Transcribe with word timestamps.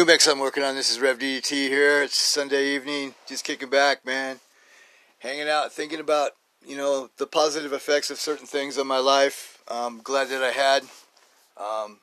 new 0.00 0.06
mix 0.06 0.26
I'm 0.26 0.38
working 0.38 0.62
on. 0.62 0.76
This 0.76 0.90
is 0.90 0.98
Rev 0.98 1.18
DDT 1.18 1.68
here. 1.68 2.02
It's 2.02 2.16
Sunday 2.16 2.74
evening, 2.74 3.14
just 3.26 3.44
kicking 3.44 3.68
back, 3.68 4.06
man. 4.06 4.40
Hanging 5.18 5.46
out, 5.46 5.74
thinking 5.74 6.00
about, 6.00 6.30
you 6.66 6.74
know, 6.74 7.10
the 7.18 7.26
positive 7.26 7.74
effects 7.74 8.10
of 8.10 8.16
certain 8.16 8.46
things 8.46 8.78
on 8.78 8.86
my 8.86 8.96
life. 8.96 9.62
I'm 9.68 10.00
glad 10.00 10.28
that 10.28 10.42
I 10.42 10.52
had. 10.52 10.84
Um, 11.58 11.98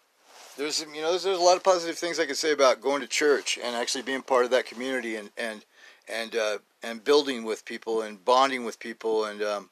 there's, 0.57 0.85
you 0.93 1.01
know, 1.01 1.09
there's, 1.09 1.23
there's, 1.23 1.39
a 1.39 1.41
lot 1.41 1.57
of 1.57 1.63
positive 1.63 1.97
things 1.97 2.19
I 2.19 2.27
could 2.27 2.37
say 2.37 2.51
about 2.51 2.81
going 2.81 3.01
to 3.01 3.07
church 3.07 3.57
and 3.63 3.75
actually 3.75 4.03
being 4.03 4.21
part 4.21 4.45
of 4.45 4.51
that 4.51 4.67
community 4.67 5.15
and 5.15 5.31
and 5.35 5.65
and 6.07 6.35
uh, 6.35 6.59
and 6.83 7.03
building 7.03 7.45
with 7.45 7.65
people 7.65 8.03
and 8.03 8.23
bonding 8.23 8.63
with 8.63 8.79
people 8.79 9.25
and 9.25 9.41
um, 9.41 9.71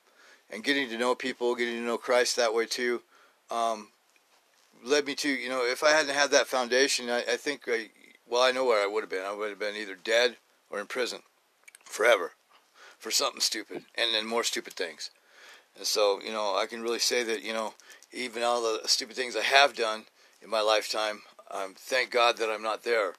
and 0.50 0.64
getting 0.64 0.90
to 0.90 0.98
know 0.98 1.14
people, 1.14 1.54
getting 1.54 1.76
to 1.76 1.82
know 1.82 2.00
Christ 2.00 2.38
that 2.38 2.56
way 2.56 2.66
too. 2.66 3.04
Um, 3.52 3.90
led 4.84 5.06
me 5.06 5.14
to, 5.14 5.30
you 5.30 5.50
know, 5.50 5.64
if 5.64 5.84
I 5.84 5.92
hadn't 5.92 6.16
had 6.16 6.32
that 6.32 6.48
foundation, 6.48 7.10
I, 7.10 7.20
I 7.20 7.38
think, 7.38 7.64
I, 7.68 7.90
well, 8.30 8.42
I 8.42 8.52
know 8.52 8.66
where 8.66 8.84
I 8.84 8.88
would 8.88 9.02
have 9.02 9.10
been. 9.10 9.26
I 9.26 9.34
would 9.34 9.50
have 9.50 9.60
been 9.60 9.76
either 9.76 9.96
dead 9.96 10.38
or 10.70 10.80
in 10.80 10.88
prison 10.88 11.20
forever 11.84 12.32
for 12.98 13.12
something 13.12 13.42
stupid 13.42 13.84
and 13.96 14.14
then 14.14 14.26
more 14.26 14.44
stupid 14.44 14.74
things. 14.74 15.12
And 15.78 15.86
so, 15.86 16.20
you 16.24 16.32
know, 16.32 16.56
I 16.56 16.66
can 16.66 16.82
really 16.82 17.00
say 17.00 17.24
that, 17.24 17.44
you 17.44 17.54
know, 17.54 17.74
even 18.12 18.44
all 18.44 18.62
the 18.62 18.88
stupid 18.88 19.16
things 19.16 19.36
I 19.36 19.42
have 19.42 19.76
done 19.76 20.06
in 20.42 20.50
my 20.50 20.62
lifetime, 20.62 21.22
um, 21.52 21.76
thank 21.78 22.12
God 22.12 22.38
that 22.38 22.50
I'm 22.50 22.64
not 22.64 22.84
there. 22.84 23.14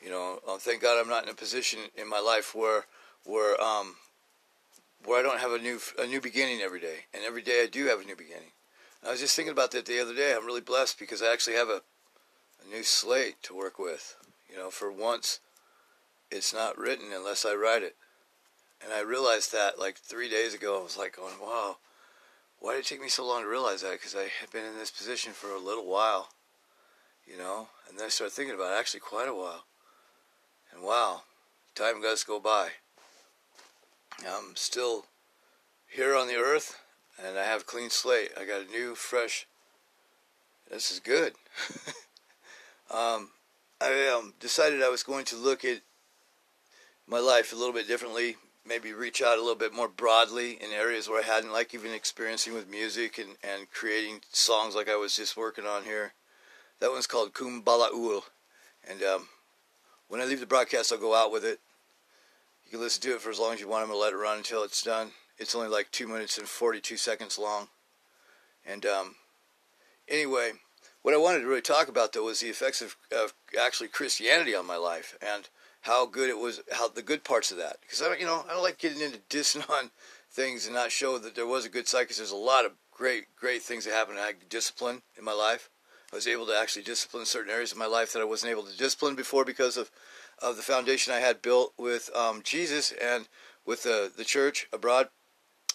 You 0.00 0.10
know, 0.10 0.40
um, 0.48 0.58
thank 0.58 0.82
God 0.82 1.00
I'm 1.00 1.08
not 1.08 1.24
in 1.24 1.30
a 1.30 1.34
position 1.34 1.80
in 1.96 2.08
my 2.08 2.20
life 2.20 2.54
where, 2.54 2.84
where, 3.24 3.60
um, 3.62 3.96
where 5.04 5.18
I 5.18 5.22
don't 5.22 5.40
have 5.40 5.52
a 5.52 5.58
new, 5.58 5.78
a 5.98 6.06
new 6.06 6.20
beginning 6.20 6.60
every 6.60 6.80
day. 6.80 7.06
And 7.14 7.24
every 7.24 7.42
day 7.42 7.62
I 7.62 7.66
do 7.66 7.86
have 7.86 8.00
a 8.00 8.04
new 8.04 8.16
beginning. 8.16 8.52
I 9.04 9.10
was 9.10 9.20
just 9.20 9.34
thinking 9.34 9.52
about 9.52 9.72
that 9.72 9.86
the 9.86 10.00
other 10.00 10.14
day. 10.14 10.34
I'm 10.34 10.46
really 10.46 10.60
blessed 10.60 10.98
because 10.98 11.22
I 11.22 11.32
actually 11.32 11.56
have 11.56 11.68
a, 11.68 11.82
a 12.64 12.70
new 12.70 12.82
slate 12.82 13.42
to 13.44 13.56
work 13.56 13.78
with. 13.78 14.16
You 14.52 14.58
know, 14.58 14.70
for 14.70 14.92
once, 14.92 15.40
it's 16.30 16.52
not 16.52 16.76
written 16.76 17.06
unless 17.14 17.46
I 17.46 17.54
write 17.54 17.82
it. 17.82 17.96
And 18.84 18.92
I 18.92 19.00
realized 19.00 19.52
that 19.52 19.78
like 19.78 19.96
three 19.96 20.28
days 20.28 20.54
ago. 20.54 20.78
I 20.78 20.82
was 20.82 20.98
like 20.98 21.16
going, 21.16 21.34
wow, 21.40 21.78
why 22.58 22.72
did 22.72 22.80
it 22.80 22.86
take 22.86 23.00
me 23.00 23.08
so 23.08 23.26
long 23.26 23.42
to 23.42 23.48
realize 23.48 23.82
that? 23.82 23.92
Because 23.92 24.14
I 24.14 24.28
had 24.40 24.50
been 24.50 24.64
in 24.64 24.76
this 24.76 24.90
position 24.90 25.32
for 25.32 25.50
a 25.50 25.58
little 25.58 25.86
while, 25.86 26.28
you 27.26 27.38
know. 27.38 27.68
And 27.88 27.98
then 27.98 28.06
I 28.06 28.08
started 28.10 28.34
thinking 28.34 28.54
about 28.54 28.72
it, 28.72 28.78
actually 28.78 29.00
quite 29.00 29.28
a 29.28 29.34
while. 29.34 29.64
And 30.72 30.82
wow, 30.82 31.22
time 31.74 32.02
does 32.02 32.24
go 32.24 32.38
by. 32.38 32.68
I'm 34.20 34.54
still 34.54 35.06
here 35.88 36.14
on 36.14 36.28
the 36.28 36.36
earth 36.36 36.78
and 37.18 37.38
I 37.38 37.44
have 37.44 37.62
a 37.62 37.64
clean 37.64 37.90
slate. 37.90 38.30
I 38.38 38.44
got 38.44 38.66
a 38.66 38.70
new, 38.70 38.94
fresh. 38.94 39.46
This 40.70 40.90
is 40.90 41.00
good. 41.00 41.34
um, 42.90 43.30
I 43.82 44.06
um, 44.16 44.34
decided 44.38 44.80
I 44.80 44.90
was 44.90 45.02
going 45.02 45.24
to 45.26 45.36
look 45.36 45.64
at 45.64 45.80
my 47.08 47.18
life 47.18 47.52
a 47.52 47.56
little 47.56 47.74
bit 47.74 47.88
differently. 47.88 48.36
Maybe 48.64 48.92
reach 48.92 49.20
out 49.20 49.38
a 49.38 49.40
little 49.40 49.56
bit 49.56 49.74
more 49.74 49.88
broadly 49.88 50.52
in 50.52 50.70
areas 50.70 51.08
where 51.08 51.20
I 51.20 51.26
hadn't, 51.26 51.52
like 51.52 51.74
even 51.74 51.92
experiencing 51.92 52.54
with 52.54 52.70
music 52.70 53.18
and, 53.18 53.30
and 53.42 53.68
creating 53.72 54.20
songs 54.30 54.76
like 54.76 54.88
I 54.88 54.94
was 54.94 55.16
just 55.16 55.36
working 55.36 55.66
on 55.66 55.82
here. 55.82 56.12
That 56.78 56.92
one's 56.92 57.08
called 57.08 57.34
Kumbalaul. 57.34 58.22
And 58.88 59.02
um, 59.02 59.28
when 60.06 60.20
I 60.20 60.26
leave 60.26 60.38
the 60.38 60.46
broadcast, 60.46 60.92
I'll 60.92 60.98
go 60.98 61.16
out 61.16 61.32
with 61.32 61.44
it. 61.44 61.58
You 62.64 62.70
can 62.70 62.80
listen 62.80 63.02
to 63.02 63.16
it 63.16 63.20
for 63.20 63.30
as 63.30 63.40
long 63.40 63.54
as 63.54 63.60
you 63.60 63.68
want. 63.68 63.82
I'm 63.82 63.88
going 63.88 63.98
to 63.98 64.02
let 64.02 64.12
it 64.12 64.16
run 64.16 64.38
until 64.38 64.62
it's 64.62 64.82
done. 64.82 65.10
It's 65.38 65.56
only 65.56 65.68
like 65.68 65.90
two 65.90 66.06
minutes 66.06 66.38
and 66.38 66.46
42 66.46 66.96
seconds 66.96 67.36
long. 67.36 67.66
And 68.64 68.86
um, 68.86 69.16
anyway, 70.08 70.52
what 71.02 71.14
I 71.14 71.18
wanted 71.18 71.40
to 71.40 71.46
really 71.46 71.60
talk 71.60 71.88
about 71.88 72.12
though 72.12 72.24
was 72.24 72.40
the 72.40 72.48
effects 72.48 72.80
of, 72.80 72.96
of 73.12 73.34
actually 73.60 73.88
Christianity 73.88 74.54
on 74.54 74.66
my 74.66 74.76
life 74.76 75.16
and 75.20 75.48
how 75.82 76.06
good 76.06 76.30
it 76.30 76.38
was, 76.38 76.62
how 76.72 76.88
the 76.88 77.02
good 77.02 77.24
parts 77.24 77.50
of 77.50 77.58
that. 77.58 77.78
Because 77.80 78.00
I 78.00 78.06
don't, 78.06 78.20
you 78.20 78.26
know, 78.26 78.44
I 78.48 78.54
don't 78.54 78.62
like 78.62 78.78
getting 78.78 79.02
into 79.02 79.18
dissing 79.30 79.68
on 79.68 79.90
things 80.30 80.66
and 80.66 80.74
not 80.74 80.92
show 80.92 81.18
that 81.18 81.34
there 81.34 81.46
was 81.46 81.66
a 81.66 81.70
good 81.70 81.88
side. 81.88 82.02
Because 82.02 82.18
there's 82.18 82.30
a 82.30 82.36
lot 82.36 82.64
of 82.64 82.72
great, 82.90 83.34
great 83.36 83.62
things 83.62 83.84
that 83.84 83.94
happened. 83.94 84.18
I 84.18 84.26
had 84.26 84.48
discipline 84.48 85.02
in 85.18 85.24
my 85.24 85.32
life. 85.32 85.68
I 86.12 86.16
was 86.16 86.26
able 86.26 86.46
to 86.46 86.56
actually 86.56 86.82
discipline 86.82 87.24
certain 87.24 87.50
areas 87.50 87.72
of 87.72 87.78
my 87.78 87.86
life 87.86 88.12
that 88.12 88.20
I 88.20 88.26
wasn't 88.26 88.52
able 88.52 88.64
to 88.64 88.76
discipline 88.76 89.16
before 89.16 89.44
because 89.44 89.76
of, 89.76 89.90
of 90.40 90.56
the 90.56 90.62
foundation 90.62 91.12
I 91.12 91.20
had 91.20 91.42
built 91.42 91.72
with 91.78 92.10
um, 92.14 92.42
Jesus 92.44 92.92
and 92.92 93.28
with 93.64 93.82
the 93.82 94.12
the 94.14 94.24
church 94.24 94.68
abroad 94.72 95.08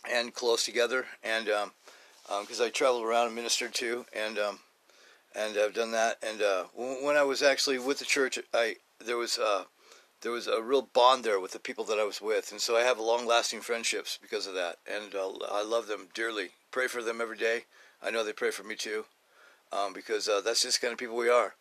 and 0.10 0.34
close 0.34 0.64
together. 0.64 1.06
And 1.24 1.46
because 1.46 2.60
um, 2.60 2.62
um, 2.62 2.66
I 2.66 2.70
traveled 2.70 3.04
around 3.04 3.28
and 3.28 3.36
ministered 3.36 3.74
to, 3.76 4.06
and 4.14 4.38
um, 4.38 4.60
and 5.38 5.58
I've 5.58 5.74
done 5.74 5.92
that. 5.92 6.18
And 6.22 6.42
uh, 6.42 6.64
when 6.76 7.16
I 7.16 7.24
was 7.24 7.44
actually 7.44 7.80
with 7.80 8.00
the 8.00 8.06
church, 8.06 8.40
I 8.54 8.78
there 9.06 9.18
was 9.18 9.38
uh, 9.38 9.66
there 10.22 10.32
was 10.32 10.48
a 10.48 10.62
real 10.62 10.82
bond 10.82 11.24
there 11.24 11.40
with 11.40 11.52
the 11.52 11.60
people 11.60 11.86
that 11.86 12.00
I 12.00 12.04
was 12.04 12.22
with, 12.22 12.52
and 12.52 12.60
so 12.60 12.76
I 12.76 12.82
have 12.82 13.00
long-lasting 13.00 13.62
friendships 13.62 14.18
because 14.22 14.48
of 14.48 14.56
that. 14.56 14.78
And 14.92 15.14
uh, 15.14 15.30
I 15.52 15.64
love 15.64 15.88
them 15.88 16.10
dearly. 16.14 16.50
Pray 16.72 16.88
for 16.88 17.04
them 17.04 17.22
every 17.22 17.38
day. 17.38 17.66
I 18.02 18.10
know 18.10 18.24
they 18.24 18.34
pray 18.34 18.52
for 18.52 18.64
me 18.64 18.76
too, 18.76 19.06
um, 19.72 19.94
because 19.94 20.28
uh, 20.28 20.42
that's 20.42 20.64
just 20.64 20.82
kind 20.82 20.92
of 20.92 21.00
people 21.00 21.16
we 21.16 21.30
are. 21.30 21.54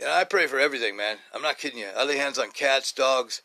And 0.00 0.08
I 0.08 0.24
pray 0.24 0.46
for 0.46 0.58
everything, 0.58 0.96
man. 0.96 1.18
I'm 1.34 1.42
not 1.42 1.58
kidding 1.58 1.78
you. 1.78 1.88
I 1.96 2.04
lay 2.04 2.16
hands 2.16 2.38
on 2.38 2.50
cats, 2.50 2.92
dogs, 2.92 3.42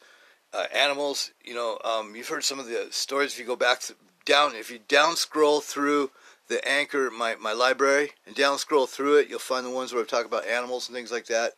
uh, 0.53 0.65
animals. 0.73 1.31
You 1.43 1.55
know, 1.55 1.79
um, 1.83 2.15
you've 2.15 2.27
heard 2.29 2.43
some 2.43 2.59
of 2.59 2.67
the 2.67 2.87
stories 2.91 3.33
if 3.33 3.39
you 3.39 3.45
go 3.45 3.55
back 3.55 3.79
to, 3.81 3.95
down 4.25 4.55
if 4.55 4.71
you 4.71 4.79
down 4.87 5.15
scroll 5.15 5.61
through 5.61 6.11
the 6.53 6.67
anchor 6.67 7.09
my, 7.09 7.35
my 7.35 7.51
library 7.51 8.11
and 8.25 8.35
down 8.35 8.57
scroll 8.57 8.85
through 8.85 9.17
it 9.17 9.29
you'll 9.29 9.39
find 9.39 9.65
the 9.65 9.71
ones 9.71 9.91
where 9.91 10.03
i 10.03 10.05
talk 10.05 10.25
about 10.25 10.45
animals 10.45 10.87
and 10.87 10.95
things 10.95 11.11
like 11.11 11.25
that 11.25 11.53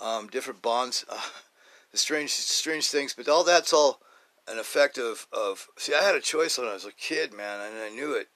um, 0.00 0.28
different 0.28 0.62
bonds 0.62 1.04
uh, 1.08 1.20
the 1.92 1.98
strange 1.98 2.30
strange 2.30 2.86
things 2.86 3.14
but 3.14 3.28
all 3.28 3.42
that's 3.42 3.72
all 3.72 4.00
an 4.46 4.58
effect 4.58 4.96
of, 4.96 5.26
of 5.32 5.66
see 5.76 5.92
i 5.92 6.02
had 6.02 6.14
a 6.14 6.20
choice 6.20 6.56
when 6.56 6.68
i 6.68 6.74
was 6.74 6.84
a 6.84 6.92
kid 6.92 7.32
man 7.32 7.60
and 7.60 7.76
i 7.82 7.88
knew 7.88 8.14
it 8.14 8.28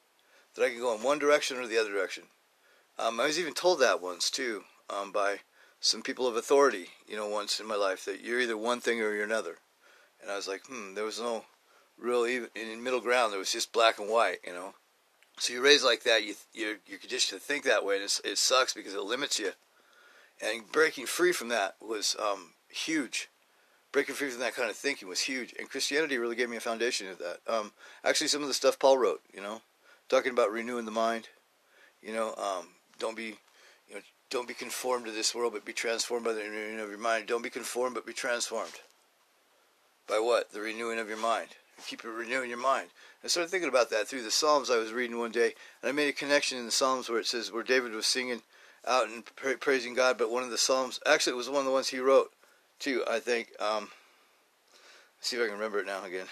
that 0.54 0.64
i 0.64 0.68
could 0.68 0.80
go 0.80 0.94
in 0.94 1.02
one 1.02 1.18
direction 1.18 1.56
or 1.56 1.66
the 1.66 1.78
other 1.78 1.92
direction 1.92 2.24
um, 2.98 3.20
i 3.20 3.26
was 3.26 3.38
even 3.38 3.54
told 3.54 3.78
that 3.78 4.02
once 4.02 4.28
too 4.28 4.64
um, 4.90 5.12
by 5.12 5.36
some 5.78 6.02
people 6.02 6.26
of 6.26 6.36
authority 6.36 6.88
you 7.06 7.16
know 7.16 7.28
once 7.28 7.60
in 7.60 7.66
my 7.66 7.76
life 7.76 8.04
that 8.04 8.20
you're 8.20 8.40
either 8.40 8.56
one 8.56 8.80
thing 8.80 9.00
or 9.00 9.14
you're 9.14 9.24
another 9.24 9.58
and 10.20 10.30
i 10.30 10.36
was 10.36 10.48
like 10.48 10.66
hmm 10.66 10.94
there 10.94 11.04
was 11.04 11.20
no 11.20 11.44
real 12.02 12.26
even 12.26 12.48
in 12.54 12.82
middle 12.82 13.00
ground. 13.00 13.32
There 13.32 13.38
was 13.38 13.52
just 13.52 13.72
black 13.72 13.98
and 13.98 14.10
white, 14.10 14.38
you 14.46 14.52
know. 14.52 14.74
So 15.38 15.53
you're 15.53 15.62
raised 15.62 15.84
like 15.84 16.03
that. 16.04 16.25
You 16.25 16.34
you're, 16.53 16.76
you're 16.87 16.98
conditioned 16.98 17.41
to 17.41 17.47
think 17.47 17.65
that 17.65 17.84
way, 17.84 17.97
and 17.97 18.04
it 18.04 18.38
sucks 18.38 18.75
because 18.75 18.94
it 18.94 19.03
limits 19.03 19.38
you. 19.38 19.53
And 20.43 20.70
breaking 20.70 21.06
free 21.06 21.32
from 21.32 21.48
that 21.48 21.76
was 21.81 22.16
um, 22.20 22.50
huge. 22.69 23.28
Breaking 23.93 24.15
free 24.15 24.31
from 24.31 24.41
that 24.41 24.54
kind 24.54 24.70
of 24.70 24.76
thinking 24.76 25.09
was 25.09 25.20
huge, 25.20 25.54
and 25.59 25.69
Christianity 25.69 26.16
really 26.16 26.37
gave 26.37 26.48
me 26.48 26.56
a 26.56 26.60
foundation 26.60 27.09
of 27.09 27.19
that. 27.19 27.38
Um, 27.47 27.72
actually, 28.04 28.28
some 28.28 28.43
of 28.43 28.48
the 28.48 28.54
stuff 28.54 28.78
Paul 28.78 28.98
wrote, 28.98 29.20
you 29.34 29.43
know, 29.43 29.60
talking 30.09 30.32
about 30.32 30.50
renewing 30.50 30.87
the 30.87 30.91
mind. 30.91 31.28
You 32.03 32.12
know, 32.14 32.34
um, 32.37 32.69
don't 32.99 33.16
be, 33.16 33.37
you 33.88 33.94
know, 33.94 34.00
don't 34.31 34.49
be 34.49 34.54
conformed 34.54 35.04
to 35.06 35.12
this 35.12 35.34
world, 35.34 35.53
but 35.53 35.64
be 35.64 35.75
transformed 35.75 36.25
by 36.25 36.32
the 36.32 36.41
renewing 36.41 36.81
of 36.81 36.88
your 36.88 36.99
mind. 36.99 37.26
Don't 37.26 37.43
be 37.43 37.50
conformed, 37.50 37.94
but 37.94 38.06
be 38.06 38.12
transformed. 38.12 38.81
By 40.09 40.19
what? 40.19 40.53
The 40.53 40.60
renewing 40.60 40.99
of 40.99 41.09
your 41.09 41.19
mind 41.19 41.49
keep 41.87 42.04
renewing 42.04 42.50
your 42.50 42.59
mind. 42.59 42.88
I 43.24 43.28
started 43.28 43.50
thinking 43.50 43.68
about 43.68 43.90
that 43.90 44.08
through 44.08 44.22
the 44.22 44.30
Psalms 44.30 44.68
I 44.68 44.78
was 44.78 44.92
reading 44.92 45.18
one 45.18 45.30
day, 45.30 45.54
and 45.80 45.88
I 45.88 45.92
made 45.92 46.08
a 46.08 46.12
connection 46.12 46.58
in 46.58 46.66
the 46.66 46.72
Psalms 46.72 47.08
where 47.08 47.20
it 47.20 47.26
says 47.26 47.52
where 47.52 47.62
David 47.62 47.92
was 47.92 48.06
singing 48.06 48.42
out 48.86 49.08
and 49.08 49.24
pra- 49.36 49.56
praising 49.56 49.94
God, 49.94 50.18
but 50.18 50.30
one 50.30 50.42
of 50.42 50.50
the 50.50 50.58
Psalms, 50.58 50.98
actually, 51.06 51.34
it 51.34 51.36
was 51.36 51.48
one 51.48 51.60
of 51.60 51.66
the 51.66 51.70
ones 51.70 51.88
he 51.88 52.00
wrote 52.00 52.32
too. 52.78 53.04
I 53.08 53.20
think. 53.20 53.52
Um, 53.60 53.90
let's 55.18 55.28
see 55.28 55.36
if 55.36 55.42
I 55.42 55.46
can 55.46 55.54
remember 55.54 55.78
it 55.78 55.86
now 55.86 56.04
again. 56.04 56.26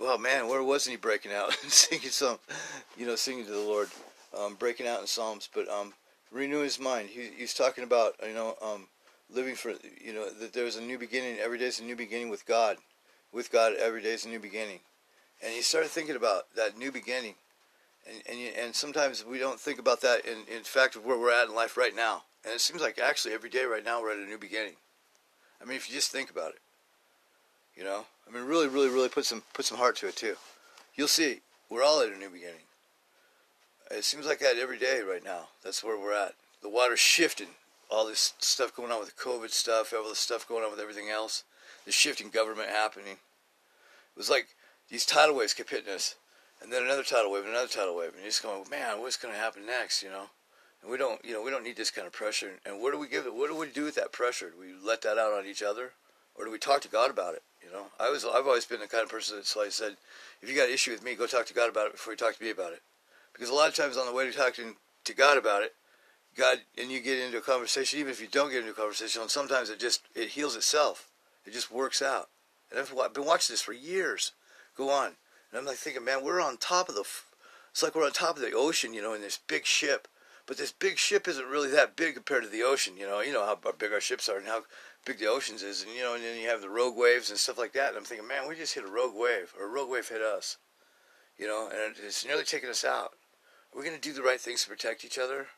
Well, 0.00 0.18
man, 0.18 0.48
where 0.48 0.62
wasn't 0.64 0.92
he 0.92 0.96
breaking 0.96 1.32
out 1.32 1.56
and 1.62 1.70
singing 1.70 2.10
some, 2.10 2.38
you 2.96 3.06
know, 3.06 3.14
singing 3.14 3.44
to 3.44 3.52
the 3.52 3.58
Lord, 3.58 3.90
um, 4.36 4.56
breaking 4.56 4.88
out 4.88 5.00
in 5.00 5.06
Psalms, 5.06 5.48
but 5.54 5.68
um, 5.68 5.92
renewing 6.32 6.64
his 6.64 6.80
mind. 6.80 7.10
He, 7.10 7.28
he's 7.36 7.54
talking 7.54 7.84
about, 7.84 8.14
you 8.26 8.34
know, 8.34 8.56
um, 8.60 8.88
living 9.34 9.54
for 9.54 9.72
you 10.00 10.12
know 10.12 10.28
that 10.30 10.52
there's 10.52 10.76
a 10.76 10.82
new 10.82 10.98
beginning. 10.98 11.38
Every 11.38 11.58
day 11.58 11.66
is 11.66 11.80
a 11.80 11.84
new 11.84 11.96
beginning 11.96 12.28
with 12.28 12.46
god. 12.46 12.76
With 13.32 13.50
god 13.50 13.74
every 13.78 14.02
day 14.02 14.12
is 14.12 14.24
a 14.24 14.28
new 14.28 14.40
beginning. 14.40 14.80
And 15.42 15.52
he 15.52 15.62
started 15.62 15.90
thinking 15.90 16.16
about 16.16 16.54
that 16.56 16.78
new 16.78 16.92
beginning. 16.92 17.34
And 18.06 18.22
and, 18.28 18.56
and 18.56 18.74
sometimes 18.74 19.24
we 19.24 19.38
don't 19.38 19.60
think 19.60 19.78
about 19.78 20.00
that 20.02 20.24
in, 20.24 20.38
in 20.54 20.62
fact 20.62 20.96
of 20.96 21.04
where 21.04 21.18
we're 21.18 21.32
at 21.32 21.48
in 21.48 21.54
life 21.54 21.76
right 21.76 21.94
now. 21.94 22.24
And 22.44 22.52
it 22.54 22.60
seems 22.60 22.82
like 22.82 22.98
actually 22.98 23.34
every 23.34 23.50
day 23.50 23.64
right 23.64 23.84
now 23.84 24.02
we're 24.02 24.12
at 24.12 24.18
a 24.18 24.28
new 24.28 24.38
beginning. 24.38 24.74
I 25.60 25.64
mean 25.64 25.76
if 25.76 25.88
you 25.88 25.94
just 25.94 26.10
think 26.10 26.30
about 26.30 26.50
it 26.50 26.60
you 27.76 27.84
know 27.84 28.04
i 28.28 28.30
mean 28.30 28.44
really 28.44 28.68
really 28.68 28.88
really 28.88 29.08
put 29.08 29.24
some 29.24 29.42
put 29.54 29.64
some 29.64 29.78
heart 29.78 29.96
to 29.96 30.08
it 30.08 30.16
too. 30.16 30.36
You'll 30.94 31.08
see 31.08 31.40
we're 31.70 31.82
all 31.82 32.00
at 32.00 32.12
a 32.12 32.18
new 32.18 32.28
beginning. 32.28 32.66
It 33.90 34.04
seems 34.04 34.26
like 34.26 34.40
that 34.40 34.56
every 34.56 34.78
day 34.78 35.00
right 35.00 35.24
now. 35.24 35.48
That's 35.64 35.82
where 35.82 35.98
we're 35.98 36.14
at. 36.14 36.34
The 36.62 36.68
water's 36.68 37.00
shifting 37.00 37.48
all 37.92 38.06
this 38.06 38.32
stuff 38.38 38.74
going 38.74 38.90
on 38.90 38.98
with 38.98 39.14
the 39.14 39.22
COVID 39.22 39.50
stuff, 39.50 39.92
all 39.94 40.08
this 40.08 40.18
stuff 40.18 40.48
going 40.48 40.64
on 40.64 40.70
with 40.70 40.80
everything 40.80 41.10
else, 41.10 41.44
the 41.84 41.92
shifting 41.92 42.30
government 42.30 42.70
happening. 42.70 43.12
It 43.12 44.16
was 44.16 44.30
like 44.30 44.48
these 44.88 45.04
tidal 45.04 45.36
waves 45.36 45.52
kept 45.52 45.70
hitting 45.70 45.92
us, 45.92 46.16
and 46.62 46.72
then 46.72 46.82
another 46.82 47.02
tidal 47.02 47.30
wave, 47.30 47.42
and 47.42 47.52
another 47.52 47.68
tidal 47.68 47.96
wave, 47.96 48.10
and 48.10 48.18
you're 48.18 48.30
just 48.30 48.42
going, 48.42 48.64
man, 48.70 49.00
what's 49.00 49.16
going 49.16 49.34
to 49.34 49.40
happen 49.40 49.66
next, 49.66 50.02
you 50.02 50.08
know? 50.08 50.26
And 50.80 50.90
we 50.90 50.96
don't, 50.96 51.22
you 51.24 51.32
know, 51.32 51.42
we 51.42 51.50
don't 51.50 51.64
need 51.64 51.76
this 51.76 51.90
kind 51.90 52.06
of 52.06 52.12
pressure. 52.12 52.52
And 52.64 52.80
what 52.80 52.92
do 52.92 52.98
we 52.98 53.08
give 53.08 53.26
it? 53.26 53.34
What 53.34 53.50
do 53.50 53.56
we 53.56 53.68
do 53.68 53.84
with 53.84 53.94
that 53.96 54.12
pressure? 54.12 54.50
Do 54.50 54.58
we 54.58 54.72
let 54.84 55.02
that 55.02 55.18
out 55.18 55.32
on 55.32 55.46
each 55.46 55.62
other, 55.62 55.92
or 56.34 56.44
do 56.44 56.50
we 56.50 56.58
talk 56.58 56.80
to 56.82 56.88
God 56.88 57.10
about 57.10 57.34
it? 57.34 57.42
You 57.62 57.70
know, 57.70 57.86
I 58.00 58.10
was, 58.10 58.24
I've 58.24 58.46
always 58.46 58.64
been 58.64 58.80
the 58.80 58.88
kind 58.88 59.04
of 59.04 59.10
person 59.10 59.36
that's 59.36 59.54
like 59.54 59.70
said, 59.70 59.96
if 60.40 60.48
you 60.48 60.56
got 60.56 60.68
an 60.68 60.74
issue 60.74 60.92
with 60.92 61.04
me, 61.04 61.14
go 61.14 61.26
talk 61.26 61.46
to 61.46 61.54
God 61.54 61.68
about 61.68 61.86
it 61.86 61.92
before 61.92 62.14
you 62.14 62.16
talk 62.16 62.36
to 62.36 62.42
me 62.42 62.50
about 62.50 62.72
it. 62.72 62.82
Because 63.32 63.50
a 63.50 63.54
lot 63.54 63.68
of 63.68 63.74
times 63.74 63.96
on 63.96 64.06
the 64.06 64.12
way 64.12 64.26
to 64.26 64.32
talking 64.32 64.76
to 65.04 65.14
God 65.14 65.38
about 65.38 65.62
it, 65.62 65.74
God, 66.36 66.58
and 66.78 66.90
you 66.90 67.00
get 67.00 67.18
into 67.18 67.38
a 67.38 67.42
conversation, 67.42 67.98
even 67.98 68.10
if 68.10 68.20
you 68.20 68.26
don't 68.26 68.50
get 68.50 68.60
into 68.60 68.70
a 68.70 68.74
conversation, 68.74 69.20
and 69.20 69.30
sometimes 69.30 69.68
it 69.68 69.78
just 69.78 70.02
it 70.14 70.30
heals 70.30 70.56
itself. 70.56 71.08
It 71.44 71.52
just 71.52 71.70
works 71.70 72.00
out. 72.00 72.30
And 72.70 72.80
I've, 72.80 73.12
been 73.12 73.26
watching 73.26 73.52
this 73.52 73.60
for 73.60 73.72
years. 73.72 74.32
Go 74.76 74.88
on, 74.88 75.16
and 75.50 75.58
I'm 75.58 75.66
like 75.66 75.76
thinking, 75.76 76.04
man, 76.04 76.24
we're 76.24 76.40
on 76.40 76.56
top 76.56 76.88
of 76.88 76.94
the. 76.94 77.04
It's 77.70 77.82
like 77.82 77.94
we're 77.94 78.06
on 78.06 78.12
top 78.12 78.36
of 78.36 78.42
the 78.42 78.52
ocean, 78.52 78.94
you 78.94 79.02
know, 79.02 79.12
in 79.12 79.20
this 79.20 79.38
big 79.46 79.66
ship. 79.66 80.08
But 80.46 80.56
this 80.56 80.72
big 80.72 80.98
ship 80.98 81.28
isn't 81.28 81.46
really 81.46 81.70
that 81.70 81.96
big 81.96 82.14
compared 82.14 82.42
to 82.42 82.48
the 82.48 82.62
ocean. 82.62 82.96
You 82.96 83.06
know, 83.06 83.20
you 83.20 83.32
know 83.32 83.44
how 83.44 83.72
big 83.72 83.92
our 83.92 84.00
ships 84.00 84.28
are 84.28 84.38
and 84.38 84.46
how 84.46 84.64
big 85.04 85.18
the 85.18 85.26
oceans 85.26 85.62
is, 85.62 85.82
and 85.82 85.92
you 85.92 86.02
know, 86.02 86.14
and 86.14 86.24
then 86.24 86.40
you 86.40 86.48
have 86.48 86.62
the 86.62 86.70
rogue 86.70 86.96
waves 86.96 87.30
and 87.30 87.38
stuff 87.38 87.58
like 87.58 87.72
that. 87.74 87.90
And 87.90 87.98
I'm 87.98 88.04
thinking, 88.04 88.26
man, 88.26 88.48
we 88.48 88.56
just 88.56 88.74
hit 88.74 88.84
a 88.84 88.90
rogue 88.90 89.14
wave, 89.14 89.52
or 89.58 89.66
a 89.66 89.70
rogue 89.70 89.90
wave 89.90 90.08
hit 90.08 90.22
us. 90.22 90.56
You 91.36 91.46
know, 91.46 91.68
and 91.72 91.94
it's 92.04 92.24
nearly 92.24 92.44
taking 92.44 92.70
us 92.70 92.84
out. 92.84 93.12
Are 93.72 93.78
we 93.78 93.84
going 93.84 93.98
to 93.98 94.00
do 94.00 94.14
the 94.14 94.22
right 94.22 94.40
things 94.40 94.62
to 94.62 94.68
protect 94.68 95.04
each 95.04 95.18
other? 95.18 95.48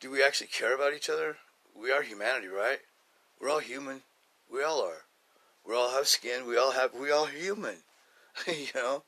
Do 0.00 0.10
we 0.10 0.22
actually 0.22 0.48
care 0.48 0.74
about 0.74 0.94
each 0.94 1.10
other? 1.10 1.36
We 1.74 1.90
are 1.90 2.02
humanity, 2.02 2.48
right? 2.48 2.80
We're 3.40 3.50
all 3.50 3.58
human. 3.60 4.02
We 4.50 4.62
all 4.62 4.82
are. 4.82 5.04
We 5.66 5.74
all 5.74 5.90
have 5.90 6.08
skin. 6.08 6.46
We 6.46 6.56
all 6.56 6.72
have. 6.72 6.94
We 6.94 7.10
all 7.10 7.26
human. 7.26 7.76
you 8.46 8.68
know. 8.74 9.04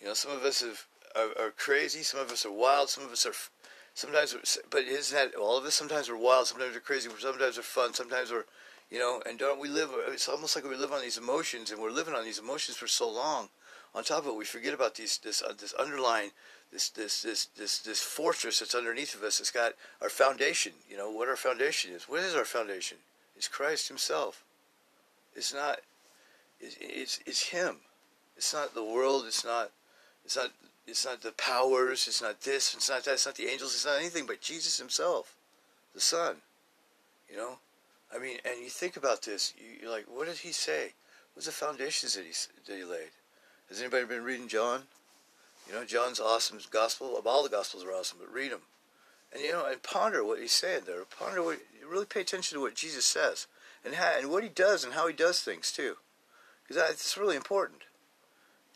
You 0.00 0.08
know, 0.08 0.14
some 0.14 0.32
of 0.32 0.42
us 0.44 0.60
have, 0.60 0.84
are, 1.14 1.46
are 1.46 1.50
crazy. 1.50 2.02
Some 2.02 2.20
of 2.20 2.30
us 2.30 2.44
are 2.44 2.52
wild. 2.52 2.90
Some 2.90 3.04
of 3.04 3.10
us 3.10 3.26
are 3.26 3.32
sometimes, 3.96 4.36
but 4.70 4.84
isn't 4.84 5.16
that 5.16 5.36
all 5.36 5.58
of 5.58 5.64
us? 5.64 5.74
Sometimes 5.74 6.08
we're 6.08 6.16
wild, 6.16 6.46
sometimes 6.46 6.74
we're 6.74 6.80
crazy, 6.80 7.08
sometimes 7.18 7.56
we're 7.56 7.62
fun, 7.62 7.94
sometimes 7.94 8.30
we're, 8.30 8.44
you 8.90 8.98
know, 8.98 9.22
and 9.26 9.38
don't 9.38 9.58
we 9.58 9.68
live? 9.68 9.90
It's 10.08 10.28
almost 10.28 10.54
like 10.54 10.68
we 10.68 10.76
live 10.76 10.92
on 10.92 11.00
these 11.00 11.18
emotions, 11.18 11.72
and 11.72 11.80
we're 11.80 11.90
living 11.90 12.14
on 12.14 12.24
these 12.24 12.38
emotions 12.38 12.76
for 12.76 12.86
so 12.86 13.10
long. 13.10 13.48
On 13.96 14.04
top 14.04 14.24
of 14.24 14.26
it, 14.28 14.36
we 14.36 14.44
forget 14.44 14.74
about 14.74 14.94
these 14.94 15.18
this 15.18 15.42
uh, 15.42 15.54
this 15.58 15.72
underlying 15.72 16.30
this 16.70 16.90
this 16.90 17.22
this 17.22 17.46
this 17.56 17.78
this 17.78 18.00
fortress 18.00 18.60
that's 18.60 18.74
underneath 18.74 19.14
of 19.14 19.22
us. 19.22 19.40
It's 19.40 19.50
got 19.50 19.72
our 20.02 20.10
foundation. 20.10 20.72
You 20.88 20.98
know 20.98 21.10
what 21.10 21.28
our 21.28 21.36
foundation 21.36 21.92
is. 21.92 22.04
What 22.04 22.20
is 22.20 22.34
our 22.34 22.44
foundation? 22.44 22.98
It's 23.36 23.48
Christ 23.48 23.88
Himself. 23.88 24.44
It's 25.34 25.52
not. 25.52 25.80
It's 26.60 26.76
it's, 26.78 27.20
it's 27.26 27.48
Him. 27.48 27.76
It's 28.36 28.52
not 28.52 28.74
the 28.74 28.84
world. 28.84 29.24
It's 29.26 29.44
not. 29.44 29.70
It's 30.24 30.36
not 30.36 30.50
it's 30.86 31.04
not 31.04 31.22
the 31.22 31.32
powers, 31.32 32.06
it's 32.06 32.22
not 32.22 32.40
this, 32.42 32.74
it's 32.74 32.88
not 32.88 33.04
that, 33.04 33.14
it's 33.14 33.26
not 33.26 33.34
the 33.34 33.48
angels, 33.48 33.74
it's 33.74 33.86
not 33.86 33.98
anything 33.98 34.26
but 34.26 34.40
Jesus 34.40 34.78
himself, 34.78 35.34
the 35.94 36.00
Son. 36.00 36.36
You 37.28 37.36
know? 37.36 37.58
I 38.14 38.18
mean, 38.18 38.38
and 38.44 38.62
you 38.62 38.70
think 38.70 38.96
about 38.96 39.22
this, 39.22 39.52
you're 39.80 39.90
like, 39.90 40.04
what 40.08 40.26
did 40.26 40.38
he 40.38 40.52
say? 40.52 40.92
What's 41.34 41.46
the 41.46 41.52
foundations 41.52 42.14
that 42.14 42.24
he, 42.24 42.32
that 42.66 42.78
he 42.78 42.84
laid? 42.84 43.10
Has 43.68 43.80
anybody 43.80 44.04
been 44.04 44.24
reading 44.24 44.48
John? 44.48 44.82
You 45.66 45.74
know, 45.74 45.84
John's 45.84 46.20
awesome 46.20 46.58
gospel. 46.70 47.20
All 47.26 47.42
the 47.42 47.48
gospels 47.48 47.84
are 47.84 47.92
awesome, 47.92 48.18
but 48.20 48.32
read 48.32 48.52
them. 48.52 48.62
And, 49.32 49.42
you 49.42 49.52
know, 49.52 49.66
and 49.66 49.82
ponder 49.82 50.24
what 50.24 50.38
he's 50.38 50.52
saying 50.52 50.82
there. 50.86 51.02
Ponder 51.04 51.42
what, 51.42 51.58
really 51.88 52.06
pay 52.06 52.20
attention 52.20 52.56
to 52.56 52.62
what 52.62 52.76
Jesus 52.76 53.04
says 53.04 53.46
and, 53.84 53.94
how, 53.94 54.12
and 54.16 54.30
what 54.30 54.44
he 54.44 54.48
does 54.48 54.84
and 54.84 54.94
how 54.94 55.08
he 55.08 55.12
does 55.12 55.40
things, 55.40 55.72
too. 55.72 55.96
Because 56.62 56.76
that's 56.76 57.16
really 57.16 57.36
important. 57.36 57.82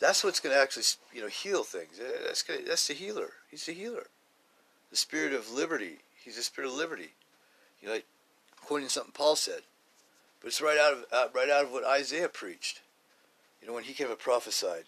That's 0.01 0.25
what's 0.25 0.41
going 0.41 0.55
to 0.55 0.61
actually, 0.61 0.85
you 1.13 1.21
know, 1.23 1.29
heal 1.29 1.63
things. 1.63 2.01
That's 2.27 2.43
gonna, 2.43 2.61
that's 2.67 2.89
the 2.89 2.95
healer. 2.95 3.31
He's 3.51 3.67
the 3.67 3.73
healer. 3.73 4.07
The 4.91 4.97
spirit 4.97 5.33
of 5.33 5.53
liberty. 5.53 5.99
He's 6.25 6.37
the 6.37 6.43
spirit 6.43 6.69
of 6.69 6.75
liberty. 6.75 7.11
You 7.81 7.89
know, 7.89 7.95
like 7.95 8.07
quoting 8.61 8.89
something 8.89 9.13
Paul 9.13 9.37
said, 9.37 9.63
but 10.41 10.49
it's 10.49 10.61
right 10.61 10.79
out 10.79 10.93
of 10.93 11.35
right 11.35 11.51
out 11.51 11.65
of 11.65 11.73
what 11.73 11.85
Isaiah 11.85 12.29
preached. 12.29 12.81
You 13.61 13.69
know, 13.69 13.75
when 13.75 13.85
he 13.85 13.93
came 13.93 14.09
and 14.09 14.19
prophesied. 14.19 14.85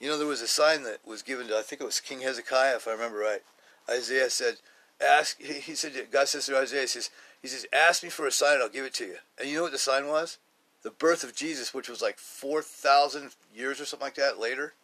You 0.00 0.08
know, 0.08 0.18
there 0.18 0.26
was 0.26 0.42
a 0.42 0.48
sign 0.48 0.82
that 0.84 0.98
was 1.06 1.22
given 1.22 1.46
to 1.48 1.56
I 1.56 1.62
think 1.62 1.80
it 1.80 1.84
was 1.84 2.00
King 2.00 2.22
Hezekiah, 2.22 2.76
if 2.76 2.88
I 2.88 2.92
remember 2.92 3.18
right. 3.18 3.42
Isaiah 3.88 4.30
said, 4.30 4.56
"Ask." 5.00 5.40
He, 5.40 5.74
said, 5.74 5.92
God 6.10 6.28
says 6.28 6.46
to 6.46 6.58
Isaiah, 6.58 6.82
he 6.82 6.86
says, 6.86 7.10
"He 7.40 7.48
says, 7.48 7.66
ask 7.72 8.02
me 8.02 8.08
for 8.08 8.26
a 8.26 8.32
sign, 8.32 8.54
and 8.54 8.62
I'll 8.62 8.68
give 8.68 8.84
it 8.84 8.94
to 8.94 9.04
you." 9.04 9.16
And 9.38 9.48
you 9.48 9.56
know 9.56 9.62
what 9.62 9.72
the 9.72 9.78
sign 9.78 10.08
was? 10.08 10.38
the 10.82 10.90
birth 10.90 11.24
of 11.24 11.34
Jesus, 11.34 11.72
which 11.72 11.88
was 11.88 12.02
like 12.02 12.18
4,000 12.18 13.30
years 13.54 13.80
or 13.80 13.84
something 13.84 14.06
like 14.06 14.14
that 14.16 14.38
later, 14.38 14.74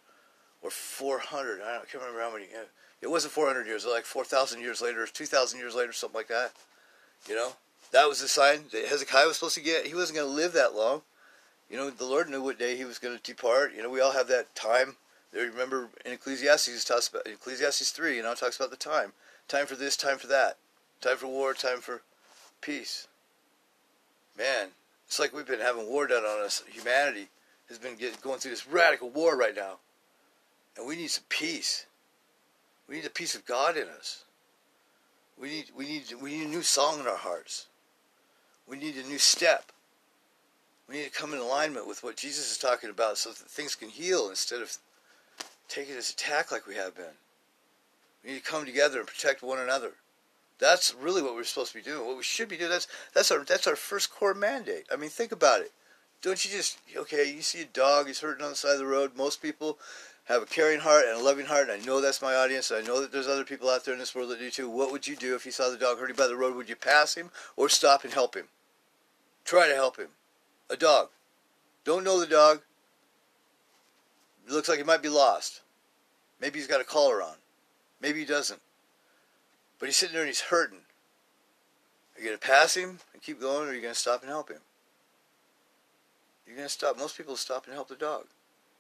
or 0.63 0.71
400, 0.71 1.61
I, 1.61 1.77
I 1.77 1.79
can't 1.79 1.95
remember 1.95 2.21
how 2.21 2.33
many. 2.33 2.47
It 3.01 3.11
wasn't 3.11 3.33
400 3.33 3.67
years, 3.67 3.85
like 3.85 4.05
4,000 4.05 4.61
years 4.61 4.81
later, 4.81 5.07
2,000 5.07 5.59
years 5.59 5.75
later, 5.75 5.93
something 5.93 6.17
like 6.17 6.29
that. 6.29 6.53
You 7.29 7.35
know, 7.35 7.53
that 7.93 8.09
was 8.09 8.21
the 8.21 8.29
sign 8.29 8.65
that 8.73 8.87
Hezekiah 8.87 9.27
was 9.27 9.37
supposed 9.37 9.57
to 9.57 9.61
get. 9.61 9.87
He 9.87 9.95
wasn't 9.95 10.19
going 10.19 10.29
to 10.29 10.35
live 10.35 10.53
that 10.53 10.75
long. 10.75 11.03
You 11.71 11.77
know, 11.77 11.91
the 11.91 12.07
Lord 12.07 12.31
knew 12.31 12.43
what 12.43 12.59
day 12.59 12.77
he 12.77 12.85
was 12.85 12.99
going 12.99 13.17
to 13.17 13.23
depart. 13.23 13.75
You 13.75 13.83
know, 13.83 13.91
we 13.91 14.01
all 14.01 14.13
have 14.13 14.29
that 14.29 14.55
time. 14.55 14.97
Remember 15.33 15.89
in 16.05 16.13
Ecclesiastes, 16.13 16.85
talks 16.85 17.09
about 17.09 17.27
Ecclesiastes 17.27 17.91
three. 17.91 18.17
You 18.17 18.23
know, 18.23 18.35
talks 18.35 18.57
about 18.57 18.71
the 18.71 18.77
time, 18.77 19.13
time 19.47 19.67
for 19.67 19.77
this, 19.77 19.97
time 19.97 20.19
for 20.19 20.27
that, 20.29 20.57
time 21.01 21.19
for 21.19 21.27
war, 21.27 21.53
time 21.53 21.81
for 21.81 22.03
peace. 22.63 23.07
Man, 24.37 24.69
it's 25.07 25.19
like 25.19 25.35
we've 25.35 25.47
been 25.47 25.61
having 25.61 25.89
war 25.89 26.07
done 26.07 26.25
on 26.25 26.45
us. 26.45 26.63
Humanity 26.71 27.29
has 27.69 27.79
been 27.79 27.97
get, 27.97 28.21
going 28.23 28.39
through 28.39 28.53
this 28.53 28.67
radical 28.67 29.11
war 29.11 29.37
right 29.37 29.55
now. 29.55 29.79
And 30.77 30.87
we 30.87 30.97
need 30.97 31.11
some 31.11 31.25
peace. 31.29 31.87
We 32.89 32.97
need 32.97 33.05
the 33.05 33.11
peace 33.11 33.35
of 33.35 33.45
God 33.45 33.77
in 33.77 33.89
us. 33.89 34.25
We 35.39 35.49
need, 35.49 35.67
we 35.77 35.85
need, 35.87 36.05
we 36.21 36.31
need 36.39 36.47
a 36.47 36.51
new 36.51 36.63
song 36.63 37.01
in 37.01 37.07
our 37.07 37.17
hearts. 37.17 37.67
We 38.67 38.79
need 38.79 38.97
a 38.97 39.07
new 39.07 39.19
step. 39.19 39.73
We 40.89 40.97
need 40.97 41.05
to 41.05 41.11
come 41.11 41.35
in 41.35 41.39
alignment 41.39 41.87
with 41.87 42.03
what 42.03 42.17
Jesus 42.17 42.51
is 42.51 42.59
talking 42.59 42.89
about 42.89 43.19
so 43.19 43.31
that 43.31 43.39
things 43.39 43.75
can 43.75 43.91
heal 43.91 44.31
instead 44.31 44.63
of 44.63 44.79
taking 45.69 45.95
this 45.95 46.11
attack 46.11 46.51
like 46.51 46.67
we 46.67 46.77
have 46.77 46.97
been. 46.97 47.17
We 48.25 48.33
need 48.33 48.45
to 48.45 48.51
come 48.51 48.65
together 48.65 48.99
and 48.99 49.07
protect 49.07 49.43
one 49.43 49.59
another. 49.59 49.93
That's 50.59 50.95
really 50.95 51.23
what 51.23 51.35
we're 51.35 51.45
supposed 51.45 51.73
to 51.73 51.79
be 51.79 51.85
doing. 51.85 52.07
What 52.07 52.17
we 52.17 52.23
should 52.23 52.49
be 52.49 52.57
doing. 52.57 52.71
That's 52.71 52.89
that's 53.15 53.31
our 53.31 53.45
that's 53.45 53.67
our 53.67 53.77
first 53.77 54.11
core 54.11 54.35
mandate. 54.35 54.87
I 54.93 54.97
mean, 54.97 55.11
think 55.11 55.31
about 55.31 55.61
it. 55.61 55.73
Don't 56.21 56.45
you 56.45 56.51
just 56.51 56.79
okay? 56.97 57.31
You 57.33 57.43
see 57.43 57.63
a 57.63 57.67
dog, 57.67 58.09
he's 58.09 58.21
hurting 58.21 58.45
on 58.45 58.51
the 58.51 58.57
side 58.57 58.73
of 58.73 58.79
the 58.79 58.87
road. 58.87 59.13
Most 59.17 59.41
people 59.41 59.79
have 60.25 60.43
a 60.43 60.47
caring 60.47 60.81
heart 60.81 61.05
and 61.07 61.21
a 61.21 61.23
loving 61.23 61.47
heart, 61.47 61.69
and 61.69 61.81
I 61.81 61.85
know 61.85 62.01
that's 62.01 62.21
my 62.21 62.35
audience. 62.35 62.73
I 62.73 62.81
know 62.81 63.01
that 63.01 63.13
there's 63.13 63.29
other 63.29 63.45
people 63.45 63.71
out 63.71 63.85
there 63.85 63.95
in 63.95 64.01
this 64.01 64.15
world 64.15 64.31
that 64.31 64.41
do 64.41 64.51
too. 64.51 64.69
What 64.69 64.91
would 64.91 65.07
you 65.07 65.17
do 65.17 65.35
if 65.37 65.47
you 65.47 65.53
saw 65.53 65.71
the 65.71 65.77
dog 65.77 65.99
hurting 65.99 66.17
by 66.17 66.27
the 66.27 66.37
road? 66.37 66.57
Would 66.57 66.69
you 66.69 66.77
pass 66.77 67.15
him 67.15 67.31
or 67.57 67.69
stop 67.69 68.05
and 68.05 68.13
help 68.13 68.35
him? 68.35 68.47
Try 69.45 69.69
to 69.69 69.75
help 69.75 69.97
him. 69.97 70.09
A 70.71 70.77
dog. 70.77 71.09
Don't 71.85 72.05
know 72.05 72.21
the 72.21 72.27
dog. 72.27 72.61
It 74.47 74.53
looks 74.53 74.69
like 74.69 74.79
he 74.79 74.85
might 74.85 75.03
be 75.03 75.09
lost. 75.09 75.63
Maybe 76.41 76.59
he's 76.59 76.69
got 76.69 76.81
a 76.81 76.85
collar 76.85 77.23
on. 77.23 77.37
Maybe 78.01 78.21
he 78.21 78.25
doesn't. 78.25 78.61
But 79.79 79.87
he's 79.87 79.97
sitting 79.97 80.15
there 80.15 80.23
and 80.23 80.29
he's 80.29 80.41
hurting. 80.41 80.81
Are 82.17 82.21
you 82.21 82.27
going 82.27 82.39
to 82.39 82.47
pass 82.47 82.75
him 82.77 82.99
and 83.13 83.23
keep 83.23 83.41
going, 83.41 83.69
or 83.69 83.71
are 83.71 83.75
you 83.75 83.81
going 83.81 83.95
to 83.95 83.99
stop 83.99 84.23
and 84.23 84.31
help 84.31 84.51
him? 84.51 84.61
You're 86.47 86.57
going 86.57 86.69
to 86.69 86.73
stop. 86.73 86.99
Most 86.99 87.17
people 87.17 87.37
stop 87.37 87.67
and 87.67 87.75
help 87.75 87.89
the 87.89 87.95
dog. 87.95 88.25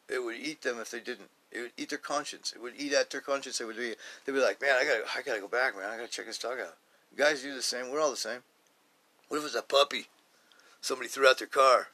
It 0.08 0.24
would 0.24 0.36
eat 0.36 0.62
them 0.62 0.80
if 0.80 0.90
they 0.90 1.00
didn't. 1.00 1.30
It 1.52 1.60
would 1.60 1.72
eat 1.76 1.90
their 1.90 1.98
conscience. 1.98 2.52
It 2.54 2.60
would 2.62 2.74
eat 2.76 2.92
at 2.92 3.10
their 3.10 3.20
conscience. 3.20 3.58
They 3.58 3.64
would 3.64 3.76
be. 3.76 3.94
They'd 4.24 4.32
be 4.32 4.40
like, 4.40 4.60
man, 4.60 4.76
I 4.78 4.84
gotta, 4.84 5.04
I 5.16 5.22
gotta 5.22 5.40
go 5.40 5.48
back, 5.48 5.76
man. 5.76 5.88
I 5.88 5.96
gotta 5.96 6.08
check 6.08 6.26
this 6.26 6.38
dog 6.38 6.58
out. 6.60 6.76
You 7.12 7.18
guys 7.18 7.42
do 7.42 7.54
the 7.54 7.62
same. 7.62 7.90
We're 7.90 8.00
all 8.00 8.10
the 8.10 8.16
same. 8.16 8.40
What 9.28 9.38
if 9.38 9.44
it's 9.44 9.54
a 9.54 9.62
puppy? 9.62 10.08
Somebody 10.80 11.08
threw 11.08 11.28
out 11.28 11.38
their 11.38 11.48
car. 11.48 11.88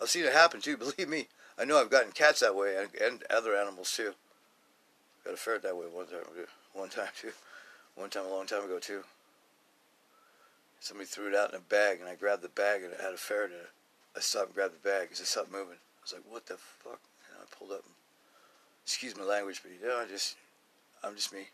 I've 0.00 0.10
seen 0.10 0.24
it 0.24 0.32
happen 0.32 0.60
too. 0.60 0.76
Believe 0.78 1.08
me, 1.08 1.28
I 1.58 1.64
know 1.64 1.78
I've 1.78 1.90
gotten 1.90 2.12
cats 2.12 2.40
that 2.40 2.56
way 2.56 2.76
and, 2.76 2.88
and 3.00 3.24
other 3.30 3.54
animals 3.54 3.92
too. 3.94 4.14
Got 5.24 5.34
a 5.34 5.36
ferret 5.36 5.62
that 5.62 5.76
way 5.76 5.86
one 5.86 6.06
time, 6.06 6.24
one 6.72 6.88
time 6.88 7.08
too. 7.20 7.32
One 7.94 8.08
time, 8.08 8.24
a 8.24 8.30
long 8.30 8.46
time 8.46 8.64
ago, 8.64 8.78
too. 8.78 9.04
Somebody 10.80 11.06
threw 11.06 11.28
it 11.28 11.34
out 11.34 11.50
in 11.50 11.56
a 11.56 11.60
bag, 11.60 12.00
and 12.00 12.08
I 12.08 12.14
grabbed 12.14 12.42
the 12.42 12.48
bag, 12.48 12.82
and 12.82 12.92
it 12.92 13.00
had 13.00 13.12
a 13.12 13.18
ferret 13.18 13.50
in 13.50 13.58
it. 13.58 13.70
I 14.16 14.20
stopped 14.20 14.46
and 14.46 14.54
grabbed 14.54 14.74
the 14.74 14.88
bag 14.88 15.02
because 15.02 15.20
it 15.20 15.26
stopped 15.26 15.52
moving. 15.52 15.76
I 15.76 16.02
was 16.02 16.12
like, 16.14 16.22
what 16.28 16.46
the 16.46 16.56
fuck? 16.56 17.00
And 17.30 17.40
I 17.40 17.56
pulled 17.56 17.70
up. 17.70 17.84
And, 17.84 17.94
excuse 18.84 19.16
my 19.16 19.24
language, 19.24 19.60
but 19.62 19.72
you 19.72 19.86
know, 19.86 19.98
I 19.98 20.06
just, 20.06 20.36
I'm 21.04 21.14
just 21.14 21.32
me. 21.32 21.48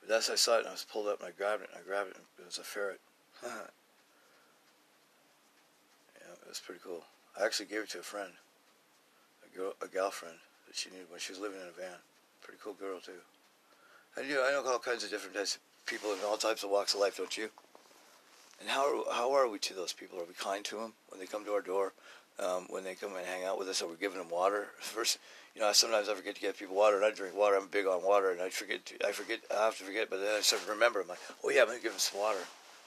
But 0.00 0.14
as 0.14 0.30
I 0.30 0.36
saw 0.36 0.56
it, 0.56 0.60
and 0.60 0.68
I 0.68 0.72
was 0.72 0.86
pulled 0.90 1.08
up, 1.08 1.20
and 1.20 1.28
I 1.28 1.32
grabbed 1.32 1.62
it, 1.62 1.70
and 1.72 1.80
I 1.82 1.88
grabbed 1.88 2.10
it, 2.10 2.16
and 2.16 2.26
it 2.38 2.46
was 2.46 2.58
a 2.58 2.62
ferret. 2.62 3.00
was 6.50 6.60
pretty 6.60 6.80
cool. 6.84 7.04
I 7.38 7.44
actually 7.44 7.66
gave 7.66 7.82
it 7.82 7.90
to 7.90 8.00
a 8.00 8.02
friend, 8.02 8.32
a 9.46 9.56
girl, 9.56 9.74
a 9.82 9.88
gal 9.88 10.10
friend 10.10 10.36
that 10.66 10.76
she 10.76 10.90
knew 10.90 11.06
when 11.08 11.20
she 11.20 11.32
was 11.32 11.40
living 11.40 11.60
in 11.60 11.68
a 11.68 11.80
van. 11.80 11.98
Pretty 12.42 12.58
cool 12.62 12.74
girl 12.74 13.00
too. 13.00 13.22
I 14.16 14.22
know, 14.22 14.44
I 14.46 14.50
know 14.50 14.66
all 14.66 14.78
kinds 14.78 15.04
of 15.04 15.10
different 15.10 15.36
types 15.36 15.56
of 15.56 15.60
people 15.86 16.12
in 16.12 16.18
all 16.26 16.36
types 16.36 16.64
of 16.64 16.70
walks 16.70 16.94
of 16.94 17.00
life, 17.00 17.16
don't 17.16 17.36
you? 17.36 17.50
And 18.60 18.68
how 18.68 18.82
are, 18.84 19.14
how 19.14 19.32
are 19.32 19.48
we 19.48 19.58
to 19.60 19.74
those 19.74 19.92
people? 19.92 20.18
Are 20.18 20.24
we 20.24 20.34
kind 20.34 20.64
to 20.66 20.76
them 20.76 20.92
when 21.08 21.20
they 21.20 21.26
come 21.26 21.44
to 21.44 21.52
our 21.52 21.62
door? 21.62 21.92
Um, 22.38 22.66
when 22.70 22.84
they 22.84 22.94
come 22.94 23.14
and 23.16 23.26
hang 23.26 23.44
out 23.44 23.58
with 23.58 23.68
us, 23.68 23.82
and 23.82 23.90
we're 23.90 23.96
giving 23.96 24.18
them 24.18 24.30
water. 24.30 24.68
First, 24.80 25.18
you 25.54 25.60
know, 25.60 25.70
sometimes 25.72 26.08
I 26.08 26.14
forget 26.14 26.34
to 26.36 26.40
give 26.40 26.58
people 26.58 26.74
water, 26.74 26.96
and 26.96 27.04
I 27.04 27.10
drink 27.10 27.36
water. 27.36 27.56
I'm 27.56 27.68
big 27.68 27.86
on 27.86 28.02
water, 28.02 28.30
and 28.30 28.40
I 28.40 28.48
forget. 28.48 28.84
To, 28.86 29.06
I 29.06 29.12
forget. 29.12 29.40
I 29.54 29.66
have 29.66 29.76
to 29.78 29.84
forget, 29.84 30.08
but 30.08 30.20
then 30.20 30.34
I 30.36 30.40
start 30.40 30.64
to 30.64 30.70
remember. 30.70 31.02
I'm 31.02 31.08
like, 31.08 31.18
oh 31.44 31.50
yeah, 31.50 31.62
I'm 31.62 31.66
gonna 31.66 31.80
give 31.80 31.92
them 31.92 31.98
some 31.98 32.18
water. 32.18 32.38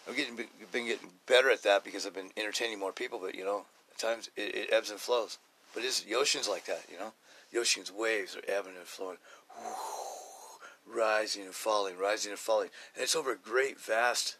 I'm 0.08 0.16
getting 0.16 0.36
been 0.36 0.88
getting 0.88 1.10
better 1.28 1.50
at 1.50 1.64
that 1.64 1.84
because 1.84 2.06
I've 2.06 2.14
been 2.14 2.32
entertaining 2.36 2.80
more 2.80 2.92
people. 2.92 3.20
But 3.20 3.36
you 3.36 3.46
know, 3.46 3.66
at 3.92 4.00
times 4.00 4.30
it, 4.36 4.56
it 4.56 4.70
ebbs 4.74 4.90
and 4.90 5.00
flows. 5.00 5.38
But 5.74 5.84
it's, 5.84 6.02
the 6.02 6.16
ocean's 6.16 6.48
like 6.48 6.66
that, 6.66 6.84
you 6.92 7.00
know. 7.00 7.14
The 7.52 7.60
ocean's 7.60 7.92
waves 7.92 8.36
are 8.36 8.52
ebbing 8.52 8.76
and 8.78 8.86
flowing, 8.86 9.18
rising 10.88 11.44
and 11.44 11.54
falling, 11.54 11.98
rising 11.98 12.32
and 12.32 12.40
falling, 12.40 12.70
and 12.96 13.04
it's 13.04 13.16
over 13.16 13.32
a 13.32 13.38
great, 13.38 13.80
vast, 13.80 14.38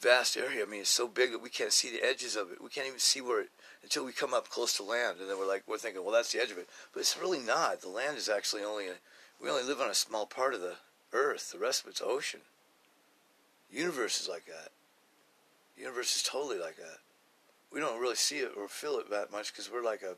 vast 0.00 0.36
area. 0.36 0.62
I 0.62 0.66
mean, 0.66 0.80
it's 0.80 0.90
so 0.90 1.06
big 1.06 1.32
that 1.32 1.42
we 1.42 1.50
can't 1.50 1.72
see 1.72 1.90
the 1.90 2.04
edges 2.04 2.36
of 2.36 2.50
it. 2.50 2.62
We 2.62 2.70
can't 2.70 2.86
even 2.86 2.98
see 2.98 3.20
where 3.20 3.42
it 3.42 3.50
until 3.82 4.04
we 4.04 4.12
come 4.12 4.34
up 4.34 4.48
close 4.48 4.76
to 4.76 4.82
land, 4.82 5.18
and 5.20 5.28
then 5.28 5.38
we're 5.38 5.48
like, 5.48 5.62
we're 5.66 5.78
thinking, 5.78 6.02
well, 6.02 6.14
that's 6.14 6.32
the 6.32 6.40
edge 6.40 6.50
of 6.50 6.58
it, 6.58 6.68
but 6.92 7.00
it's 7.00 7.18
really 7.18 7.40
not. 7.40 7.80
The 7.80 7.88
land 7.88 8.16
is 8.16 8.28
actually 8.28 8.62
only 8.62 8.88
a, 8.88 8.94
we 9.40 9.50
only 9.50 9.64
live 9.64 9.80
on 9.80 9.90
a 9.90 9.94
small 9.94 10.26
part 10.26 10.54
of 10.54 10.60
the 10.60 10.76
earth. 11.12 11.52
The 11.52 11.58
rest 11.58 11.84
of 11.84 11.90
it's 11.90 12.02
ocean. 12.04 12.40
The 13.70 13.78
universe 13.78 14.20
is 14.20 14.28
like 14.28 14.46
that. 14.46 14.72
Universe 15.80 16.16
is 16.16 16.22
totally 16.22 16.58
like 16.58 16.76
that. 16.76 16.98
We 17.72 17.80
don't 17.80 18.00
really 18.00 18.16
see 18.16 18.38
it 18.38 18.52
or 18.56 18.68
feel 18.68 18.98
it 18.98 19.10
that 19.10 19.32
much 19.32 19.52
because 19.52 19.70
we're 19.70 19.84
like 19.84 20.02
a 20.02 20.16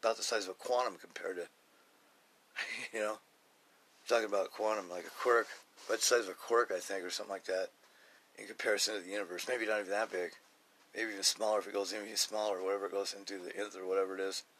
about 0.00 0.16
the 0.16 0.22
size 0.22 0.44
of 0.44 0.50
a 0.50 0.54
quantum 0.54 0.96
compared 1.00 1.36
to, 1.36 1.48
you 2.96 3.00
know, 3.00 3.18
talking 4.06 4.28
about 4.28 4.52
quantum 4.52 4.88
like 4.88 5.04
a 5.06 5.10
quark, 5.10 5.48
about 5.86 5.98
the 5.98 6.04
size 6.04 6.24
of 6.24 6.30
a 6.30 6.34
quark, 6.34 6.72
I 6.74 6.78
think, 6.78 7.04
or 7.04 7.10
something 7.10 7.32
like 7.32 7.46
that, 7.46 7.70
in 8.38 8.46
comparison 8.46 8.94
to 8.94 9.00
the 9.00 9.10
universe. 9.10 9.46
Maybe 9.48 9.66
not 9.66 9.80
even 9.80 9.90
that 9.90 10.12
big. 10.12 10.30
Maybe 10.94 11.10
even 11.10 11.22
smaller 11.22 11.58
if 11.58 11.66
it 11.66 11.74
goes 11.74 11.92
even 11.92 12.16
smaller, 12.16 12.62
whatever 12.62 12.86
it 12.86 12.92
goes 12.92 13.14
into 13.16 13.38
the 13.38 13.56
nth 13.56 13.76
or 13.76 13.86
whatever 13.86 14.14
it 14.14 14.20
is. 14.20 14.42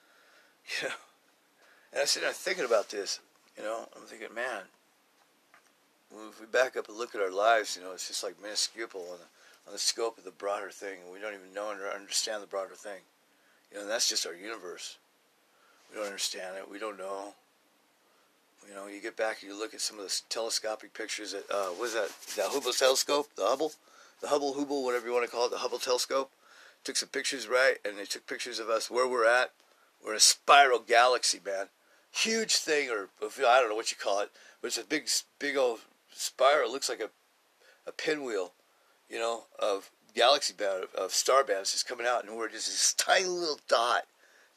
You 0.83 0.89
know, 0.89 0.95
and 1.95 2.03
I 2.03 2.05
sit 2.05 2.23
there 2.23 2.33
thinking 2.33 2.67
about 2.67 2.91
this. 2.91 3.21
You 3.57 3.63
know, 3.63 3.89
I'm 3.97 4.03
thinking, 4.03 4.35
man, 4.35 4.65
if 6.29 6.41
we 6.41 6.47
back 6.47 6.77
up 6.77 6.89
and 6.89 6.99
look 6.99 7.15
at 7.15 7.23
our 7.23 7.31
lives, 7.31 7.75
you 7.77 7.83
know, 7.83 7.93
it's 7.93 8.09
just 8.09 8.23
like 8.23 8.41
minuscule 8.43 8.87
the, 8.89 9.25
on 9.69 9.75
the 9.75 9.79
scope 9.79 10.17
of 10.17 10.25
the 10.25 10.31
broader 10.31 10.71
thing, 10.71 10.97
we 11.13 11.21
don't 11.21 11.35
even 11.35 11.53
know 11.55 11.69
or 11.69 11.95
understand 11.95 12.43
the 12.43 12.47
broader 12.47 12.75
thing. 12.75 13.01
You 13.71 13.79
know, 13.79 13.87
that's 13.87 14.09
just 14.09 14.27
our 14.27 14.35
universe. 14.35 14.97
We 15.91 15.99
don't 15.99 16.07
understand 16.07 16.57
it. 16.57 16.71
We 16.71 16.79
don't 16.79 16.99
know. 16.99 17.35
You 18.67 18.75
know, 18.75 18.87
you 18.87 19.03
get 19.03 19.17
back 19.17 19.43
and 19.43 19.51
you 19.51 19.59
look 19.59 19.75
at 19.75 19.83
some 19.83 19.99
of 19.99 20.07
the 20.07 20.21
telescopic 20.31 20.95
pictures 20.95 21.33
that 21.33 21.45
uh, 21.51 21.69
what 21.69 21.87
is 21.87 21.95
that? 21.95 22.09
The 22.35 22.49
Hubble 22.49 22.73
telescope? 22.73 23.29
The 23.37 23.45
Hubble? 23.45 23.73
The 24.23 24.29
Hubble, 24.29 24.55
Hubble, 24.55 24.85
whatever 24.85 25.07
you 25.07 25.13
want 25.13 25.27
to 25.27 25.31
call 25.31 25.47
it, 25.47 25.51
the 25.51 25.59
Hubble 25.59 25.79
telescope. 25.79 26.31
Took 26.83 26.97
some 26.97 27.11
pictures, 27.11 27.47
right? 27.47 27.77
And 27.85 27.99
they 27.99 28.07
took 28.07 28.27
pictures 28.27 28.59
of 28.59 28.71
us 28.71 28.91
where 28.91 29.07
we're 29.07 29.27
at. 29.27 29.53
We're 30.03 30.13
in 30.13 30.17
a 30.17 30.21
spiral 30.21 30.79
galaxy, 30.79 31.41
man. 31.45 31.67
Huge 32.11 32.57
thing, 32.57 32.89
or 32.89 33.09
I 33.23 33.61
don't 33.61 33.69
know 33.69 33.75
what 33.75 33.91
you 33.91 33.99
call 34.01 34.21
it, 34.21 34.31
but 34.63 34.69
it's 34.69 34.79
a 34.79 34.85
big, 34.85 35.09
big 35.39 35.59
old 35.59 35.81
spiral. 36.15 36.71
It 36.71 36.73
looks 36.73 36.89
like 36.89 37.01
a, 37.01 37.11
a 37.87 37.93
pinwheel 37.93 38.53
you 39.11 39.19
know, 39.19 39.45
of 39.59 39.91
galaxy 40.15 40.53
band, 40.53 40.87
of 40.97 41.13
star 41.13 41.45
bands 41.45 41.75
is 41.75 41.83
coming 41.83 42.07
out, 42.07 42.25
and 42.25 42.37
we're 42.37 42.49
just 42.49 42.67
this 42.67 42.95
tiny 42.95 43.27
little 43.27 43.61
dot. 43.69 44.05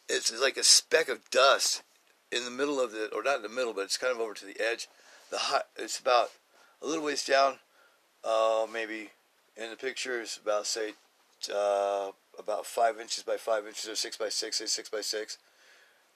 It's 0.10 0.32
like 0.42 0.58
a 0.58 0.64
speck 0.64 1.08
of 1.08 1.30
dust 1.30 1.84
in 2.32 2.46
the 2.46 2.52
middle 2.52 2.80
of 2.80 2.92
the, 2.92 3.10
or 3.14 3.24
not 3.24 3.38
in 3.38 3.44
the 3.44 3.50
middle, 3.50 3.74
but 3.74 3.82
it's 3.82 3.98
kind 3.98 4.14
of 4.14 4.20
over 4.20 4.34
to 4.34 4.46
the 4.46 4.60
edge. 4.60 4.88
The 5.30 5.38
hot, 5.38 5.68
it's 5.78 6.00
about 6.00 6.32
a 6.82 6.88
little 6.88 7.04
ways 7.04 7.26
down, 7.26 7.60
uh, 8.24 8.68
maybe 8.72 9.10
in 9.56 9.70
the 9.70 9.76
picture 9.76 10.22
is 10.22 10.40
about 10.42 10.68
say 10.68 10.94
uh, 11.54 12.12
about 12.38 12.66
five 12.66 13.00
inches 13.00 13.24
by 13.24 13.38
five 13.38 13.66
inches 13.66 13.90
or 13.90 13.96
six 13.96 14.18
by 14.18 14.30
six, 14.30 14.58
say 14.58 14.66
six 14.66 14.90
by 14.90 15.02
six. 15.02 15.38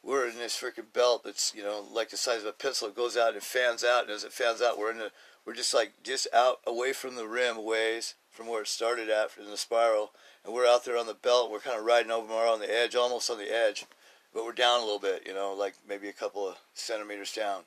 We're 0.04 0.28
in 0.28 0.38
this 0.38 0.60
freaking 0.60 0.92
belt 0.94 1.24
that's 1.24 1.54
you 1.56 1.64
know 1.64 1.84
like 1.92 2.10
the 2.10 2.18
size 2.18 2.42
of 2.42 2.48
a 2.48 2.52
pencil. 2.52 2.88
It 2.88 2.96
goes 2.96 3.18
out 3.18 3.34
and 3.34 3.44
fans 3.44 3.84
out, 3.84 4.04
and 4.04 4.12
as 4.12 4.24
it 4.24 4.34
fans 4.34 4.62
out, 4.62 4.78
we're 4.78 4.92
in 4.92 4.98
the 4.98 5.12
we're 5.46 5.54
just 5.54 5.74
like 5.74 5.94
just 6.04 6.28
out 6.34 6.60
away 6.66 6.94
from 6.94 7.16
the 7.16 7.28
rim 7.28 7.64
ways 7.64 8.16
from 8.36 8.48
where 8.48 8.62
it 8.62 8.68
started 8.68 9.10
at 9.10 9.30
in 9.42 9.50
the 9.50 9.56
spiral, 9.56 10.12
and 10.44 10.54
we're 10.54 10.68
out 10.68 10.84
there 10.84 10.98
on 10.98 11.08
the 11.08 11.14
belt. 11.14 11.50
We're 11.50 11.60
kind 11.60 11.80
of 11.80 11.86
riding 11.86 12.12
over 12.12 12.28
more 12.28 12.46
on 12.46 12.60
the 12.60 12.70
edge, 12.70 12.94
almost 12.94 13.30
on 13.30 13.38
the 13.38 13.52
edge, 13.52 13.86
but 14.34 14.44
we're 14.44 14.52
down 14.52 14.82
a 14.82 14.84
little 14.84 15.00
bit, 15.00 15.24
you 15.26 15.34
know, 15.34 15.54
like 15.54 15.76
maybe 15.88 16.10
a 16.10 16.14
couple 16.14 16.46
of 16.46 16.58
centimeters 16.74 17.32
down. 17.32 17.62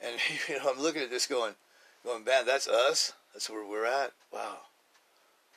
And 0.00 0.14
you 0.48 0.56
know, 0.56 0.70
I'm 0.70 0.80
looking 0.80 1.02
at 1.02 1.10
this 1.10 1.26
going, 1.26 1.54
going, 2.04 2.22
man, 2.22 2.46
that's 2.46 2.68
us. 2.68 3.12
That's 3.34 3.50
where 3.50 3.66
we're 3.66 3.86
at. 3.86 4.12
Wow, 4.32 4.58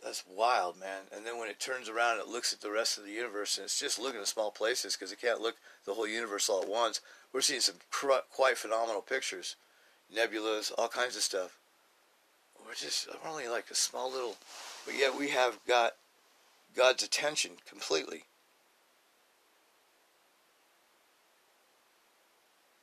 that's 0.04 0.24
wild, 0.28 0.80
man. 0.80 1.04
And 1.16 1.24
then 1.24 1.38
when 1.38 1.50
it 1.50 1.60
turns 1.60 1.88
around, 1.88 2.20
it 2.20 2.28
looks 2.28 2.52
at 2.52 2.62
the 2.62 2.72
rest 2.72 2.98
of 2.98 3.06
the 3.06 3.12
universe, 3.12 3.58
and 3.58 3.66
it's 3.66 3.80
just 3.80 4.00
looking 4.00 4.22
at 4.22 4.28
small 4.28 4.50
places 4.50 4.96
because 4.96 5.12
it 5.12 5.22
can't 5.22 5.42
look 5.42 5.58
the 5.86 5.94
whole 5.94 6.08
universe 6.08 6.50
all 6.50 6.64
at 6.64 6.68
once. 6.68 7.00
We're 7.32 7.42
seeing 7.42 7.62
some 7.62 7.76
quite 7.92 8.58
phenomenal 8.58 9.02
pictures, 9.02 9.56
nebulas, 10.14 10.72
all 10.78 10.90
kinds 10.90 11.16
of 11.16 11.22
stuff 11.22 11.61
just 12.76 13.08
I'm 13.10 13.30
only 13.30 13.48
like 13.48 13.70
a 13.72 13.76
small 13.76 14.12
little, 14.12 14.38
but 14.86 14.98
yet 14.98 15.18
we 15.18 15.30
have 15.30 15.60
got 15.68 15.94
God's 16.76 17.04
attention 17.04 17.52
completely. 17.68 18.24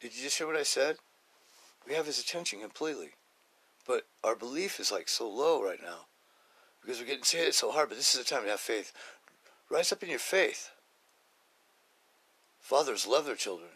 Did 0.01 0.15
you 0.15 0.23
just 0.23 0.39
hear 0.39 0.47
what 0.47 0.57
I 0.57 0.63
said? 0.63 0.97
We 1.87 1.95
have 1.95 2.07
his 2.07 2.21
attention 2.21 2.61
completely. 2.61 3.11
But 3.87 4.07
our 4.23 4.37
belief 4.37 4.79
is 4.79 4.93
like 4.93 5.09
so 5.09 5.29
low 5.29 5.63
right 5.63 5.83
now. 5.83 6.07
Because 6.81 7.01
we're 7.01 7.07
getting 7.07 7.25
hit 7.25 7.55
so 7.55 7.73
hard, 7.73 7.89
but 7.89 7.97
this 7.97 8.15
is 8.15 8.21
the 8.21 8.29
time 8.29 8.45
to 8.45 8.51
have 8.51 8.61
faith. 8.61 8.93
Rise 9.71 9.93
up 9.93 10.03
in 10.03 10.11
your 10.11 10.19
faith. 10.19 10.71
Fathers 12.61 13.07
love 13.07 13.25
their 13.25 13.35
children. 13.35 13.71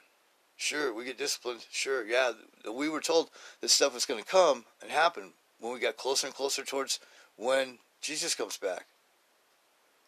Sure, 0.57 0.95
we 0.95 1.04
get 1.04 1.19
disciplined. 1.19 1.64
Sure, 1.73 2.07
yeah, 2.07 2.33
we 2.73 2.88
were 2.88 3.00
told 3.00 3.31
this 3.61 3.73
stuff 3.73 3.95
was 3.95 4.07
going 4.07 4.23
to 4.23 4.28
come 4.28 4.64
and 4.81 4.90
happen, 4.90 5.33
when 5.62 5.73
we 5.73 5.78
got 5.78 5.97
closer 5.97 6.26
and 6.26 6.35
closer 6.35 6.64
towards 6.64 6.99
when 7.37 7.78
Jesus 8.00 8.35
comes 8.35 8.57
back. 8.57 8.87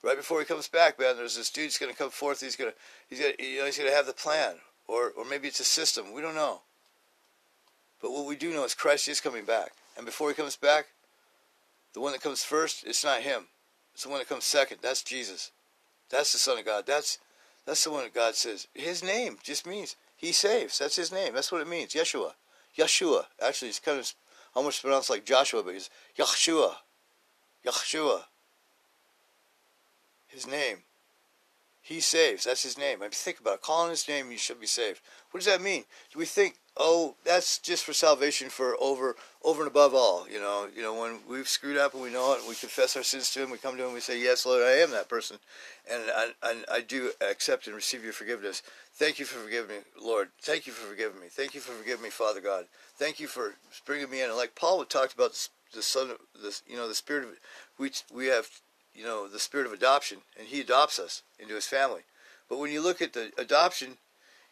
Right 0.02 0.16
before 0.16 0.40
he 0.40 0.44
comes 0.44 0.68
back, 0.68 0.99
man, 0.99 1.16
there's 1.16 1.37
this 1.37 1.50
dude's 1.50 1.78
going 1.78 1.90
to 1.90 1.96
come 1.96 2.11
forth. 2.11 2.40
He's 2.40 2.56
going 2.56 2.70
to, 2.70 2.76
he's 3.08 3.20
going 3.20 3.34
to, 3.37 3.42
you 3.42 3.61
know, 3.61 3.66
he's 3.66 3.78
going 3.78 3.88
to 3.88 3.96
have 3.96 4.06
the 4.06 4.12
plan, 4.12 4.56
or 4.87 5.12
or 5.16 5.25
maybe 5.25 5.49
it's 5.49 5.61
a 5.61 5.64
system. 5.64 6.12
We 6.12 6.20
don't 6.20 6.34
know. 6.34 6.61
But 8.02 8.12
what 8.12 8.26
we 8.26 8.37
do 8.37 8.52
know 8.52 8.64
is 8.64 8.75
Christ 8.75 9.08
is 9.08 9.20
coming 9.20 9.46
back, 9.46 9.73
and 9.96 10.04
before 10.04 10.28
he 10.28 10.34
comes 10.34 10.56
back, 10.56 10.88
the 11.94 12.00
one 12.00 12.12
that 12.12 12.20
comes 12.20 12.44
first, 12.44 12.84
it's 12.87 13.04
not 13.04 13.23
him. 13.23 13.44
It's 13.94 14.02
the 14.02 14.11
one 14.11 14.18
that 14.18 14.28
comes 14.28 14.44
second. 14.44 14.78
That's 14.82 15.02
Jesus. 15.02 15.52
That's 16.11 16.32
the 16.32 16.38
Son 16.38 16.58
of 16.58 16.66
God. 16.66 16.84
That's 16.87 17.18
that's 17.64 17.84
the 17.84 17.90
one 17.90 18.02
that 18.02 18.14
God 18.14 18.34
says. 18.34 18.66
His 18.75 19.02
name 19.02 19.38
just 19.42 19.66
means 19.66 19.96
He 20.16 20.32
saves. 20.32 20.78
That's 20.78 20.96
His 20.96 21.12
name. 21.12 21.34
That's 21.34 21.50
what 21.50 21.62
it 21.62 21.68
means. 21.68 21.94
Yeshua. 21.94 22.32
Yeshua. 22.76 23.25
Actually, 23.40 23.68
it's 23.68 23.78
kind 23.78 23.99
of 23.99 24.12
almost 24.54 24.82
pronounced 24.82 25.11
like 25.11 25.25
Joshua, 25.25 25.62
but 25.62 25.75
he's 25.75 25.90
Yahshua. 26.18 26.75
Yahshua. 27.66 28.23
His 30.26 30.46
name. 30.46 30.78
He 31.84 32.00
saves. 32.00 32.44
That's 32.44 32.62
his 32.62 32.78
name. 32.78 33.00
I 33.00 33.02
mean, 33.02 33.11
think 33.11 33.40
about 33.40 33.56
it. 33.56 33.61
Calling 33.61 33.90
his 33.90 34.08
name, 34.08 34.30
you 34.30 34.38
should 34.38 34.58
be 34.58 34.66
saved. 34.66 35.02
What 35.30 35.40
does 35.40 35.52
that 35.52 35.61
mean? 35.61 35.84
Do 36.11 36.18
we 36.18 36.25
think, 36.25 36.56
oh, 36.78 37.14
that's 37.26 37.58
just 37.58 37.84
for 37.84 37.92
salvation 37.92 38.49
for 38.49 38.75
over 38.80 39.16
over 39.42 39.61
and 39.61 39.70
above 39.70 39.94
all? 39.94 40.26
You 40.26 40.40
know, 40.40 40.66
you 40.75 40.80
know, 40.80 40.99
when 40.99 41.18
we've 41.28 41.46
screwed 41.46 41.76
up 41.76 41.92
and 41.92 42.02
we 42.02 42.11
know 42.11 42.32
it, 42.32 42.49
we 42.49 42.54
confess 42.54 42.96
our 42.96 43.02
sins 43.02 43.30
to 43.32 43.42
him, 43.42 43.50
we 43.50 43.58
come 43.58 43.76
to 43.76 43.84
him, 43.84 43.92
we 43.92 44.00
say, 44.00 44.18
Yes, 44.18 44.46
Lord, 44.46 44.62
I 44.62 44.76
am 44.76 44.92
that 44.92 45.11
person. 45.11 45.37
And 45.90 46.04
I, 46.16 46.28
I, 46.42 46.62
I 46.73 46.80
do 46.80 47.11
accept 47.20 47.66
and 47.66 47.76
receive 47.76 48.02
your 48.02 48.14
forgiveness. 48.14 48.62
Thank 48.94 49.18
you 49.18 49.26
for 49.26 49.38
forgiving 49.38 49.76
me, 49.76 49.82
Lord. 50.02 50.28
Thank 50.40 50.66
you 50.66 50.73
for 50.73 50.87
forgiving 50.87 51.20
me. 51.20 51.26
Thank 51.28 51.54
you 51.54 51.61
for 51.61 51.73
forgiving 51.73 52.04
me, 52.04 52.11
Father 52.11 52.40
God. 52.40 52.64
Thank 52.96 53.20
you 53.20 53.26
for 53.26 53.54
bringing 53.86 54.10
me 54.10 54.20
in. 54.22 54.28
And 54.28 54.36
like 54.36 54.54
Paul 54.54 54.84
talked 54.84 55.14
about 55.14 55.32
the 55.72 55.82
Son, 55.82 56.10
of 56.10 56.18
the 56.40 56.60
you 56.66 56.76
know, 56.76 56.88
the 56.88 56.94
Spirit 56.94 57.24
of 57.24 57.30
we 57.78 57.90
we 58.12 58.26
have, 58.26 58.48
you 58.94 59.04
know, 59.04 59.28
the 59.28 59.38
Spirit 59.38 59.66
of 59.66 59.72
adoption, 59.72 60.18
and 60.38 60.48
He 60.48 60.60
adopts 60.60 60.98
us 60.98 61.22
into 61.38 61.54
His 61.54 61.66
family. 61.66 62.02
But 62.48 62.58
when 62.58 62.70
you 62.70 62.80
look 62.80 63.02
at 63.02 63.12
the 63.12 63.32
adoption, 63.38 63.96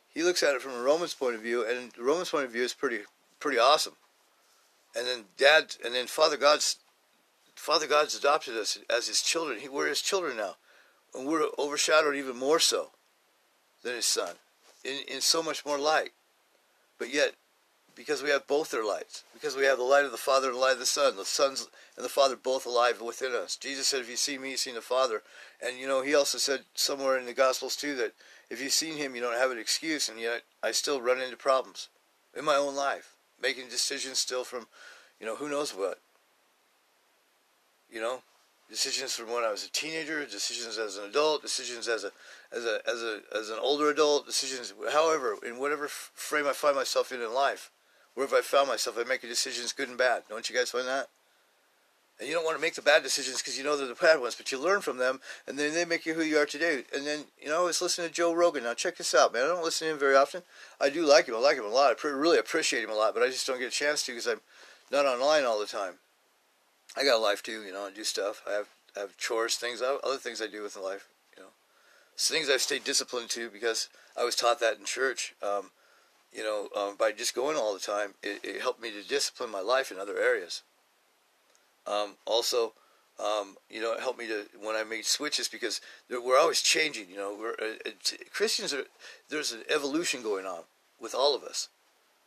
he 0.09 0.23
looks 0.23 0.43
at 0.43 0.55
it 0.55 0.63
from 0.63 0.73
a 0.73 0.83
Roman's 0.83 1.15
point 1.15 1.35
of 1.35 1.43
view, 1.43 1.65
and 1.67 1.93
the 1.93 2.03
Roman's 2.03 2.31
point 2.31 2.45
of 2.45 2.53
view 2.53 2.63
is 2.63 2.75
pretty 2.75 3.01
pretty 3.39 3.59
awesome. 3.59 3.95
And 4.97 5.07
then 5.07 5.25
Dad, 5.37 5.77
and 5.85 5.95
then 5.95 6.07
Father 6.07 6.37
God's 6.37 6.77
Father 7.55 7.87
God's 7.87 8.17
adopted 8.17 8.57
us 8.57 8.79
as 8.91 9.09
His 9.09 9.23
children. 9.23 9.61
He, 9.61 9.69
we're 9.69 9.89
His 9.89 10.03
children 10.03 10.37
now, 10.37 10.57
and 11.15 11.27
we're 11.27 11.49
overshadowed 11.59 12.17
even 12.17 12.37
more 12.37 12.59
so 12.59 12.91
than 13.83 13.95
his 13.95 14.07
son 14.07 14.35
in, 14.85 15.01
in 15.09 15.21
so 15.21 15.43
much 15.43 15.65
more 15.67 15.79
light. 15.79 16.13
But 16.99 17.13
yet, 17.13 17.35
because 17.95 18.23
we 18.23 18.31
have 18.31 18.47
both 18.47 18.71
their 18.71 18.85
lights, 18.85 19.25
because 19.33 19.57
we 19.57 19.65
have 19.65 19.79
the 19.79 19.85
light 19.85 20.05
of 20.05 20.13
the 20.13 20.17
Father 20.17 20.49
and 20.49 20.57
the 20.57 20.61
light 20.61 20.75
of 20.75 20.79
the 20.79 20.87
Son, 20.87 21.17
the 21.17 21.25
Son's 21.25 21.69
and 21.97 22.05
the 22.05 22.11
Father 22.11 22.37
both 22.37 22.67
alive 22.67 23.01
within 23.01 23.33
us. 23.33 23.57
Jesus 23.57 23.89
said, 23.89 24.01
If 24.01 24.11
you 24.11 24.17
see 24.17 24.39
me, 24.39 24.53
you 24.53 24.57
see 24.57 24.73
the 24.73 24.81
Father. 24.81 25.23
And, 25.65 25.79
you 25.79 25.87
know, 25.87 26.03
he 26.03 26.15
also 26.15 26.39
said 26.39 26.61
somewhere 26.75 27.19
in 27.19 27.27
the 27.27 27.35
Gospels, 27.35 27.77
too, 27.77 27.95
that 27.97 28.15
if 28.51 28.63
you've 28.63 28.73
seen 28.73 28.97
him, 28.97 29.15
you 29.15 29.23
don't 29.23 29.39
have 29.39 29.51
an 29.51 29.59
excuse, 29.59 30.09
and 30.09 30.19
yet 30.19 30.43
I 30.63 30.73
still 30.73 31.01
run 31.01 31.21
into 31.21 31.37
problems 31.37 31.89
in 32.37 32.45
my 32.45 32.57
own 32.57 32.75
life, 32.75 33.15
making 33.43 33.69
decisions 33.69 34.19
still 34.19 34.45
from, 34.45 34.67
you 35.21 35.27
know, 35.27 35.37
who 35.37 35.49
knows 35.49 35.73
what. 35.73 35.99
You 37.91 38.01
know, 38.01 38.23
decisions 38.71 39.15
from 39.15 39.31
when 39.31 39.45
I 39.45 39.51
was 39.51 39.67
a 39.67 39.71
teenager, 39.71 40.25
decisions 40.25 40.79
as 40.79 40.97
an 40.97 41.05
adult, 41.05 41.43
decisions 41.43 41.89
as 41.89 42.05
a 42.05 42.11
as 42.51 42.65
a 42.65 42.81
as 42.89 43.03
a 43.03 43.21
as 43.39 43.51
an 43.51 43.59
older 43.61 43.91
adult, 43.91 44.27
decisions 44.27 44.73
however 44.93 45.37
in 45.47 45.59
whatever 45.59 45.89
frame 45.89 46.47
I 46.47 46.53
find 46.53 46.75
myself 46.75 47.13
in 47.13 47.21
in 47.21 47.35
life, 47.35 47.71
wherever 48.15 48.37
I 48.37 48.41
found 48.41 48.69
myself, 48.69 48.99
I 48.99 49.05
make 49.05 49.23
decisions 49.23 49.73
good 49.73 49.89
and 49.89 49.99
bad. 49.99 50.23
Don't 50.29 50.49
you 50.49 50.57
guys 50.57 50.71
find 50.71 50.87
that? 50.87 51.09
And 52.21 52.29
you 52.29 52.35
don't 52.35 52.45
want 52.45 52.57
to 52.57 52.63
make 52.63 52.75
the 52.75 52.83
bad 52.83 53.03
decisions 53.03 53.39
because 53.39 53.59
you 53.59 53.65
know 53.65 53.77
they're 53.77 53.87
the 53.89 53.95
bad 53.95 54.21
ones, 54.21 54.35
but 54.35 54.53
you 54.53 54.59
learn 54.59 54.81
from 54.81 54.99
them, 54.99 55.21
and 55.47 55.59
then 55.59 55.75
they 55.75 55.85
make 55.85 56.07
you 56.07 56.15
who 56.15 56.23
you 56.23 56.39
are 56.39 56.47
today. 56.47 56.85
And 56.95 57.07
then, 57.07 57.25
you 57.41 57.49
know, 57.49 57.63
I 57.63 57.65
was 57.65 57.83
listening 57.83 58.09
to 58.09 58.15
Joe 58.15 58.33
Rogan. 58.33 58.65
Now, 58.65 58.75
check 58.75 58.97
this 58.97 59.15
out, 59.15 59.33
man. 59.33 59.45
I 59.45 59.49
don't 59.49 59.65
listen 59.65 59.89
to 59.89 59.95
him 59.95 59.99
very 59.99 60.15
often. 60.15 60.43
I 60.81 60.89
do 60.89 61.05
like 61.05 61.27
him. 61.27 61.35
I 61.35 61.39
like 61.39 61.57
him 61.57 61.65
a 61.65 61.69
lot. 61.69 61.97
I 62.05 62.09
really 62.09 62.39
appreciate 62.39 62.85
him 62.85 62.91
a 62.91 62.95
lot, 62.95 63.15
but 63.15 63.23
I 63.23 63.27
just 63.27 63.47
don't 63.47 63.59
get 63.59 63.69
a 63.69 63.71
chance 63.71 64.05
to 64.05 64.13
because 64.13 64.29
I'm 64.29 64.41
not 64.93 65.07
online 65.07 65.45
all 65.45 65.59
the 65.59 65.67
time. 65.67 65.95
I 66.97 67.05
got 67.05 67.17
a 67.17 67.19
life 67.19 67.43
too, 67.43 67.63
you 67.63 67.73
know, 67.73 67.87
I 67.87 67.91
do 67.91 68.05
stuff. 68.05 68.43
I 68.49 68.53
have 68.53 68.69
I 68.97 69.01
have 69.01 69.17
chores, 69.17 69.57
things, 69.57 69.81
other 69.81 70.19
things 70.19 70.43
I 70.43 70.47
do 70.47 70.63
with 70.63 70.77
life, 70.77 71.09
you 71.35 71.43
know. 71.43 71.49
It's 72.13 72.29
things 72.29 72.51
I've 72.51 72.61
stayed 72.61 72.85
disciplined 72.85 73.31
to 73.31 73.49
because 73.49 73.89
I 74.19 74.25
was 74.25 74.37
taught 74.37 74.61
that 74.61 74.79
in 74.79 74.85
church. 74.85 75.35
Um, 75.43 75.71
you 76.33 76.43
know, 76.43 76.69
um, 76.77 76.97
by 76.97 77.13
just 77.13 77.35
going 77.35 77.57
all 77.57 77.75
the 77.75 77.81
time, 77.81 78.15
it, 78.23 78.41
it, 78.43 78.61
helped 78.61 78.83
me 78.83 78.91
to 78.91 79.07
discipline 79.07 79.51
my 79.51 79.61
life 79.61 79.91
in 79.91 79.99
other 79.99 80.19
areas. 80.19 80.63
Um, 81.87 82.15
also, 82.25 82.73
um, 83.23 83.57
you 83.69 83.81
know, 83.81 83.93
it 83.93 84.01
helped 84.01 84.19
me 84.19 84.27
to 84.29 84.47
when 84.61 84.77
I 84.77 84.85
made 84.85 85.05
switches 85.05 85.49
because 85.49 85.81
we're 86.09 86.39
always 86.39 86.63
changing. 86.63 87.11
You 87.11 87.17
know, 87.17 87.53
uh, 87.61 87.91
Christians 88.33 88.73
are 88.73 88.85
there's 89.29 89.53
an 89.53 89.63
evolution 89.69 90.23
going 90.23 90.47
on 90.47 90.63
with 91.01 91.15
all 91.15 91.35
of 91.35 91.43
us 91.43 91.69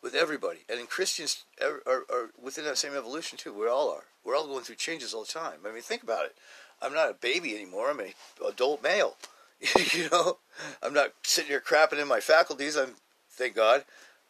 with 0.06 0.14
everybody. 0.14 0.60
And 0.70 0.88
Christians 0.88 1.44
are, 1.60 1.82
are, 1.88 2.04
are, 2.12 2.30
within 2.42 2.64
that 2.66 2.78
same 2.78 2.96
evolution 2.96 3.40
too. 3.40 3.52
We 3.52 3.68
all 3.68 3.92
are. 3.92 4.04
We're 4.24 4.36
all 4.36 4.46
going 4.46 4.64
through 4.64 4.76
changes 4.76 5.16
all 5.16 5.24
the 5.24 5.32
time. 5.32 5.60
I 5.68 5.72
mean, 5.72 5.82
think 5.82 6.04
about 6.04 6.26
it. 6.26 6.36
I'm 6.80 6.94
not 6.94 7.10
a 7.10 7.14
baby 7.16 7.56
anymore. 7.56 7.90
I'm 7.90 8.00
an 8.00 8.14
adult 8.48 8.84
male. 8.84 9.16
you 9.94 10.08
know, 10.12 10.38
I'm 10.84 10.94
not 10.94 11.14
sitting 11.24 11.50
here 11.50 11.60
crapping 11.60 12.00
in 12.00 12.08
my 12.08 12.20
faculties. 12.20 12.78
I'm, 12.78 12.96
thank 13.36 13.56
God, 13.56 13.86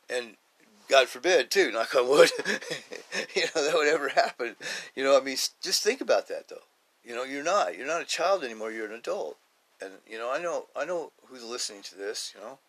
and 0.10 0.36
God 0.88 1.08
forbid 1.08 1.50
too. 1.50 1.72
Knock 1.72 1.96
on 1.96 2.08
wood. 2.08 2.32
you 3.36 3.44
know 3.44 3.64
that 3.64 3.74
would 3.74 3.88
ever 3.88 4.10
happen. 4.10 4.56
You 4.96 5.04
know, 5.04 5.18
I 5.18 5.24
mean, 5.24 5.38
just 5.62 5.84
think 5.84 6.02
about 6.02 6.28
that 6.28 6.50
though. 6.50 6.64
You 7.04 7.16
know, 7.16 7.24
you're 7.24 7.44
not. 7.44 7.78
You're 7.78 7.88
not 7.88 8.02
a 8.02 8.06
child 8.06 8.44
anymore. 8.44 8.72
You're 8.72 8.88
an 8.88 8.94
adult. 8.94 9.38
And 9.82 9.92
you 10.08 10.18
know, 10.18 10.32
I 10.32 10.42
know. 10.42 10.66
I 10.76 10.86
know 10.86 11.12
who's 11.28 11.44
listening 11.44 11.82
to 11.84 11.96
this. 11.96 12.34
You 12.36 12.42
know, 12.42 12.60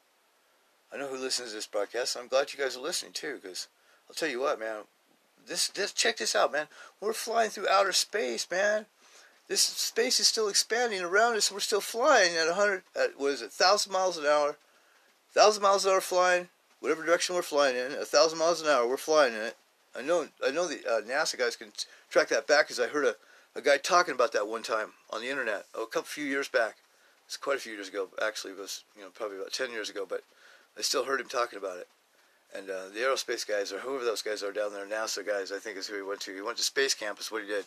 I 0.93 0.97
know 0.97 1.09
who 1.09 1.19
listens 1.19 1.50
to 1.50 1.57
this 1.57 1.66
broadcast. 1.66 2.16
I'm 2.16 2.28
glad 2.28 2.52
you 2.52 2.59
guys 2.59 2.76
are 2.76 2.81
listening 2.81 3.12
too, 3.12 3.38
because 3.43 3.69
I'll 4.09 4.14
tell 4.14 4.28
you 4.28 4.40
what, 4.40 4.59
man. 4.59 4.83
This, 5.47 5.69
this, 5.69 5.93
check 5.93 6.16
this 6.16 6.35
out, 6.35 6.52
man. 6.52 6.66
We're 7.00 7.12
flying 7.12 7.50
through 7.50 7.69
outer 7.69 7.93
space, 7.93 8.47
man. 8.50 8.87
This 9.49 9.62
space 9.62 10.19
is 10.19 10.26
still 10.26 10.49
expanding 10.49 11.02
around 11.02 11.37
us. 11.37 11.52
We're 11.52 11.61
still 11.61 11.81
flying 11.81 12.35
at 12.35 12.49
100, 12.49 12.83
at, 12.97 13.11
what 13.21 13.33
is 13.33 13.43
it, 13.43 13.52
1,000 13.57 13.93
miles 13.93 14.19
an 14.19 14.26
hour. 14.26 14.57
1,000 15.37 15.62
miles 15.62 15.85
an 15.85 15.93
hour 15.93 16.00
flying, 16.00 16.49
whatever 16.81 17.05
direction 17.05 17.35
we're 17.35 17.43
flying 17.43 17.76
in, 17.76 17.93
a 17.93 17.99
1,000 17.99 18.38
miles 18.38 18.62
an 18.62 18.69
hour, 18.69 18.88
we're 18.88 18.97
flying 18.97 19.35
in 19.35 19.40
it. 19.40 19.57
I 19.95 20.00
know, 20.00 20.28
I 20.45 20.50
know 20.50 20.66
the 20.66 20.81
uh, 20.88 21.02
NASA 21.02 21.38
guys 21.38 21.57
can 21.57 21.73
track 22.11 22.28
that 22.28 22.47
back 22.47 22.66
because 22.66 22.81
I 22.81 22.87
heard 22.87 23.05
a, 23.05 23.16
a 23.55 23.61
guy 23.61 23.76
talking 23.76 24.14
about 24.14 24.33
that 24.33 24.49
one 24.49 24.62
time 24.62 24.93
on 25.11 25.21
the 25.21 25.28
internet, 25.28 25.66
oh, 25.75 25.85
a 25.85 25.87
couple 25.87 26.05
few 26.05 26.25
years 26.25 26.49
back. 26.49 26.76
It's 27.26 27.37
quite 27.37 27.57
a 27.57 27.61
few 27.61 27.75
years 27.75 27.88
ago, 27.88 28.09
actually. 28.23 28.52
It 28.52 28.59
was, 28.59 28.85
you 28.97 29.02
know, 29.02 29.11
probably 29.11 29.37
about 29.37 29.52
10 29.52 29.73
years 29.73 29.90
ago, 29.90 30.07
but 30.09 30.23
I 30.78 30.81
still 30.81 31.05
heard 31.05 31.21
him 31.21 31.28
talking 31.28 31.59
about 31.59 31.78
it. 31.78 31.88
And 32.57 32.71
uh, 32.71 32.88
the 32.95 33.00
aerospace 33.00 33.47
guys, 33.47 33.73
or 33.73 33.81
whoever 33.81 34.05
those 34.05 34.23
guys 34.23 34.43
are 34.43 34.52
down 34.52 34.73
there, 34.73 34.87
NASA 34.87 35.26
guys, 35.26 35.52
I 35.52 35.59
think 35.59 35.76
is 35.76 35.87
who 35.87 35.97
he 35.97 36.02
went 36.02 36.21
to. 36.21 36.35
He 36.35 36.40
went 36.40 36.57
to 36.59 36.62
space 36.62 36.95
campus. 36.95 37.31
What 37.31 37.43
he 37.43 37.49
did, 37.49 37.66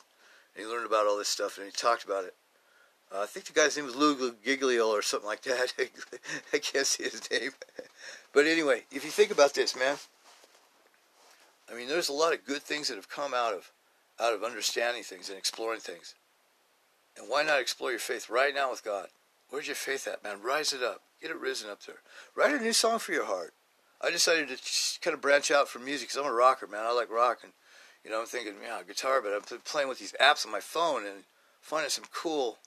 and 0.56 0.66
he 0.66 0.66
learned 0.66 0.86
about 0.88 1.06
all 1.06 1.18
this 1.18 1.28
stuff, 1.28 1.58
and 1.58 1.66
he 1.66 1.72
talked 1.72 2.06
about 2.06 2.24
it. 2.24 2.34
Uh, 3.12 3.22
I 3.22 3.26
think 3.26 3.46
the 3.46 3.54
guy's 3.54 3.76
name 3.76 3.86
was 3.86 3.96
Lou 3.96 4.36
Giglio 4.44 4.88
or 4.88 5.02
something 5.02 5.28
like 5.28 5.42
that. 5.44 5.74
I 6.54 6.58
can't 6.60 6.86
see 6.86 7.04
his 7.04 7.30
name, 7.32 7.52
but 8.34 8.46
anyway, 8.46 8.84
if 8.92 9.04
you 9.04 9.10
think 9.10 9.32
about 9.32 9.54
this, 9.54 9.76
man, 9.76 9.98
I 11.72 11.76
mean, 11.76 11.88
there's 11.88 12.10
a 12.10 12.14
lot 12.14 12.34
of 12.34 12.46
good 12.46 12.62
things 12.62 12.88
that 12.88 12.96
have 12.96 13.10
come 13.10 13.34
out 13.34 13.54
of 13.54 13.72
out 14.20 14.34
of 14.34 14.44
understanding 14.44 15.04
things 15.04 15.30
and 15.30 15.38
exploring 15.38 15.80
things. 15.80 16.14
And 17.18 17.30
why 17.30 17.44
not 17.44 17.62
explore 17.62 17.92
your 17.92 18.00
faith 18.00 18.30
right 18.30 18.54
now 18.54 18.70
with 18.70 18.84
God? 18.84 19.08
Where's 19.50 19.68
your 19.68 19.76
faith 19.76 20.08
at, 20.08 20.24
man? 20.24 20.42
Rise 20.42 20.74
it 20.74 20.84
up. 20.84 21.02
Get 21.22 21.32
it 21.32 21.40
risen 21.40 21.70
up 21.70 21.84
there. 21.86 21.98
Write 22.36 22.54
a 22.54 22.64
new 22.64 22.74
song 22.74 23.00
for 23.00 23.12
your 23.12 23.26
heart. 23.26 23.54
I 24.02 24.12
decided 24.12 24.48
to 24.48 25.00
kind 25.02 25.14
of 25.14 25.22
branch 25.22 25.52
out 25.52 25.68
from 25.68 25.84
music 25.84 26.10
because 26.10 26.24
I'm 26.24 26.32
a 26.32 26.34
rocker, 26.34 26.68
man. 26.68 26.86
I 26.86 26.94
like 26.94 27.12
rock, 27.12 27.40
and 27.44 27.52
you 28.04 28.12
know, 28.12 28.22
I'm 28.22 28.26
thinking, 28.26 28.54
yeah, 28.64 28.82
guitar, 28.88 29.22
but 29.22 29.34
I'm 29.34 29.60
playing 29.66 29.90
with 29.90 30.00
these 30.00 30.16
apps 30.22 30.46
on 30.46 30.52
my 30.52 30.62
phone 30.62 31.06
and 31.06 31.24
finding 31.62 31.90
some 31.90 32.06
cool, 32.14 32.58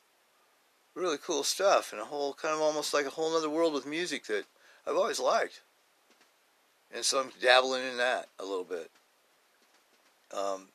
really 0.94 1.18
cool 1.18 1.42
stuff, 1.42 1.92
and 1.92 2.00
a 2.00 2.04
whole 2.04 2.34
kind 2.34 2.54
of 2.54 2.60
almost 2.60 2.92
like 2.92 3.06
a 3.06 3.10
whole 3.10 3.34
other 3.36 3.50
world 3.50 3.72
with 3.72 3.86
music 3.86 4.26
that 4.26 4.44
I've 4.86 4.96
always 4.96 5.20
liked. 5.20 5.60
And 6.94 7.04
so 7.04 7.20
I'm 7.20 7.30
dabbling 7.40 7.84
in 7.84 7.96
that 7.96 8.26
a 8.38 8.44
little 8.44 8.64
bit. 8.64 8.90
Um, 10.36 10.68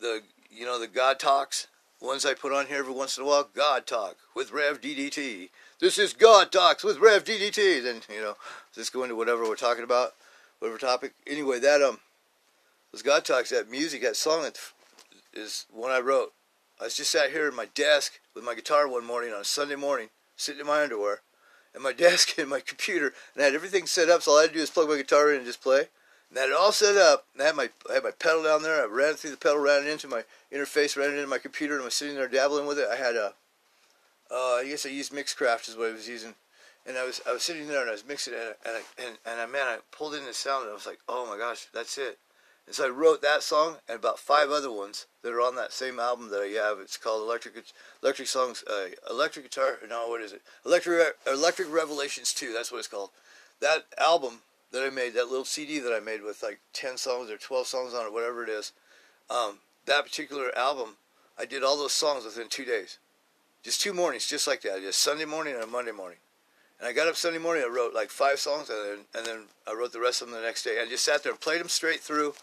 the 0.00 0.22
you 0.50 0.64
know 0.64 0.78
the 0.78 0.86
God 0.86 1.18
talks 1.18 1.66
ones 2.00 2.26
I 2.26 2.34
put 2.34 2.52
on 2.52 2.66
here 2.66 2.78
every 2.78 2.92
once 2.92 3.16
in 3.16 3.24
a 3.24 3.26
while. 3.26 3.48
God 3.54 3.86
talk 3.86 4.16
with 4.34 4.52
Rev 4.52 4.80
DDT. 4.80 5.48
This 5.80 5.98
is 5.98 6.12
God 6.12 6.52
Talks 6.52 6.84
with 6.84 6.98
Rev 6.98 7.24
DDT. 7.24 7.82
Then, 7.82 8.00
you 8.08 8.22
know, 8.22 8.36
just 8.74 8.92
go 8.92 9.02
into 9.02 9.16
whatever 9.16 9.42
we're 9.42 9.56
talking 9.56 9.84
about, 9.84 10.14
whatever 10.58 10.78
topic. 10.78 11.12
Anyway, 11.26 11.58
that, 11.60 11.82
um, 11.82 11.98
those 12.92 13.02
God 13.02 13.24
Talks, 13.24 13.50
that 13.50 13.70
music, 13.70 14.02
that 14.02 14.16
song 14.16 14.48
is 15.32 15.66
one 15.70 15.90
I 15.90 16.00
wrote. 16.00 16.32
I 16.84 16.88
just 16.88 17.10
sat 17.10 17.30
here 17.30 17.48
at 17.48 17.54
my 17.54 17.64
desk 17.74 18.20
with 18.34 18.44
my 18.44 18.54
guitar 18.54 18.86
one 18.86 19.06
morning 19.06 19.32
on 19.32 19.40
a 19.40 19.44
Sunday 19.44 19.74
morning, 19.74 20.10
sitting 20.36 20.60
in 20.60 20.66
my 20.66 20.82
underwear, 20.82 21.20
and 21.72 21.82
my 21.82 21.92
desk 22.06 22.36
and 22.38 22.50
my 22.50 22.60
computer, 22.60 23.14
and 23.34 23.42
I 23.42 23.46
had 23.46 23.54
everything 23.54 23.86
set 23.86 24.10
up, 24.10 24.20
so 24.20 24.32
all 24.32 24.38
I 24.38 24.42
had 24.42 24.50
to 24.50 24.56
do 24.56 24.62
is 24.62 24.68
plug 24.68 24.90
my 24.90 24.98
guitar 24.98 25.30
in 25.30 25.38
and 25.38 25.46
just 25.46 25.62
play. 25.62 25.88
And 26.28 26.38
I 26.38 26.42
had 26.42 26.50
it 26.50 26.56
all 26.56 26.72
set 26.72 26.96
up, 26.96 27.24
and 27.32 27.42
I 27.42 27.46
had 27.46 27.56
my, 27.56 27.70
I 27.88 27.94
had 27.94 28.04
my 28.04 28.10
pedal 28.10 28.42
down 28.42 28.62
there, 28.62 28.82
I 28.82 28.86
ran 28.86 29.14
through 29.14 29.30
the 29.30 29.38
pedal, 29.38 29.58
ran 29.58 29.86
it 29.86 29.88
into 29.88 30.08
my 30.08 30.24
interface, 30.52 30.94
ran 30.94 31.12
it 31.12 31.16
into 31.16 31.26
my 31.26 31.38
computer, 31.38 31.72
and 31.72 31.82
I 31.82 31.84
was 31.86 31.94
sitting 31.94 32.16
there 32.16 32.28
dabbling 32.28 32.66
with 32.66 32.78
it. 32.78 32.88
I 32.92 32.96
had 32.96 33.16
a 33.16 33.32
uh, 34.30 34.56
I 34.60 34.66
guess 34.68 34.84
I 34.84 34.90
used 34.90 35.12
Mixcraft 35.12 35.68
is 35.68 35.76
what 35.76 35.88
I 35.88 35.92
was 35.92 36.08
using, 36.08 36.34
and 36.84 36.98
I 36.98 37.04
was 37.04 37.22
I 37.26 37.32
was 37.32 37.42
sitting 37.42 37.66
there 37.66 37.80
and 37.80 37.88
I 37.88 37.92
was 37.92 38.06
mixing 38.06 38.34
it, 38.34 38.58
and 38.66 38.76
I, 38.76 38.80
and 39.02 39.18
and 39.24 39.40
I 39.40 39.46
man 39.46 39.66
I 39.66 39.78
pulled 39.90 40.14
in 40.14 40.24
the 40.24 40.34
sound 40.34 40.64
and 40.64 40.72
I 40.72 40.74
was 40.74 40.86
like, 40.86 40.98
oh 41.08 41.26
my 41.26 41.38
gosh, 41.38 41.66
that's 41.72 41.96
it. 41.98 42.18
And 42.66 42.74
so 42.74 42.86
I 42.86 42.90
wrote 42.90 43.20
that 43.22 43.42
song 43.42 43.76
and 43.88 43.98
about 43.98 44.18
five 44.18 44.50
other 44.50 44.70
ones 44.70 45.06
that 45.22 45.32
are 45.32 45.40
on 45.40 45.54
that 45.56 45.72
same 45.72 46.00
album 46.00 46.30
that 46.30 46.40
I 46.40 46.48
have. 46.66 46.78
It's 46.80 46.96
called 46.96 47.22
Electric 47.22 47.62
Electric 48.02 48.28
Songs, 48.28 48.64
uh, 48.66 48.86
Electric 49.10 49.44
Guitar. 49.44 49.78
No, 49.88 50.08
what 50.08 50.22
is 50.22 50.32
it? 50.32 50.42
Electric 50.64 51.14
Electric 51.26 51.72
Revelations 51.72 52.32
Two. 52.32 52.52
That's 52.52 52.72
what 52.72 52.78
it's 52.78 52.88
called. 52.88 53.10
That 53.60 53.84
album 53.98 54.40
that 54.72 54.82
I 54.84 54.90
made, 54.90 55.14
that 55.14 55.28
little 55.28 55.44
CD 55.44 55.78
that 55.78 55.92
I 55.92 56.00
made 56.00 56.22
with 56.22 56.42
like 56.42 56.60
ten 56.72 56.96
songs 56.96 57.30
or 57.30 57.36
twelve 57.36 57.66
songs 57.66 57.92
on 57.92 58.06
it, 58.06 58.12
whatever 58.12 58.42
it 58.42 58.48
is. 58.48 58.72
Um, 59.30 59.58
that 59.86 60.04
particular 60.04 60.56
album, 60.56 60.96
I 61.38 61.44
did 61.44 61.62
all 61.62 61.76
those 61.76 61.92
songs 61.92 62.24
within 62.24 62.48
two 62.48 62.64
days. 62.64 62.98
Just 63.62 63.80
two 63.80 63.94
mornings, 63.94 64.26
just 64.26 64.46
like 64.46 64.62
that. 64.62 64.80
Just 64.80 65.00
Sunday 65.00 65.24
morning 65.24 65.54
and 65.54 65.62
a 65.62 65.66
Monday 65.66 65.92
morning. 65.92 66.18
And 66.78 66.88
I 66.88 66.92
got 66.92 67.08
up 67.08 67.16
Sunday 67.16 67.38
morning. 67.38 67.62
I 67.64 67.72
wrote 67.72 67.94
like 67.94 68.10
five 68.10 68.38
songs, 68.38 68.68
and 68.68 68.78
then, 68.78 68.98
and 69.14 69.26
then 69.26 69.44
I 69.66 69.74
wrote 69.74 69.92
the 69.92 70.00
rest 70.00 70.22
of 70.22 70.28
them 70.28 70.36
the 70.36 70.42
next 70.44 70.64
day. 70.64 70.80
I 70.80 70.88
just 70.88 71.04
sat 71.04 71.22
there 71.22 71.32
and 71.32 71.40
played 71.40 71.60
them 71.60 71.68
straight 71.68 72.00
through, 72.00 72.34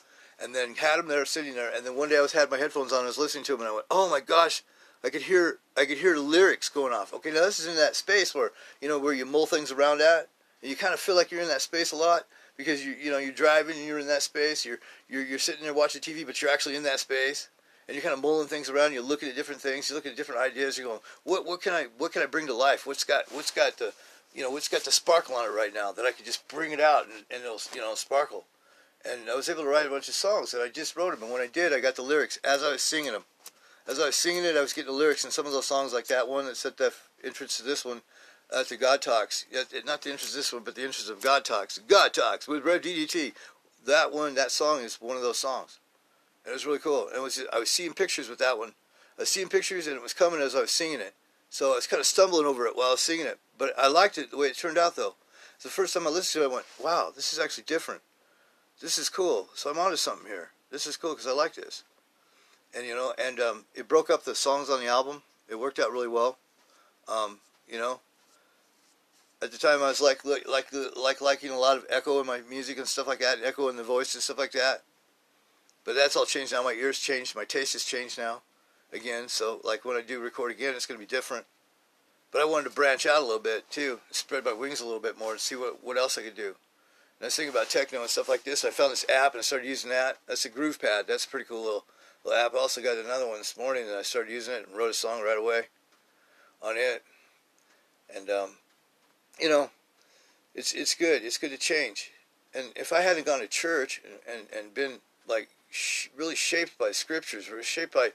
and 0.41 0.56
then 0.56 0.75
had 0.75 0.97
them 0.97 1.08
there 1.08 1.25
sitting 1.25 1.54
there. 1.54 1.71
And 1.73 1.86
then 1.86 1.95
one 1.95 2.10
day 2.10 2.17
I 2.17 2.21
was 2.21 2.34
had 2.34 2.49
my 2.49 2.58
headphones 2.58 2.91
on, 2.91 3.04
I 3.04 3.08
was 3.08 3.17
listening 3.17 3.43
to 3.45 3.54
them, 3.54 3.62
and 3.62 3.69
I 3.69 3.73
went, 3.73 3.86
"Oh 3.91 4.10
my 4.10 4.19
gosh!" 4.19 4.63
I 5.04 5.10
could 5.10 5.23
hear 5.23 5.60
I 5.77 5.86
could 5.86 5.97
hear 5.97 6.17
lyrics 6.17 6.69
going 6.69 6.93
off. 6.93 7.13
Okay, 7.13 7.32
now 7.32 7.41
this 7.41 7.60
is 7.60 7.67
in 7.67 7.75
that 7.75 7.95
space 7.95 8.36
where 8.36 8.51
you 8.82 8.88
know 8.88 8.99
where 8.99 9.13
you 9.13 9.25
mull 9.25 9.45
things 9.45 9.71
around 9.71 10.01
at, 10.01 10.30
and 10.62 10.69
you 10.69 10.75
kind 10.75 10.93
of 10.93 10.99
feel 10.99 11.15
like 11.15 11.32
you're 11.32 11.41
in 11.41 11.47
that 11.47 11.62
space 11.62 11.91
a 11.91 11.95
lot 11.95 12.27
because 12.58 12.86
you 12.86 12.93
you 12.93 13.12
know 13.12 13.17
you're 13.17 13.32
driving 13.34 13.77
and 13.77 13.86
you're 13.86 13.99
in 13.99 14.08
that 14.08 14.23
space. 14.23 14.65
You're 14.65 14.80
you're 15.10 15.23
you're 15.23 15.39
sitting 15.39 15.63
there 15.63 15.73
watching 15.73 16.01
TV, 16.01 16.25
but 16.25 16.41
you're 16.41 16.51
actually 16.51 16.75
in 16.75 16.84
that 16.84 16.99
space 16.99 17.49
and 17.88 17.95
you're 17.95 18.04
kind 18.04 18.13
of 18.13 18.21
mulling 18.21 18.47
things 18.47 18.69
around. 18.69 18.93
You're 18.93 19.04
looking 19.04 19.27
at 19.27 19.36
different 19.36 19.60
things. 19.60 19.89
You're 19.89 19.97
looking 19.97 20.12
at 20.12 20.17
different 20.17 20.39
ideas. 20.39 20.77
You're 20.77 20.88
going, 20.88 20.99
what 21.23 21.45
what 21.45 21.62
can 21.62 21.73
I 21.73 21.88
what 21.97 22.13
can 22.13 22.21
I 22.21 22.25
bring 22.25 22.47
to 22.47 22.54
life? 22.54 22.86
What's 22.86 23.04
got 23.04 23.25
what's 23.32 23.51
got 23.51 23.77
the 23.77 23.93
you 24.34 24.41
know 24.41 24.49
what's 24.49 24.67
got 24.67 24.84
the 24.84 24.91
sparkle 24.91 25.36
on 25.36 25.45
it 25.45 25.54
right 25.54 25.73
now 25.73 25.91
that 25.91 26.06
I 26.06 26.12
could 26.12 26.25
just 26.25 26.47
bring 26.47 26.71
it 26.71 26.80
out 26.80 27.06
and, 27.06 27.25
and 27.30 27.43
it'll 27.43 27.60
you 27.73 27.82
know 27.82 27.95
sparkle. 27.95 28.45
And 29.04 29.30
I 29.30 29.36
was 29.36 29.50
able 29.50 29.64
to 29.64 29.70
write 29.70 29.86
a 29.86 29.90
bunch 29.90 30.08
of 30.08 30.14
songs 30.14 30.54
and 30.54 30.62
I 30.62 30.70
just 30.70 30.96
wrote 30.96 31.12
them. 31.12 31.24
And 31.24 31.32
when 31.32 31.42
I 31.42 31.48
did, 31.48 31.74
I 31.74 31.80
got 31.80 31.96
the 31.96 32.02
lyrics 32.02 32.40
as 32.44 32.64
I 32.64 32.72
was 32.72 32.82
singing 32.82 33.14
them. 33.14 33.24
As 33.88 34.00
I 34.00 34.06
was 34.06 34.16
singing 34.16 34.44
it, 34.44 34.56
I 34.56 34.62
was 34.62 34.74
getting 34.74 34.92
the 34.92 34.98
lyrics. 34.98 35.24
And 35.24 35.34
some 35.34 35.46
of 35.46 35.52
those 35.52 35.66
songs, 35.66 35.94
like 35.94 36.08
that 36.08 36.28
one 36.28 36.46
that 36.46 36.58
set 36.58 36.78
the 36.78 36.94
entrance 37.24 37.58
to 37.58 37.64
this 37.64 37.84
one, 37.84 38.02
uh, 38.54 38.64
to 38.64 38.78
God 38.78 39.02
Talks. 39.02 39.46
Not 39.86 40.02
the 40.02 40.12
entrance 40.12 40.32
to 40.32 40.38
this 40.38 40.54
one, 40.54 40.64
but 40.64 40.76
the 40.76 40.84
entrance 40.84 41.10
of 41.10 41.22
God 41.22 41.46
Talks. 41.46 41.80
God 41.80 42.14
Talks 42.14 42.48
with 42.48 42.64
Rev 42.64 42.82
DDT. 42.82 43.34
That 43.86 44.14
one, 44.14 44.36
that 44.36 44.52
song 44.52 44.82
is 44.82 45.02
one 45.02 45.16
of 45.16 45.24
those 45.24 45.40
songs. 45.40 45.80
And 46.44 46.52
It 46.52 46.56
was 46.56 46.66
really 46.66 46.80
cool. 46.80 47.08
And 47.08 47.18
it 47.18 47.22
was 47.22 47.42
I 47.52 47.60
was 47.60 47.70
seeing 47.70 47.94
pictures 47.94 48.30
with 48.30 48.40
that 48.40 48.58
one. 48.58 48.74
I 49.18 49.24
was 49.24 49.30
seeing 49.30 49.50
pictures 49.50 49.88
and 49.88 49.96
it 49.96 50.02
was 50.02 50.14
coming 50.14 50.42
as 50.42 50.56
I 50.56 50.62
was 50.62 50.72
singing 50.72 51.02
it. 51.02 51.14
So 51.50 51.74
I 51.74 51.76
was 51.76 51.88
kind 51.88 52.00
of 52.00 52.06
stumbling 52.06 52.46
over 52.46 52.66
it 52.66 52.76
while 52.76 52.90
I 52.90 52.92
was 52.92 53.02
singing 53.02 53.26
it. 53.26 53.40
But 53.58 53.74
I 53.78 53.88
liked 53.88 54.18
it 54.18 54.32
the 54.32 54.38
way 54.38 54.48
it 54.48 54.58
turned 54.58 54.78
out 54.78 54.96
though. 54.96 55.16
The 55.62 55.70
first 55.70 55.94
time 55.94 56.08
I 56.08 56.10
listened 56.10 56.42
to 56.42 56.48
it, 56.48 56.52
I 56.52 56.56
went, 56.56 56.66
wow, 56.84 57.12
this 57.16 57.34
is 57.34 57.40
actually 57.40 57.66
different. 57.66 58.02
This 58.82 58.98
is 58.98 59.10
cool. 59.10 59.50
So 59.56 59.70
I'm 59.70 59.78
onto 59.78 59.96
something 59.96 60.28
here. 60.28 60.50
This 60.72 60.88
is 60.88 60.98
cool 60.98 61.12
because 61.12 61.28
I 61.28 61.34
like 61.34 61.54
this. 61.54 61.84
and 62.74 62.86
you 62.86 62.96
know, 62.96 63.13
and 63.17 63.39
um, 63.39 63.65
it 63.76 63.88
broke 63.88 64.10
up 64.10 64.24
the 64.24 64.36
songs 64.36 64.70
on 64.70 64.80
the 64.80 64.88
album. 64.88 65.22
It 65.50 65.60
worked 65.60 65.80
out 65.80 65.91
really 65.91 66.08
well. 66.08 66.38
Um, 67.08 67.39
you 67.67 67.78
know, 67.78 68.00
at 69.41 69.52
the 69.52 69.58
time 69.58 69.82
I 69.84 69.88
was 69.88 70.02
like 70.02 70.24
like 70.26 70.46
like 70.96 71.22
liking 71.22 71.52
a 71.52 71.58
lot 71.60 71.78
of 71.78 71.86
echo 71.89 72.20
in 72.20 72.28
my 72.28 72.41
music 72.50 72.78
and 72.78 72.88
stuff 72.88 73.08
like 73.08 73.20
that, 73.20 73.38
and 73.38 73.46
echo 73.46 73.70
in 73.70 73.76
the 73.76 73.84
voice 73.84 74.13
and 74.13 74.24
stuff 74.24 74.38
like 74.38 74.52
that. 74.54 74.84
But 75.84 75.96
that's 75.96 76.15
all 76.15 76.26
changed 76.26 76.54
now. 76.54 76.63
My 76.63 76.74
ears 76.74 77.00
changed. 77.00 77.36
My 77.36 77.46
taste 77.46 77.74
has 77.74 77.84
changed 77.84 78.17
now, 78.17 78.41
again. 78.94 79.28
So 79.28 79.60
like 79.63 79.84
when 79.84 79.98
I 79.98 80.02
do 80.02 80.20
record 80.20 80.52
again, 80.52 80.74
it's 80.76 80.86
going 80.86 81.00
to 81.00 81.06
be 81.06 81.10
different. 81.10 81.46
But 82.32 82.41
I 82.41 82.46
wanted 82.46 82.70
to 82.70 82.76
branch 82.76 83.06
out 83.06 83.22
a 83.22 83.26
little 83.26 83.39
bit 83.39 83.70
too, 83.70 84.00
spread 84.10 84.46
my 84.46 84.54
wings 84.54 84.80
a 84.80 84.86
little 84.86 85.02
bit 85.02 85.20
more, 85.20 85.32
and 85.32 85.39
see 85.41 85.56
what 85.56 85.84
what 85.84 85.98
else 85.98 86.17
I 86.17 86.22
could 86.22 86.36
do. 86.36 86.56
And 87.21 87.25
I 87.25 87.27
was 87.27 87.36
thinking 87.36 87.53
about 87.53 87.69
techno 87.69 88.01
and 88.01 88.10
stuff 88.10 88.27
like 88.27 88.43
this. 88.43 88.65
I 88.65 88.71
found 88.71 88.91
this 88.91 89.05
app 89.07 89.34
and 89.34 89.39
I 89.41 89.43
started 89.43 89.67
using 89.67 89.91
that. 89.91 90.17
That's 90.27 90.45
a 90.45 90.49
Groove 90.49 90.81
Pad. 90.81 91.05
That's 91.07 91.23
a 91.23 91.27
pretty 91.27 91.45
cool 91.45 91.63
little, 91.63 91.86
little 92.25 92.39
app. 92.39 92.55
I 92.55 92.57
also 92.57 92.81
got 92.81 92.97
another 92.97 93.27
one 93.27 93.38
this 93.38 93.55
morning 93.55 93.84
and 93.88 93.95
I 93.95 94.01
started 94.01 94.31
using 94.31 94.55
it 94.55 94.67
and 94.67 94.75
wrote 94.75 94.89
a 94.89 94.93
song 94.95 95.21
right 95.21 95.38
away 95.38 95.65
on 96.63 96.77
it. 96.77 97.03
And 98.15 98.27
um, 98.31 98.55
you 99.39 99.49
know, 99.49 99.69
it's 100.55 100.73
it's 100.73 100.95
good. 100.95 101.21
It's 101.23 101.38
good 101.38 101.51
to 101.51 101.60
change. 101.60 102.10
And 102.55 102.69
if 102.75 102.91
I 102.91 103.01
hadn't 103.01 103.27
gone 103.27 103.41
to 103.41 103.47
church 103.47 104.01
and, 104.03 104.39
and, 104.39 104.47
and 104.57 104.73
been 104.73 104.93
like 105.27 105.49
sh- 105.69 106.07
really 106.17 106.36
shaped 106.36 106.75
by 106.79 106.89
scriptures, 106.89 107.49
or 107.49 107.62
shaped 107.62 107.93
by 107.93 108.13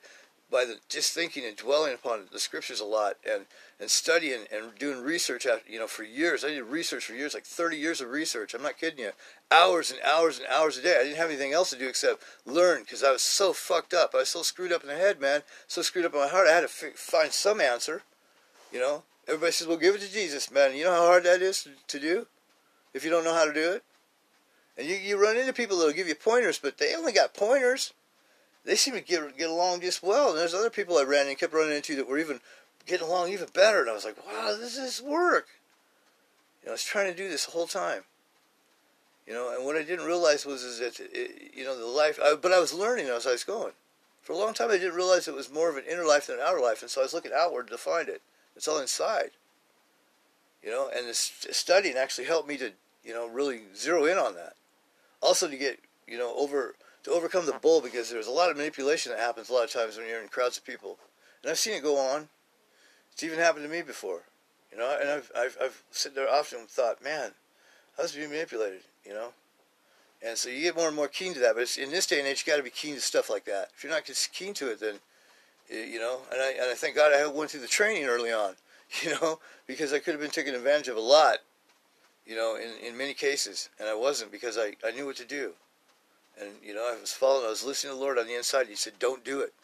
by 0.50 0.64
the 0.64 0.76
just 0.88 1.12
thinking 1.12 1.44
and 1.44 1.56
dwelling 1.56 1.94
upon 1.94 2.26
the 2.32 2.38
scriptures 2.38 2.80
a 2.80 2.84
lot 2.84 3.16
and 3.28 3.46
and 3.80 3.90
studying 3.90 4.44
and 4.52 4.74
doing 4.78 5.02
research 5.02 5.46
after, 5.46 5.70
you 5.70 5.78
know 5.78 5.86
for 5.86 6.04
years. 6.04 6.44
I 6.44 6.48
did 6.48 6.62
research 6.64 7.04
for 7.06 7.14
years 7.14 7.34
like 7.34 7.44
30 7.44 7.76
years 7.76 8.00
of 8.00 8.10
research. 8.10 8.54
I'm 8.54 8.62
not 8.62 8.78
kidding 8.78 9.00
you. 9.00 9.10
Hours 9.50 9.90
and 9.90 10.00
hours 10.02 10.38
and 10.38 10.46
hours 10.48 10.78
a 10.78 10.82
day. 10.82 10.96
I 10.98 11.04
didn't 11.04 11.18
have 11.18 11.28
anything 11.28 11.52
else 11.52 11.70
to 11.70 11.78
do 11.78 11.88
except 11.88 12.22
learn 12.44 12.82
because 12.82 13.02
i 13.02 13.10
was 13.10 13.22
so 13.22 13.52
fucked 13.52 13.92
up. 13.92 14.12
I 14.14 14.18
was 14.18 14.28
so 14.28 14.42
screwed 14.42 14.72
up 14.72 14.82
in 14.82 14.88
the 14.88 14.96
head 14.96 15.20
man. 15.20 15.42
So 15.66 15.82
screwed 15.82 16.04
up 16.04 16.14
in 16.14 16.20
my 16.20 16.28
heart 16.28 16.48
i 16.48 16.52
had 16.52 16.60
to 16.60 16.86
f- 16.86 16.96
find 16.96 17.32
some 17.32 17.60
answer 17.60 18.02
you 18.72 18.80
know? 18.80 19.02
Everybody 19.26 19.52
says 19.52 19.66
well 19.66 19.76
give 19.76 19.94
it 19.94 20.00
to 20.02 20.12
jesus 20.12 20.50
man. 20.50 20.76
You 20.76 20.84
know 20.84 20.92
how 20.92 21.06
hard 21.06 21.24
that 21.24 21.42
is 21.42 21.68
to, 21.88 21.98
do? 21.98 22.26
If 22.94 23.04
you 23.04 23.10
don't 23.10 23.24
know 23.24 23.34
how 23.34 23.44
to 23.44 23.52
do 23.52 23.72
it? 23.72 23.84
And 24.78 24.86
you, 24.86 24.96
you 24.96 25.20
run 25.20 25.36
into 25.36 25.52
people 25.52 25.78
that'll 25.78 25.92
give 25.92 26.08
you 26.08 26.14
pointers 26.14 26.58
but 26.58 26.78
they 26.78 26.94
only 26.94 27.12
got 27.12 27.34
pointers 27.34 27.92
they 28.66 28.76
seem 28.76 28.94
to 28.94 29.00
get 29.00 29.38
get 29.38 29.48
along 29.48 29.80
just 29.80 30.02
well. 30.02 30.30
And 30.30 30.38
there's 30.38 30.54
other 30.54 30.70
people 30.70 30.98
I 30.98 31.04
ran 31.04 31.28
and 31.28 31.38
kept 31.38 31.54
running 31.54 31.76
into 31.76 31.96
that 31.96 32.08
were 32.08 32.18
even 32.18 32.40
getting 32.84 33.06
along 33.06 33.30
even 33.30 33.48
better. 33.54 33.80
And 33.80 33.88
I 33.88 33.94
was 33.94 34.04
like, 34.04 34.16
wow, 34.26 34.54
this 34.58 34.76
is 34.76 35.00
work. 35.00 35.46
You 36.62 36.66
know, 36.66 36.72
I 36.72 36.74
was 36.74 36.84
trying 36.84 37.10
to 37.10 37.16
do 37.16 37.28
this 37.28 37.46
the 37.46 37.52
whole 37.52 37.66
time. 37.66 38.02
You 39.26 39.32
know, 39.32 39.54
and 39.54 39.64
what 39.64 39.76
I 39.76 39.82
didn't 39.82 40.06
realize 40.06 40.46
was 40.46 40.62
is 40.62 40.78
that 40.78 41.00
it, 41.00 41.52
you 41.54 41.64
know 41.64 41.78
the 41.78 41.86
life. 41.86 42.18
I, 42.22 42.34
but 42.34 42.52
I 42.52 42.60
was 42.60 42.74
learning 42.74 43.06
as 43.06 43.26
I 43.26 43.32
was 43.32 43.44
going. 43.44 43.72
For 44.22 44.32
a 44.32 44.36
long 44.36 44.54
time, 44.54 44.70
I 44.70 44.78
didn't 44.78 44.94
realize 44.94 45.28
it 45.28 45.34
was 45.34 45.52
more 45.52 45.70
of 45.70 45.76
an 45.76 45.84
inner 45.88 46.04
life 46.04 46.26
than 46.26 46.36
an 46.36 46.44
outer 46.44 46.60
life, 46.60 46.82
and 46.82 46.90
so 46.90 47.00
I 47.00 47.04
was 47.04 47.14
looking 47.14 47.32
outward 47.34 47.68
to 47.68 47.78
find 47.78 48.08
it. 48.08 48.22
It's 48.56 48.66
all 48.66 48.80
inside. 48.80 49.30
You 50.62 50.70
know, 50.70 50.90
and 50.92 51.06
this 51.06 51.46
studying 51.50 51.96
actually 51.96 52.26
helped 52.26 52.48
me 52.48 52.56
to 52.58 52.72
you 53.04 53.14
know 53.14 53.28
really 53.28 53.62
zero 53.74 54.04
in 54.04 54.18
on 54.18 54.34
that. 54.34 54.54
Also 55.20 55.48
to 55.48 55.56
get 55.56 55.80
you 56.06 56.18
know 56.18 56.34
over 56.36 56.74
to 57.06 57.12
overcome 57.12 57.46
the 57.46 57.52
bull 57.52 57.80
because 57.80 58.10
there's 58.10 58.26
a 58.26 58.32
lot 58.32 58.50
of 58.50 58.56
manipulation 58.56 59.12
that 59.12 59.20
happens 59.20 59.48
a 59.48 59.52
lot 59.52 59.62
of 59.62 59.70
times 59.70 59.96
when 59.96 60.08
you're 60.08 60.20
in 60.20 60.26
crowds 60.26 60.58
of 60.58 60.66
people. 60.66 60.98
And 61.40 61.52
I've 61.52 61.58
seen 61.58 61.74
it 61.74 61.82
go 61.84 61.96
on. 61.96 62.28
It's 63.12 63.22
even 63.22 63.38
happened 63.38 63.64
to 63.64 63.70
me 63.70 63.80
before. 63.80 64.22
You 64.72 64.78
know, 64.78 64.98
and 65.00 65.08
I've, 65.08 65.30
I've, 65.38 65.56
I've 65.62 65.82
sit 65.92 66.16
there 66.16 66.28
often 66.28 66.58
and 66.58 66.68
thought, 66.68 67.04
man, 67.04 67.30
I 67.96 68.02
was 68.02 68.10
being 68.10 68.28
manipulated, 68.28 68.80
you 69.04 69.12
know? 69.12 69.28
And 70.20 70.36
so 70.36 70.48
you 70.48 70.62
get 70.62 70.74
more 70.74 70.88
and 70.88 70.96
more 70.96 71.06
keen 71.06 71.32
to 71.34 71.40
that. 71.40 71.54
But 71.54 71.78
in 71.78 71.92
this 71.92 72.06
day 72.06 72.18
and 72.18 72.26
age, 72.26 72.42
you 72.44 72.52
got 72.52 72.56
to 72.56 72.64
be 72.64 72.70
keen 72.70 72.96
to 72.96 73.00
stuff 73.00 73.30
like 73.30 73.44
that. 73.44 73.68
If 73.76 73.84
you're 73.84 73.92
not 73.92 74.02
keen 74.32 74.52
to 74.54 74.72
it, 74.72 74.80
then, 74.80 74.96
you 75.70 76.00
know, 76.00 76.22
and 76.32 76.42
I, 76.42 76.50
and 76.60 76.70
I 76.72 76.74
thank 76.74 76.96
God 76.96 77.12
I 77.12 77.24
went 77.28 77.52
through 77.52 77.60
the 77.60 77.68
training 77.68 78.06
early 78.06 78.32
on, 78.32 78.54
you 79.02 79.10
know, 79.10 79.38
because 79.68 79.92
I 79.92 80.00
could 80.00 80.14
have 80.14 80.20
been 80.20 80.30
taken 80.30 80.56
advantage 80.56 80.88
of 80.88 80.96
a 80.96 81.00
lot, 81.00 81.38
you 82.26 82.34
know, 82.34 82.56
in, 82.56 82.84
in 82.84 82.98
many 82.98 83.14
cases. 83.14 83.68
And 83.78 83.88
I 83.88 83.94
wasn't 83.94 84.32
because 84.32 84.58
I, 84.58 84.72
I 84.84 84.90
knew 84.90 85.06
what 85.06 85.16
to 85.16 85.24
do. 85.24 85.52
And, 86.40 86.50
you 86.62 86.74
know, 86.74 86.86
I 86.86 87.00
was 87.00 87.12
following, 87.12 87.46
I 87.46 87.50
was 87.50 87.64
listening 87.64 87.92
to 87.92 87.98
the 87.98 88.04
Lord 88.04 88.18
on 88.18 88.26
the 88.26 88.36
inside. 88.36 88.68
He 88.68 88.74
said, 88.74 88.94
don't 88.98 89.24
do 89.24 89.40
it. 89.40 89.54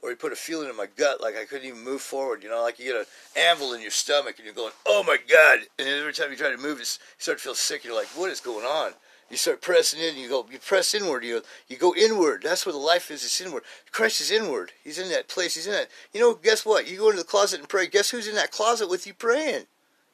Or 0.00 0.10
he 0.10 0.16
put 0.16 0.32
a 0.32 0.36
feeling 0.36 0.68
in 0.68 0.76
my 0.76 0.86
gut 0.96 1.20
like 1.20 1.36
I 1.36 1.44
couldn't 1.44 1.66
even 1.66 1.82
move 1.82 2.00
forward. 2.00 2.42
You 2.42 2.50
know, 2.50 2.62
like 2.62 2.78
you 2.78 2.84
get 2.84 3.00
an 3.00 3.06
anvil 3.36 3.72
in 3.72 3.80
your 3.80 3.90
stomach 3.90 4.36
and 4.36 4.44
you're 4.44 4.54
going, 4.54 4.72
oh 4.86 5.02
my 5.02 5.16
God. 5.28 5.60
And 5.78 5.88
every 5.88 6.12
time 6.12 6.30
you 6.30 6.36
try 6.36 6.50
to 6.50 6.56
move, 6.56 6.78
you 6.78 6.84
start 6.84 7.38
to 7.38 7.44
feel 7.44 7.54
sick. 7.54 7.84
You're 7.84 7.96
like, 7.96 8.06
what 8.08 8.30
is 8.30 8.40
going 8.40 8.64
on? 8.64 8.92
You 9.30 9.36
start 9.36 9.60
pressing 9.60 10.00
in. 10.00 10.16
You 10.16 10.28
go, 10.28 10.46
you 10.50 10.58
press 10.58 10.94
inward. 10.94 11.24
You 11.24 11.42
you 11.68 11.76
go 11.76 11.94
inward. 11.94 12.42
That's 12.42 12.64
where 12.64 12.72
the 12.72 12.78
life 12.78 13.10
is. 13.10 13.24
It's 13.24 13.40
inward. 13.40 13.62
Christ 13.90 14.20
is 14.20 14.30
inward. 14.30 14.72
He's 14.82 14.98
in 14.98 15.10
that 15.10 15.28
place. 15.28 15.54
He's 15.54 15.66
in 15.66 15.72
that. 15.72 15.88
You 16.14 16.20
know, 16.20 16.34
guess 16.34 16.64
what? 16.64 16.88
You 16.88 16.96
go 16.96 17.10
into 17.10 17.18
the 17.18 17.28
closet 17.28 17.60
and 17.60 17.68
pray. 17.68 17.88
Guess 17.88 18.10
who's 18.10 18.28
in 18.28 18.36
that 18.36 18.52
closet 18.52 18.88
with 18.88 19.06
you 19.06 19.12
praying? 19.12 19.64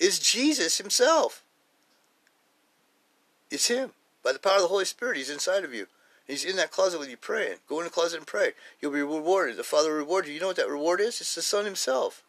Is 0.00 0.18
Jesus 0.18 0.78
Himself. 0.78 1.44
It's 3.50 3.68
Him. 3.68 3.90
By 4.24 4.32
the 4.32 4.40
power 4.40 4.56
of 4.56 4.62
the 4.62 4.68
Holy 4.68 4.84
Spirit, 4.84 5.18
He's 5.18 5.30
inside 5.30 5.62
of 5.62 5.74
you. 5.74 5.86
He's 6.26 6.44
in 6.44 6.56
that 6.56 6.70
closet 6.70 6.98
with 6.98 7.10
you 7.10 7.16
praying. 7.16 7.58
Go 7.68 7.78
in 7.78 7.84
the 7.84 7.90
closet 7.90 8.18
and 8.18 8.26
pray. 8.26 8.52
You'll 8.80 8.92
be 8.92 9.02
rewarded. 9.02 9.56
The 9.56 9.64
Father 9.64 9.90
will 9.90 9.98
reward 9.98 10.26
you. 10.26 10.32
You 10.32 10.40
know 10.40 10.46
what 10.46 10.56
that 10.56 10.68
reward 10.68 11.00
is? 11.00 11.20
It's 11.20 11.34
the 11.34 11.42
Son 11.42 11.64
Himself. 11.64 12.22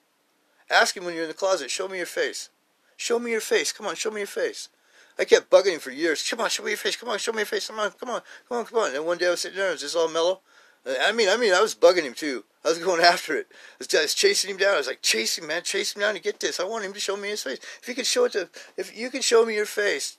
Ask 0.70 0.98
Him 0.98 1.06
when 1.06 1.14
you're 1.14 1.24
in 1.24 1.30
the 1.30 1.36
closet, 1.36 1.72
show 1.72 1.88
me 1.88 1.98
your 1.98 2.06
face. 2.06 2.50
Show 2.98 3.20
me 3.20 3.32
your 3.32 3.42
face. 3.42 3.72
Come 3.72 3.88
on, 3.88 3.96
show 3.96 4.12
me 4.12 4.22
your 4.22 4.28
face. 4.28 4.70
I 5.18 5.26
kept 5.26 5.50
bugging 5.50 5.74
him 5.74 5.80
for 5.80 5.92
years. 5.92 6.28
Come 6.30 6.42
on, 6.42 6.50
show 6.50 6.64
me 6.64 6.72
your 6.72 6.78
face. 6.78 6.96
Come 6.96 7.10
on, 7.10 7.18
show 7.18 7.32
me 7.32 7.40
your 7.40 7.46
face. 7.46 7.68
Come 7.68 7.80
on, 7.80 7.92
come 7.92 8.10
on, 8.10 8.22
come 8.50 8.58
on, 8.60 8.66
come 8.66 8.80
on. 8.80 8.96
And 8.96 9.06
one 9.06 9.18
day 9.18 9.28
I 9.28 9.32
was 9.32 9.42
sitting 9.42 9.58
there, 9.58 9.68
and 9.68 9.72
it 9.72 9.76
was 9.76 9.82
just 9.82 9.96
all 9.96 10.10
mellow. 10.10 10.42
I 10.86 11.12
mean, 11.12 11.30
I 11.30 11.38
mean, 11.38 11.54
I 11.54 11.62
was 11.62 11.74
bugging 11.74 12.04
him 12.04 12.14
too. 12.14 12.44
I 12.64 12.70
was 12.70 12.80
going 12.84 13.02
after 13.02 13.36
it. 13.36 13.48
I 13.80 14.02
was 14.02 14.14
chasing 14.14 14.50
him 14.50 14.58
down. 14.58 14.76
I 14.76 14.78
was 14.78 14.88
like, 14.88 15.02
chase 15.02 15.38
him, 15.38 15.48
man, 15.48 15.64
chase 15.64 15.96
him 15.96 16.02
down 16.02 16.16
to 16.16 16.22
get 16.22 16.40
this. 16.40 16.60
I 16.60 16.64
want 16.64 16.86
him 16.86 16.94
to 16.94 17.00
show 17.00 17.18
me 17.18 17.30
his 17.30 17.44
face. 17.44 17.60
If 17.82 17.88
you 17.88 17.96
could 17.96 18.06
show 18.06 18.26
it 18.26 18.34
to, 18.34 18.50
if 18.78 18.96
you 18.96 19.10
can 19.10 19.22
show 19.22 19.46
me 19.46 19.56
your 19.56 19.66
face, 19.66 20.18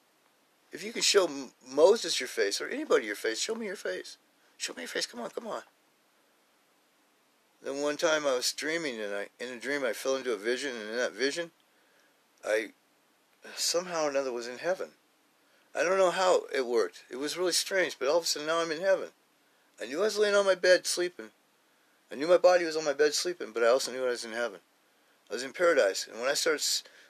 if 0.77 0.85
you 0.85 0.93
can 0.93 1.01
show 1.01 1.27
Moses 1.73 2.21
your 2.21 2.29
face 2.29 2.61
or 2.61 2.69
anybody 2.69 3.07
your 3.07 3.17
face, 3.17 3.41
show 3.41 3.55
me 3.55 3.65
your 3.65 3.77
face. 3.77 4.19
Show 4.59 4.75
me 4.75 4.83
your 4.83 4.89
face. 4.89 5.07
Come 5.07 5.21
on, 5.21 5.31
come 5.31 5.47
on. 5.47 5.63
Then 7.65 7.81
one 7.81 7.97
time 7.97 8.27
I 8.27 8.35
was 8.35 8.53
dreaming, 8.53 9.01
and 9.01 9.15
I 9.15 9.29
in 9.41 9.55
a 9.55 9.59
dream 9.59 9.85
I 9.85 9.95
fell 9.95 10.17
into 10.17 10.35
a 10.35 10.37
vision, 10.37 10.73
and 10.77 10.91
in 10.91 10.97
that 10.99 11.15
vision, 11.15 11.51
I 12.45 12.73
somehow 13.55 14.05
or 14.05 14.11
another 14.11 14.33
was 14.33 14.47
in 14.47 14.59
heaven. 14.59 14.89
I 15.75 15.83
don't 15.83 15.97
know 15.97 16.11
how 16.11 16.43
it 16.55 16.67
worked. 16.67 17.05
It 17.11 17.17
was 17.17 17.39
really 17.39 17.53
strange, 17.53 17.99
but 17.99 18.09
all 18.09 18.19
of 18.19 18.25
a 18.25 18.27
sudden 18.27 18.47
now 18.47 18.61
I'm 18.61 18.71
in 18.71 18.83
heaven. 18.83 19.09
I 19.81 19.87
knew 19.87 20.01
I 20.01 20.05
was 20.05 20.19
laying 20.19 20.35
on 20.35 20.45
my 20.45 20.55
bed 20.55 20.87
sleeping. 20.87 21.31
I 22.13 22.17
knew 22.17 22.29
my 22.29 22.37
body 22.37 22.67
was 22.67 22.77
on 22.77 22.85
my 22.85 22.93
bed 22.93 23.15
sleeping, 23.15 23.53
but 23.55 23.63
I 23.63 23.69
also 23.69 23.93
knew 23.93 24.05
I 24.05 24.09
was 24.11 24.27
in 24.27 24.33
heaven. 24.33 24.61
I 25.31 25.35
was 25.35 25.43
in 25.43 25.55
paradise. 25.55 26.07
And 26.07 26.21
when 26.21 26.31
I 26.31 26.35
started 26.35 26.63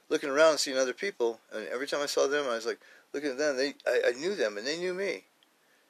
looking 0.09 0.31
around 0.31 0.51
and 0.51 0.61
seeing 0.61 0.79
other 0.79 0.93
people, 0.93 1.41
and 1.53 1.67
every 1.67 1.89
time 1.89 2.01
I 2.01 2.07
saw 2.07 2.29
them, 2.29 2.47
I 2.47 2.55
was 2.55 2.67
like, 2.67 2.79
looking 3.17 3.31
at 3.31 3.39
them, 3.39 3.57
they 3.57 3.75
I, 3.87 4.11
I 4.11 4.13
knew 4.13 4.37
them 4.37 4.57
and 4.57 4.67
they 4.67 4.79
knew 4.79 4.95
me. 4.95 5.25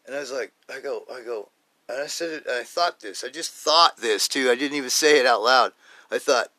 And 0.07 0.15
I 0.15 0.21
was 0.21 0.33
like, 0.33 0.53
I 0.73 0.81
go, 0.81 1.03
I 1.13 1.21
go, 1.21 1.51
and 1.89 2.01
I 2.01 2.07
said 2.07 2.31
it, 2.31 2.47
I 2.49 2.63
thought 2.63 3.01
this. 3.01 3.23
I 3.23 3.29
just 3.29 3.53
thought 3.53 3.99
this 3.99 4.29
too. 4.29 4.51
I 4.51 4.55
didn't 4.55 4.79
even 4.79 4.91
say 4.91 5.19
it 5.19 5.27
out 5.27 5.43
loud. 5.43 5.73
I 6.11 6.19
thought, 6.19 6.53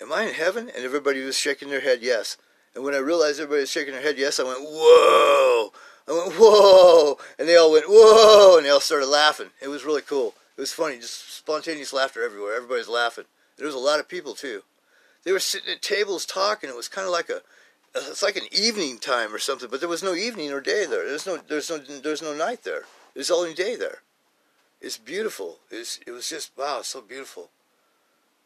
am 0.00 0.12
I 0.12 0.24
in 0.24 0.34
heaven? 0.34 0.70
And 0.74 0.84
everybody 0.84 1.24
was 1.24 1.38
shaking 1.38 1.70
their 1.70 1.80
head 1.80 2.00
yes. 2.02 2.36
And 2.74 2.84
when 2.84 2.94
I 2.94 2.98
realized 2.98 3.40
everybody 3.40 3.62
was 3.62 3.70
shaking 3.70 3.94
their 3.94 4.02
head 4.02 4.18
yes, 4.18 4.38
I 4.38 4.44
went, 4.44 4.60
whoa. 4.60 5.72
I 6.08 6.12
went, 6.12 6.34
whoa. 6.36 7.18
And 7.38 7.48
they 7.48 7.56
all 7.56 7.72
went, 7.72 7.86
whoa. 7.88 8.56
And 8.56 8.66
they 8.66 8.70
all 8.70 8.80
started 8.80 9.06
laughing. 9.06 9.50
It 9.60 9.68
was 9.68 9.84
really 9.84 10.02
cool. 10.02 10.34
It 10.56 10.60
was 10.60 10.72
funny. 10.72 10.98
Just 10.98 11.36
spontaneous 11.36 11.92
laughter 11.92 12.24
everywhere. 12.24 12.54
Everybody's 12.54 12.88
laughing. 12.88 13.24
There 13.56 13.66
was 13.66 13.74
a 13.74 13.78
lot 13.78 14.00
of 14.00 14.08
people 14.08 14.34
too. 14.34 14.62
They 15.24 15.32
were 15.32 15.40
sitting 15.40 15.70
at 15.72 15.82
tables 15.82 16.24
talking. 16.24 16.70
It 16.70 16.76
was 16.76 16.88
kind 16.88 17.06
of 17.06 17.12
like 17.12 17.28
a, 17.28 17.42
it's 17.94 18.22
like 18.22 18.36
an 18.36 18.46
evening 18.52 18.98
time 18.98 19.34
or 19.34 19.38
something, 19.38 19.68
but 19.70 19.80
there 19.80 19.88
was 19.88 20.02
no 20.02 20.14
evening 20.14 20.52
or 20.52 20.60
day 20.60 20.86
there. 20.86 21.06
There's 21.06 21.26
no 21.26 21.38
there's 21.48 21.70
no 21.70 21.78
there's 21.78 22.22
no 22.22 22.34
night 22.34 22.62
there. 22.64 22.84
There's 23.14 23.30
only 23.30 23.54
day 23.54 23.76
there. 23.76 24.02
It's 24.80 24.96
beautiful. 24.96 25.58
It's, 25.70 26.00
it 26.06 26.12
was 26.12 26.28
just 26.28 26.52
wow, 26.56 26.82
so 26.82 27.00
beautiful. 27.00 27.50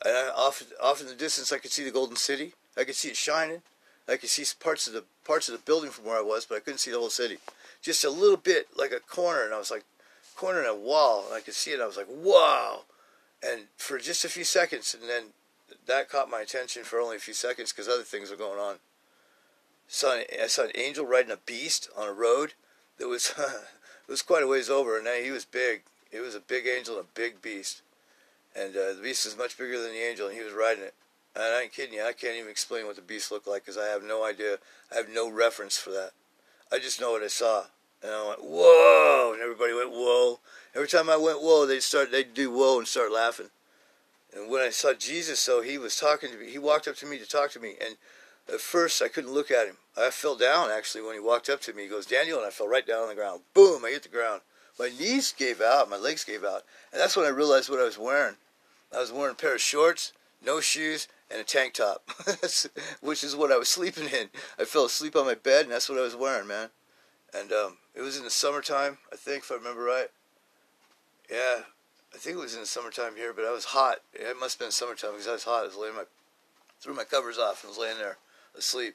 And 0.04 0.16
I, 0.16 0.28
off 0.30 0.62
off 0.82 1.00
in 1.00 1.06
the 1.06 1.14
distance, 1.14 1.52
I 1.52 1.58
could 1.58 1.72
see 1.72 1.84
the 1.84 1.90
Golden 1.90 2.16
City. 2.16 2.54
I 2.76 2.84
could 2.84 2.94
see 2.94 3.08
it 3.08 3.16
shining. 3.16 3.62
I 4.08 4.16
could 4.16 4.28
see 4.28 4.44
parts 4.58 4.86
of 4.86 4.92
the 4.92 5.04
parts 5.24 5.48
of 5.48 5.54
the 5.54 5.64
building 5.64 5.90
from 5.90 6.06
where 6.06 6.18
I 6.18 6.22
was, 6.22 6.46
but 6.46 6.56
I 6.56 6.60
couldn't 6.60 6.78
see 6.78 6.90
the 6.90 6.98
whole 6.98 7.10
city. 7.10 7.38
Just 7.82 8.04
a 8.04 8.10
little 8.10 8.36
bit, 8.36 8.68
like 8.76 8.92
a 8.92 9.00
corner, 9.00 9.44
and 9.44 9.54
I 9.54 9.58
was 9.58 9.70
like 9.70 9.84
corner 10.36 10.60
in 10.60 10.66
a 10.66 10.74
wall, 10.74 11.24
and 11.26 11.34
I 11.34 11.40
could 11.40 11.54
see 11.54 11.70
it. 11.72 11.80
I 11.80 11.86
was 11.86 11.96
like, 11.96 12.08
wow! 12.08 12.82
And 13.42 13.64
for 13.76 13.98
just 13.98 14.24
a 14.24 14.28
few 14.28 14.44
seconds, 14.44 14.96
and 14.98 15.08
then 15.08 15.24
that 15.86 16.08
caught 16.08 16.30
my 16.30 16.40
attention 16.40 16.82
for 16.82 16.98
only 16.98 17.16
a 17.16 17.20
few 17.20 17.34
seconds 17.34 17.72
because 17.72 17.88
other 17.88 18.02
things 18.02 18.30
were 18.30 18.36
going 18.36 18.58
on 18.58 18.76
saw 19.88 20.16
an, 20.16 20.24
I 20.42 20.46
saw 20.46 20.64
an 20.64 20.72
angel 20.74 21.06
riding 21.06 21.30
a 21.30 21.36
beast 21.36 21.88
on 21.96 22.08
a 22.08 22.12
road 22.12 22.54
that 22.98 23.08
was 23.08 23.32
it 23.38 24.10
was 24.10 24.22
quite 24.22 24.42
a 24.42 24.48
ways 24.48 24.70
over, 24.70 24.98
and 24.98 25.06
he 25.24 25.30
was 25.30 25.44
big. 25.44 25.82
It 26.10 26.20
was 26.20 26.34
a 26.34 26.40
big 26.40 26.66
angel 26.66 26.96
and 26.96 27.04
a 27.04 27.18
big 27.18 27.42
beast, 27.42 27.82
and 28.54 28.76
uh, 28.76 28.94
the 28.94 29.00
beast 29.02 29.26
is 29.26 29.36
much 29.36 29.58
bigger 29.58 29.80
than 29.80 29.92
the 29.92 29.98
angel, 29.98 30.28
and 30.28 30.36
he 30.36 30.44
was 30.44 30.52
riding 30.52 30.84
it. 30.84 30.94
And 31.34 31.42
I 31.42 31.62
ain't 31.62 31.72
kidding 31.72 31.94
you. 31.94 32.04
I 32.04 32.12
can't 32.12 32.36
even 32.36 32.50
explain 32.50 32.86
what 32.86 32.96
the 32.96 33.02
beast 33.02 33.32
looked 33.32 33.48
like 33.48 33.64
because 33.64 33.78
I 33.78 33.86
have 33.86 34.04
no 34.04 34.24
idea. 34.24 34.58
I 34.92 34.96
have 34.96 35.08
no 35.08 35.28
reference 35.28 35.76
for 35.76 35.90
that. 35.90 36.12
I 36.70 36.78
just 36.78 37.00
know 37.00 37.12
what 37.12 37.22
I 37.22 37.28
saw, 37.28 37.64
And 38.02 38.12
I 38.12 38.28
went, 38.28 38.44
whoa, 38.44 39.32
and 39.32 39.42
everybody 39.42 39.74
went, 39.74 39.90
whoa. 39.90 40.38
Every 40.74 40.88
time 40.88 41.10
I 41.10 41.16
went, 41.16 41.42
whoa, 41.42 41.66
they'd 41.66 41.82
start, 41.82 42.12
they'd 42.12 42.34
do 42.34 42.50
whoa 42.52 42.78
and 42.78 42.86
start 42.86 43.12
laughing. 43.12 43.50
And 44.34 44.50
when 44.50 44.62
I 44.62 44.70
saw 44.70 44.92
Jesus, 44.92 45.40
so 45.40 45.60
he 45.60 45.78
was 45.78 45.96
talking 45.98 46.30
to 46.30 46.36
me. 46.36 46.50
He 46.50 46.58
walked 46.58 46.88
up 46.88 46.96
to 46.96 47.06
me 47.06 47.18
to 47.18 47.26
talk 47.26 47.50
to 47.52 47.60
me, 47.60 47.74
and 47.84 47.96
at 48.52 48.60
first 48.60 49.02
I 49.02 49.08
couldn't 49.08 49.32
look 49.32 49.50
at 49.50 49.66
him. 49.66 49.76
I 49.96 50.10
fell 50.10 50.36
down 50.36 50.70
actually 50.70 51.02
when 51.02 51.14
he 51.14 51.20
walked 51.20 51.48
up 51.48 51.60
to 51.62 51.72
me. 51.72 51.84
He 51.84 51.88
goes, 51.88 52.06
Daniel, 52.06 52.38
and 52.38 52.46
I 52.46 52.50
fell 52.50 52.68
right 52.68 52.86
down 52.86 53.02
on 53.02 53.08
the 53.08 53.14
ground. 53.14 53.42
Boom! 53.54 53.84
I 53.84 53.90
hit 53.90 54.02
the 54.02 54.08
ground. 54.08 54.42
My 54.78 54.88
knees 54.88 55.32
gave 55.32 55.60
out, 55.60 55.88
my 55.88 55.96
legs 55.96 56.24
gave 56.24 56.44
out, 56.44 56.64
and 56.92 57.00
that's 57.00 57.16
when 57.16 57.26
I 57.26 57.30
realized 57.30 57.70
what 57.70 57.78
I 57.78 57.84
was 57.84 57.98
wearing. 57.98 58.36
I 58.92 58.98
was 58.98 59.12
wearing 59.12 59.32
a 59.32 59.36
pair 59.36 59.54
of 59.54 59.60
shorts, 59.60 60.12
no 60.44 60.60
shoes, 60.60 61.06
and 61.30 61.40
a 61.40 61.44
tank 61.44 61.74
top, 61.74 62.08
which 63.00 63.22
is 63.22 63.36
what 63.36 63.52
I 63.52 63.56
was 63.56 63.68
sleeping 63.70 64.08
in. 64.08 64.30
I 64.58 64.64
fell 64.64 64.84
asleep 64.84 65.14
on 65.14 65.26
my 65.26 65.34
bed, 65.34 65.64
and 65.64 65.72
that's 65.72 65.88
what 65.88 65.98
I 65.98 66.02
was 66.02 66.16
wearing, 66.16 66.48
man. 66.48 66.70
And 67.32 67.52
um, 67.52 67.78
it 67.94 68.02
was 68.02 68.16
in 68.16 68.24
the 68.24 68.30
summertime, 68.30 68.98
I 69.12 69.16
think, 69.16 69.44
if 69.44 69.52
I 69.52 69.54
remember 69.54 69.82
right. 69.82 70.08
Yeah, 71.30 71.62
I 72.12 72.18
think 72.18 72.36
it 72.36 72.40
was 72.40 72.54
in 72.54 72.60
the 72.60 72.66
summertime 72.66 73.14
here, 73.14 73.32
but 73.32 73.44
I 73.44 73.52
was 73.52 73.66
hot. 73.66 73.98
It 74.12 74.38
must 74.38 74.58
have 74.58 74.66
been 74.66 74.72
summertime 74.72 75.12
because 75.12 75.28
I 75.28 75.32
was 75.32 75.44
hot. 75.44 75.62
I 75.62 75.66
was 75.66 75.76
laying 75.76 75.94
my, 75.94 76.04
threw 76.80 76.94
my 76.94 77.04
covers 77.04 77.38
off 77.38 77.62
and 77.62 77.70
was 77.70 77.78
laying 77.78 77.98
there 77.98 78.18
asleep. 78.56 78.94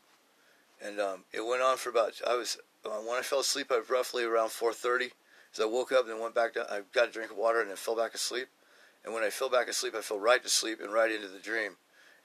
And 0.81 0.99
um, 0.99 1.25
it 1.33 1.45
went 1.45 1.61
on 1.61 1.77
for 1.77 1.89
about, 1.89 2.13
I 2.27 2.35
was, 2.35 2.57
uh, 2.85 2.89
when 2.89 3.17
I 3.17 3.21
fell 3.21 3.39
asleep, 3.39 3.67
I 3.71 3.79
was 3.79 3.89
roughly 3.89 4.23
around 4.23 4.49
4.30. 4.49 5.11
So 5.51 5.67
I 5.67 5.71
woke 5.71 5.91
up 5.91 6.07
and 6.07 6.19
went 6.19 6.35
back 6.35 6.53
down, 6.53 6.65
I 6.69 6.81
got 6.93 7.09
a 7.09 7.11
drink 7.11 7.31
of 7.31 7.37
water 7.37 7.59
and 7.59 7.69
then 7.69 7.77
fell 7.77 7.95
back 7.95 8.13
asleep. 8.13 8.47
And 9.03 9.13
when 9.13 9.23
I 9.23 9.29
fell 9.29 9.49
back 9.49 9.67
asleep, 9.67 9.95
I 9.95 10.01
fell 10.01 10.19
right 10.19 10.41
to 10.43 10.49
sleep 10.49 10.79
and 10.81 10.93
right 10.93 11.11
into 11.11 11.27
the 11.27 11.39
dream. 11.39 11.77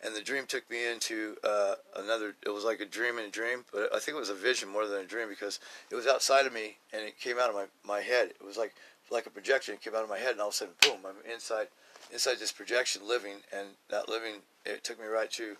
And 0.04 0.14
the 0.14 0.20
dream 0.20 0.44
took 0.46 0.68
me 0.70 0.86
into 0.90 1.36
uh, 1.42 1.76
another, 1.96 2.34
it 2.44 2.50
was 2.50 2.64
like 2.64 2.80
a 2.80 2.84
dream 2.84 3.18
in 3.18 3.24
a 3.24 3.30
dream, 3.30 3.64
but 3.72 3.88
I 3.94 3.98
think 3.98 4.16
it 4.16 4.20
was 4.20 4.28
a 4.28 4.34
vision 4.34 4.68
more 4.68 4.86
than 4.86 5.00
a 5.00 5.06
dream 5.06 5.28
because 5.28 5.60
it 5.90 5.94
was 5.94 6.06
outside 6.06 6.46
of 6.46 6.52
me 6.52 6.76
and 6.92 7.02
it 7.02 7.18
came 7.18 7.38
out 7.38 7.48
of 7.48 7.54
my, 7.54 7.64
my 7.84 8.00
head. 8.00 8.30
It 8.30 8.44
was 8.44 8.56
like 8.56 8.74
like 9.10 9.26
a 9.26 9.30
projection. 9.30 9.74
It 9.74 9.82
came 9.82 9.94
out 9.94 10.02
of 10.02 10.08
my 10.08 10.18
head, 10.18 10.32
and 10.32 10.40
all 10.40 10.48
of 10.48 10.54
a 10.54 10.56
sudden, 10.56 10.74
boom! 10.80 10.98
I'm 11.06 11.30
inside 11.30 11.68
inside 12.12 12.38
this 12.38 12.52
projection, 12.52 13.06
living, 13.06 13.36
and 13.52 13.68
that 13.90 14.08
living 14.08 14.42
it 14.64 14.84
took 14.84 15.00
me 15.00 15.06
right 15.06 15.30
to 15.32 15.56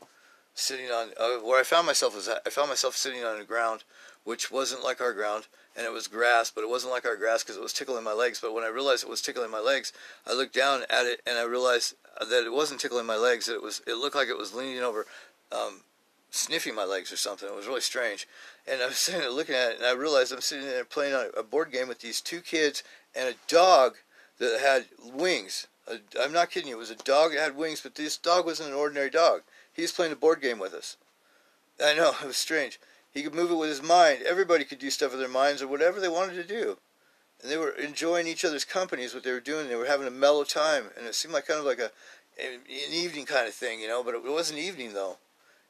sitting 0.55 0.87
on 0.87 1.11
uh, 1.19 1.38
where 1.38 1.61
I 1.61 1.64
found 1.64 1.87
myself 1.87 2.14
was 2.14 2.29
I 2.29 2.51
found 2.51 2.69
myself 2.69 2.97
sitting 2.97 3.25
on 3.25 3.38
the 3.38 3.45
ground, 3.45 3.85
which 4.25 4.51
wasn't 4.51 4.85
like 4.85 5.01
our 5.01 5.12
ground, 5.12 5.47
and 5.77 5.87
it 5.87 5.93
was 5.93 6.09
grass, 6.09 6.51
but 6.51 6.62
it 6.62 6.71
wasn't 6.71 6.93
like 6.93 7.05
our 7.05 7.17
grass 7.17 7.43
because 7.43 7.57
it 7.57 7.62
was 7.62 7.73
tickling 7.73 8.05
my 8.05 8.12
legs. 8.12 8.40
But 8.40 8.55
when 8.55 8.64
I 8.64 8.69
realized 8.69 9.05
it 9.05 9.11
was 9.11 9.23
tickling 9.23 9.51
my 9.51 9.61
legs, 9.61 9.93
I 10.27 10.33
looked 10.33 10.55
down 10.55 10.83
at 10.88 11.07
it 11.07 11.21
and 11.27 11.38
I 11.38 11.43
realized 11.43 11.95
that 12.19 12.45
it 12.45 12.53
wasn't 12.53 12.81
tickling 12.81 13.07
my 13.07 13.17
legs. 13.17 13.49
It 13.49 13.62
was 13.62 13.83
it 13.87 13.95
looked 13.95 14.17
like 14.17 14.29
it 14.29 14.38
was 14.38 14.55
leaning 14.55 14.83
over. 14.83 15.07
Um, 15.53 15.81
sniffing 16.35 16.75
my 16.75 16.85
legs 16.85 17.12
or 17.12 17.17
something. 17.17 17.49
It 17.49 17.55
was 17.55 17.69
really 17.69 17.81
strange. 17.81 18.27
And 18.67 18.83
I 18.83 18.87
was 18.87 18.97
sitting 18.99 19.21
there 19.21 19.31
looking 19.31 19.55
at 19.55 19.73
it, 19.73 19.79
and 19.79 19.87
I 19.87 19.93
realized 19.93 20.33
I'm 20.33 20.40
sitting 20.40 20.67
there 20.67 20.85
playing 20.85 21.31
a 21.37 21.43
board 21.43 21.71
game 21.71 21.88
with 21.88 22.01
these 22.01 22.21
two 22.21 22.40
kids 22.40 22.83
and 23.14 23.29
a 23.29 23.35
dog 23.47 23.95
that 24.38 24.61
had 24.61 24.87
wings. 25.05 25.69
I'm 26.21 26.33
not 26.33 26.51
kidding 26.51 26.71
you. 26.71 26.77
It 26.77 26.79
was 26.79 26.90
a 26.90 26.97
dog 26.97 27.33
that 27.33 27.40
had 27.40 27.57
wings, 27.57 27.81
but 27.81 27.95
this 27.95 28.17
dog 28.17 28.47
wasn't 28.47 28.71
an 28.71 28.75
ordinary 28.75 29.11
dog. 29.11 29.43
He 29.75 29.83
was 29.83 29.93
playing 29.93 30.13
a 30.13 30.17
board 30.17 30.41
game 30.41 30.59
with 30.59 30.73
us. 30.73 30.97
I 31.83 31.95
know, 31.95 32.15
it 32.23 32.27
was 32.27 32.37
strange. 32.37 32.81
He 33.13 33.23
could 33.23 33.35
move 33.35 33.51
it 33.51 33.57
with 33.57 33.69
his 33.69 33.83
mind. 33.83 34.23
Everybody 34.23 34.65
could 34.65 34.79
do 34.79 34.91
stuff 34.91 35.13
with 35.13 35.21
their 35.21 35.29
minds 35.29 35.63
or 35.63 35.69
whatever 35.69 36.01
they 36.01 36.09
wanted 36.09 36.35
to 36.35 36.45
do. 36.45 36.79
And 37.43 37.51
they 37.51 37.57
were 37.57 37.71
enjoying 37.71 38.27
each 38.27 38.45
other's 38.45 38.65
company 38.65 39.03
is 39.03 39.15
what 39.15 39.23
they 39.23 39.33
were 39.33 39.41
doing. 39.41 39.69
They 39.69 39.77
were 39.77 39.87
having 39.87 40.07
a 40.07 40.11
mellow 40.11 40.45
time. 40.45 40.87
And 40.97 41.07
it 41.07 41.15
seemed 41.15 41.35
like 41.35 41.47
kind 41.47 41.61
of 41.61 41.67
like 41.67 41.79
a 41.79 41.91
an 42.39 42.61
evening 42.93 43.27
kind 43.27 43.47
of 43.47 43.55
thing, 43.55 43.81
you 43.81 43.87
know, 43.87 44.03
but 44.03 44.15
it 44.15 44.25
wasn't 44.25 44.59
evening 44.59 44.93
though 44.93 45.19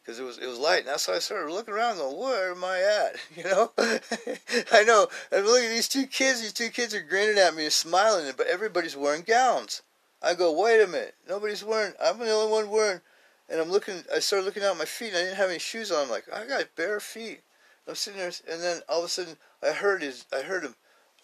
because 0.05 0.19
it 0.19 0.25
was 0.25 0.39
it 0.39 0.47
was 0.47 0.59
light, 0.59 0.81
and 0.81 0.89
that's 0.89 1.09
why 1.09 1.15
I 1.15 1.19
started 1.19 1.53
looking 1.53 1.75
around, 1.75 1.97
going, 1.97 2.17
"Where 2.17 2.51
am 2.53 2.65
I 2.65 2.81
at?" 2.81 3.17
You 3.37 3.45
know, 3.45 3.73
I 4.73 4.85
know. 4.85 5.09
I'm 5.33 5.45
looking 5.45 5.67
at 5.67 5.75
these 5.75 5.89
two 5.89 6.07
kids. 6.07 6.41
These 6.41 6.53
two 6.53 6.69
kids 6.69 6.95
are 6.95 7.01
grinning 7.03 7.39
at 7.39 7.55
me 7.55 7.65
and 7.65 7.73
smiling, 7.73 8.31
but 8.37 8.47
everybody's 8.47 8.97
wearing 8.97 9.23
gowns. 9.23 9.83
I 10.23 10.35
go, 10.35 10.53
"Wait 10.53 10.83
a 10.83 10.87
minute, 10.87 11.15
nobody's 11.29 11.65
wearing. 11.65 11.95
I'm 12.03 12.19
the 12.19 12.31
only 12.31 12.53
one 12.53 12.71
wearing." 12.71 13.01
And 13.49 13.61
I'm 13.61 13.71
looking. 13.71 14.05
I 14.15 14.21
started 14.21 14.47
looking 14.47 14.63
at 14.63 14.77
my 14.77 14.85
feet. 14.85 15.09
And 15.09 15.19
I 15.19 15.23
didn't 15.23 15.37
have 15.37 15.51
any 15.51 15.59
shoes 15.59 15.91
on. 15.91 16.05
I'm 16.05 16.11
like, 16.11 16.25
I 16.33 16.47
got 16.47 16.77
bare 16.77 17.01
feet. 17.01 17.41
I'm 17.87 17.95
sitting 17.95 18.19
there, 18.19 18.33
and 18.51 18.63
then 18.63 18.81
all 18.89 19.01
of 19.01 19.05
a 19.05 19.09
sudden, 19.09 19.37
I 19.63 19.73
heard 19.73 20.03
his. 20.03 20.25
I 20.33 20.41
heard 20.41 20.65
him 20.65 20.75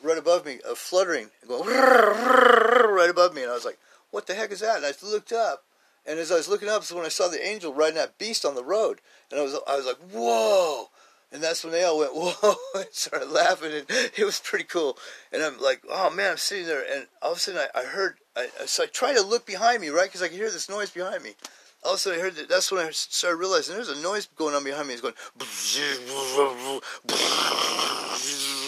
right 0.02 0.18
above 0.18 0.44
me, 0.44 0.60
a 0.68 0.74
fluttering, 0.74 1.30
going 1.48 1.68
right 1.70 3.08
above 3.08 3.34
me, 3.34 3.42
and 3.42 3.50
I 3.50 3.54
was 3.54 3.64
like, 3.64 3.78
"What 4.10 4.26
the 4.26 4.34
heck 4.34 4.52
is 4.52 4.60
that?" 4.60 4.76
And 4.76 4.84
I 4.84 4.92
looked 5.02 5.32
up 5.32 5.64
and 6.06 6.18
as 6.18 6.32
I 6.32 6.36
was 6.36 6.48
looking 6.48 6.68
up, 6.68 6.82
is 6.82 6.92
when 6.92 7.04
I 7.04 7.08
saw 7.08 7.28
the 7.28 7.46
angel 7.46 7.74
riding 7.74 7.96
that 7.96 8.18
beast 8.18 8.44
on 8.44 8.54
the 8.54 8.64
road, 8.64 9.00
and 9.30 9.38
I 9.38 9.42
was 9.42 9.54
I 9.66 9.76
was 9.76 9.86
like, 9.86 9.98
"Whoa!" 10.10 10.88
And 11.32 11.42
that's 11.42 11.62
when 11.62 11.72
they 11.72 11.84
all 11.84 11.98
went, 11.98 12.14
"Whoa!" 12.14 12.54
and 12.74 12.86
started 12.92 13.30
laughing, 13.30 13.72
and 13.72 13.86
it 13.88 14.24
was 14.24 14.40
pretty 14.40 14.64
cool. 14.64 14.98
And 15.32 15.42
I'm 15.42 15.60
like, 15.60 15.82
"Oh 15.88 16.10
man!" 16.10 16.32
I'm 16.32 16.36
sitting 16.36 16.66
there, 16.66 16.84
and 16.90 17.06
all 17.22 17.32
of 17.32 17.38
a 17.38 17.40
sudden 17.40 17.60
I, 17.74 17.80
I 17.80 17.84
heard. 17.84 18.18
I, 18.36 18.48
so 18.66 18.84
I 18.84 18.86
tried 18.86 19.14
to 19.14 19.22
look 19.22 19.44
behind 19.46 19.82
me, 19.82 19.88
right, 19.88 20.08
because 20.08 20.22
I 20.22 20.28
could 20.28 20.36
hear 20.36 20.50
this 20.50 20.68
noise 20.68 20.90
behind 20.90 21.22
me. 21.22 21.34
All 21.82 21.92
of 21.92 21.96
a 21.96 21.98
sudden 21.98 22.18
I 22.18 22.22
heard 22.22 22.34
that. 22.36 22.48
That's 22.48 22.70
when 22.70 22.86
I 22.86 22.90
started 22.90 23.36
realizing 23.36 23.74
there's 23.74 23.88
a 23.88 24.02
noise 24.02 24.28
going 24.36 24.54
on 24.54 24.64
behind 24.64 24.86
me. 24.86 24.94
It's 24.94 25.02
going 25.02 25.14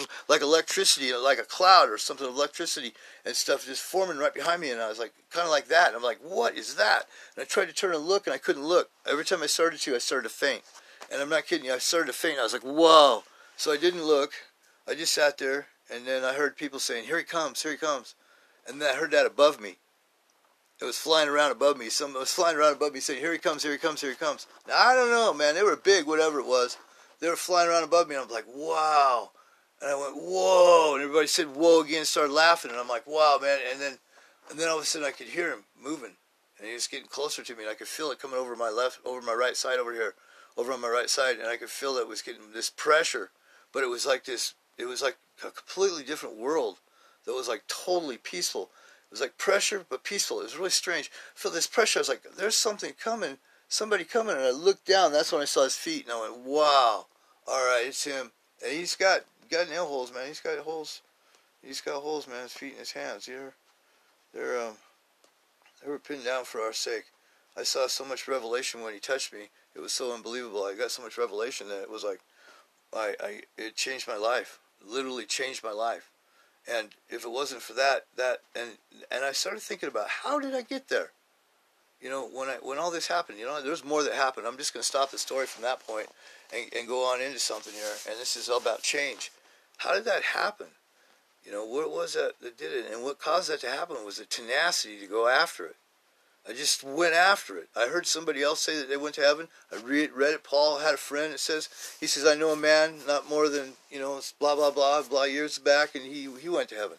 like 0.27 0.41
electricity, 0.41 1.13
like 1.13 1.37
a 1.37 1.43
cloud 1.43 1.89
or 1.89 1.97
something 1.99 2.27
of 2.27 2.33
electricity 2.33 2.93
and 3.25 3.35
stuff 3.35 3.65
just 3.65 3.81
forming 3.81 4.17
right 4.17 4.33
behind 4.33 4.61
me. 4.61 4.71
And 4.71 4.81
I 4.81 4.89
was 4.89 4.97
like, 4.97 5.13
kind 5.31 5.45
of 5.45 5.51
like 5.51 5.67
that. 5.67 5.89
And 5.89 5.95
I'm 5.95 6.03
like, 6.03 6.19
what 6.23 6.57
is 6.57 6.75
that? 6.75 7.03
And 7.35 7.43
I 7.43 7.45
tried 7.45 7.65
to 7.67 7.73
turn 7.73 7.93
and 7.93 8.05
look, 8.05 8.25
and 8.25 8.33
I 8.33 8.39
couldn't 8.39 8.65
look. 8.65 8.89
Every 9.05 9.25
time 9.25 9.43
I 9.43 9.47
started 9.47 9.79
to, 9.81 9.95
I 9.95 9.99
started 9.99 10.27
to 10.29 10.33
faint. 10.33 10.63
And 11.11 11.21
I'm 11.21 11.29
not 11.29 11.45
kidding 11.45 11.65
you, 11.65 11.73
I 11.73 11.77
started 11.77 12.07
to 12.07 12.13
faint. 12.13 12.39
I 12.39 12.43
was 12.43 12.53
like, 12.53 12.63
whoa. 12.63 13.23
So 13.57 13.71
I 13.71 13.77
didn't 13.77 14.03
look. 14.03 14.31
I 14.87 14.95
just 14.95 15.13
sat 15.13 15.37
there, 15.37 15.67
and 15.93 16.05
then 16.05 16.23
I 16.23 16.33
heard 16.33 16.57
people 16.57 16.79
saying, 16.79 17.05
here 17.05 17.17
he 17.17 17.23
comes, 17.23 17.61
here 17.61 17.71
he 17.71 17.77
comes. 17.77 18.15
And 18.67 18.81
then 18.81 18.93
I 18.93 18.97
heard 18.97 19.11
that 19.11 19.25
above 19.25 19.61
me. 19.61 19.77
It 20.83 20.87
was 20.87 20.97
flying 20.97 21.29
around 21.29 21.51
above 21.51 21.77
me. 21.77 21.87
Someone 21.87 22.19
was 22.19 22.33
flying 22.33 22.57
around 22.57 22.73
above 22.73 22.93
me 22.93 22.99
saying, 22.99 23.21
here 23.21 23.31
he 23.31 23.37
comes, 23.37 23.63
here 23.63 23.71
he 23.71 23.77
comes, 23.77 24.01
here 24.01 24.09
he 24.09 24.17
comes. 24.17 24.47
Now, 24.67 24.77
I 24.77 24.93
don't 24.93 25.11
know, 25.11 25.33
man. 25.33 25.55
They 25.55 25.63
were 25.63 25.77
big, 25.77 26.05
whatever 26.05 26.41
it 26.41 26.45
was. 26.45 26.75
They 27.21 27.29
were 27.29 27.37
flying 27.37 27.69
around 27.69 27.85
above 27.85 28.09
me, 28.09 28.15
and 28.15 28.25
I'm 28.25 28.29
like, 28.29 28.43
wow. 28.53 29.31
And 29.81 29.89
I 29.89 29.95
went, 29.95 30.17
whoa. 30.17 30.95
And 30.95 31.01
everybody 31.01 31.27
said, 31.27 31.55
whoa 31.55 31.83
again, 31.83 32.03
started 32.03 32.33
laughing. 32.33 32.69
And 32.69 32.77
I'm 32.81 32.89
like, 32.89 33.07
wow, 33.07 33.39
man. 33.41 33.59
And 33.71 33.79
then, 33.79 33.97
and 34.51 34.59
then 34.59 34.67
all 34.67 34.75
of 34.75 34.83
a 34.83 34.85
sudden 34.85 35.07
I 35.07 35.11
could 35.11 35.27
hear 35.27 35.51
him 35.51 35.63
moving. 35.81 36.17
And 36.59 36.67
he 36.67 36.73
was 36.73 36.87
getting 36.87 37.07
closer 37.07 37.43
to 37.43 37.55
me. 37.55 37.63
And 37.63 37.71
I 37.71 37.75
could 37.75 37.87
feel 37.87 38.11
it 38.11 38.19
coming 38.19 38.37
over 38.37 38.53
my 38.53 38.69
left, 38.69 38.99
over 39.05 39.21
my 39.21 39.33
right 39.33 39.55
side 39.55 39.79
over 39.79 39.93
here, 39.93 40.15
over 40.57 40.73
on 40.73 40.81
my 40.81 40.89
right 40.89 41.09
side. 41.09 41.37
And 41.39 41.47
I 41.47 41.55
could 41.55 41.69
feel 41.69 41.95
it 41.95 42.09
was 42.09 42.21
getting 42.21 42.51
this 42.53 42.69
pressure. 42.69 43.31
But 43.71 43.83
it 43.83 43.89
was 43.89 44.05
like 44.05 44.25
this, 44.25 44.53
it 44.77 44.85
was 44.85 45.01
like 45.01 45.15
a 45.45 45.51
completely 45.51 46.03
different 46.03 46.35
world 46.35 46.79
that 47.25 47.33
was 47.33 47.47
like 47.47 47.63
totally 47.69 48.17
peaceful. 48.17 48.69
It 49.13 49.17
was 49.17 49.21
like 49.21 49.37
pressure, 49.37 49.85
but 49.87 50.03
peaceful. 50.03 50.39
It 50.39 50.45
was 50.45 50.57
really 50.57 50.71
strange. 50.71 51.11
I 51.13 51.37
felt 51.37 51.53
this 51.53 51.67
pressure. 51.67 51.99
I 51.99 52.01
was 52.01 52.09
like, 52.09 52.23
there's 52.35 52.55
something 52.55 52.93
coming, 52.99 53.37
somebody 53.69 54.05
coming. 54.05 54.35
And 54.35 54.43
I 54.43 54.49
looked 54.49 54.87
down. 54.87 55.11
That's 55.11 55.31
when 55.31 55.43
I 55.43 55.45
saw 55.45 55.65
his 55.65 55.75
feet. 55.75 56.05
And 56.05 56.13
I 56.13 56.21
went, 56.21 56.39
wow. 56.39 57.05
All 57.47 57.63
right, 57.63 57.83
it's 57.85 58.05
him. 58.05 58.31
And 58.63 58.75
he's 58.75 58.95
got 58.95 59.19
got 59.51 59.69
nail 59.69 59.85
holes, 59.85 60.11
man. 60.11 60.25
He's 60.25 60.39
got 60.39 60.57
holes. 60.57 61.01
He's 61.61 61.79
got 61.79 62.01
holes, 62.01 62.27
man. 62.27 62.41
His 62.41 62.53
feet 62.53 62.71
and 62.71 62.79
his 62.79 62.93
hands. 62.93 63.27
They're, 63.27 63.53
they're, 64.33 64.59
um, 64.59 64.73
they 65.83 65.91
were 65.91 65.99
pinned 65.99 66.25
down 66.25 66.45
for 66.45 66.61
our 66.61 66.73
sake. 66.73 67.05
I 67.55 67.61
saw 67.61 67.85
so 67.85 68.03
much 68.03 68.27
revelation 68.27 68.81
when 68.81 68.95
he 68.95 68.99
touched 68.99 69.31
me. 69.31 69.49
It 69.75 69.79
was 69.79 69.93
so 69.93 70.11
unbelievable. 70.11 70.63
I 70.63 70.73
got 70.73 70.89
so 70.89 71.03
much 71.03 71.19
revelation 71.19 71.67
that 71.67 71.83
it 71.83 71.91
was 71.91 72.03
like, 72.03 72.21
I, 72.91 73.13
I, 73.19 73.41
it 73.59 73.75
changed 73.75 74.07
my 74.07 74.17
life. 74.17 74.57
Literally 74.83 75.27
changed 75.27 75.63
my 75.63 75.71
life. 75.71 76.09
And 76.71 76.89
if 77.09 77.25
it 77.25 77.31
wasn't 77.31 77.61
for 77.61 77.73
that, 77.73 78.05
that, 78.15 78.39
and 78.55 78.71
and 79.11 79.25
I 79.25 79.33
started 79.33 79.61
thinking 79.61 79.89
about 79.89 80.07
how 80.07 80.39
did 80.39 80.55
I 80.55 80.61
get 80.61 80.87
there? 80.87 81.11
You 82.01 82.09
know, 82.09 82.27
when 82.27 82.49
I 82.49 82.57
when 82.61 82.77
all 82.77 82.91
this 82.91 83.07
happened, 83.07 83.37
you 83.37 83.45
know, 83.45 83.61
there's 83.61 83.83
more 83.83 84.03
that 84.03 84.13
happened. 84.13 84.47
I'm 84.47 84.57
just 84.57 84.73
going 84.73 84.81
to 84.81 84.87
stop 84.87 85.11
the 85.11 85.17
story 85.17 85.45
from 85.45 85.63
that 85.63 85.85
point 85.85 86.07
and, 86.53 86.73
and 86.73 86.87
go 86.87 87.03
on 87.05 87.21
into 87.21 87.39
something 87.39 87.73
here. 87.73 87.95
And 88.09 88.19
this 88.19 88.35
is 88.35 88.49
all 88.49 88.59
about 88.59 88.81
change. 88.81 89.31
How 89.77 89.93
did 89.93 90.05
that 90.05 90.23
happen? 90.23 90.67
You 91.45 91.51
know, 91.51 91.65
what 91.65 91.91
was 91.91 92.13
that 92.13 92.33
that 92.41 92.57
did 92.57 92.71
it? 92.71 92.91
And 92.91 93.03
what 93.03 93.19
caused 93.19 93.49
that 93.49 93.59
to 93.61 93.69
happen 93.69 93.97
was 94.05 94.17
the 94.17 94.25
tenacity 94.25 94.99
to 94.99 95.07
go 95.07 95.27
after 95.27 95.65
it. 95.65 95.75
I 96.47 96.53
just 96.53 96.83
went 96.83 97.13
after 97.13 97.57
it. 97.57 97.69
I 97.75 97.87
heard 97.87 98.05
somebody 98.05 98.43
else 98.43 98.59
say 98.59 98.77
that 98.77 98.89
they 98.89 98.97
went 98.97 99.15
to 99.15 99.21
heaven. 99.21 99.47
I 99.71 99.81
read, 99.81 100.11
read 100.11 100.33
it. 100.33 100.43
Paul 100.43 100.79
had 100.79 100.93
a 100.93 100.97
friend 100.97 101.33
that 101.33 101.39
says, 101.39 101.69
he 101.99 102.07
says, 102.07 102.25
I 102.25 102.35
know 102.35 102.51
a 102.51 102.57
man 102.57 102.99
not 103.07 103.29
more 103.29 103.47
than, 103.47 103.73
you 103.89 103.99
know, 103.99 104.19
blah, 104.39 104.55
blah, 104.55 104.71
blah, 104.71 105.01
blah 105.03 105.23
years 105.23 105.57
back, 105.57 105.95
and 105.95 106.03
he, 106.03 106.27
he 106.41 106.49
went 106.49 106.69
to 106.69 106.75
heaven. 106.75 106.97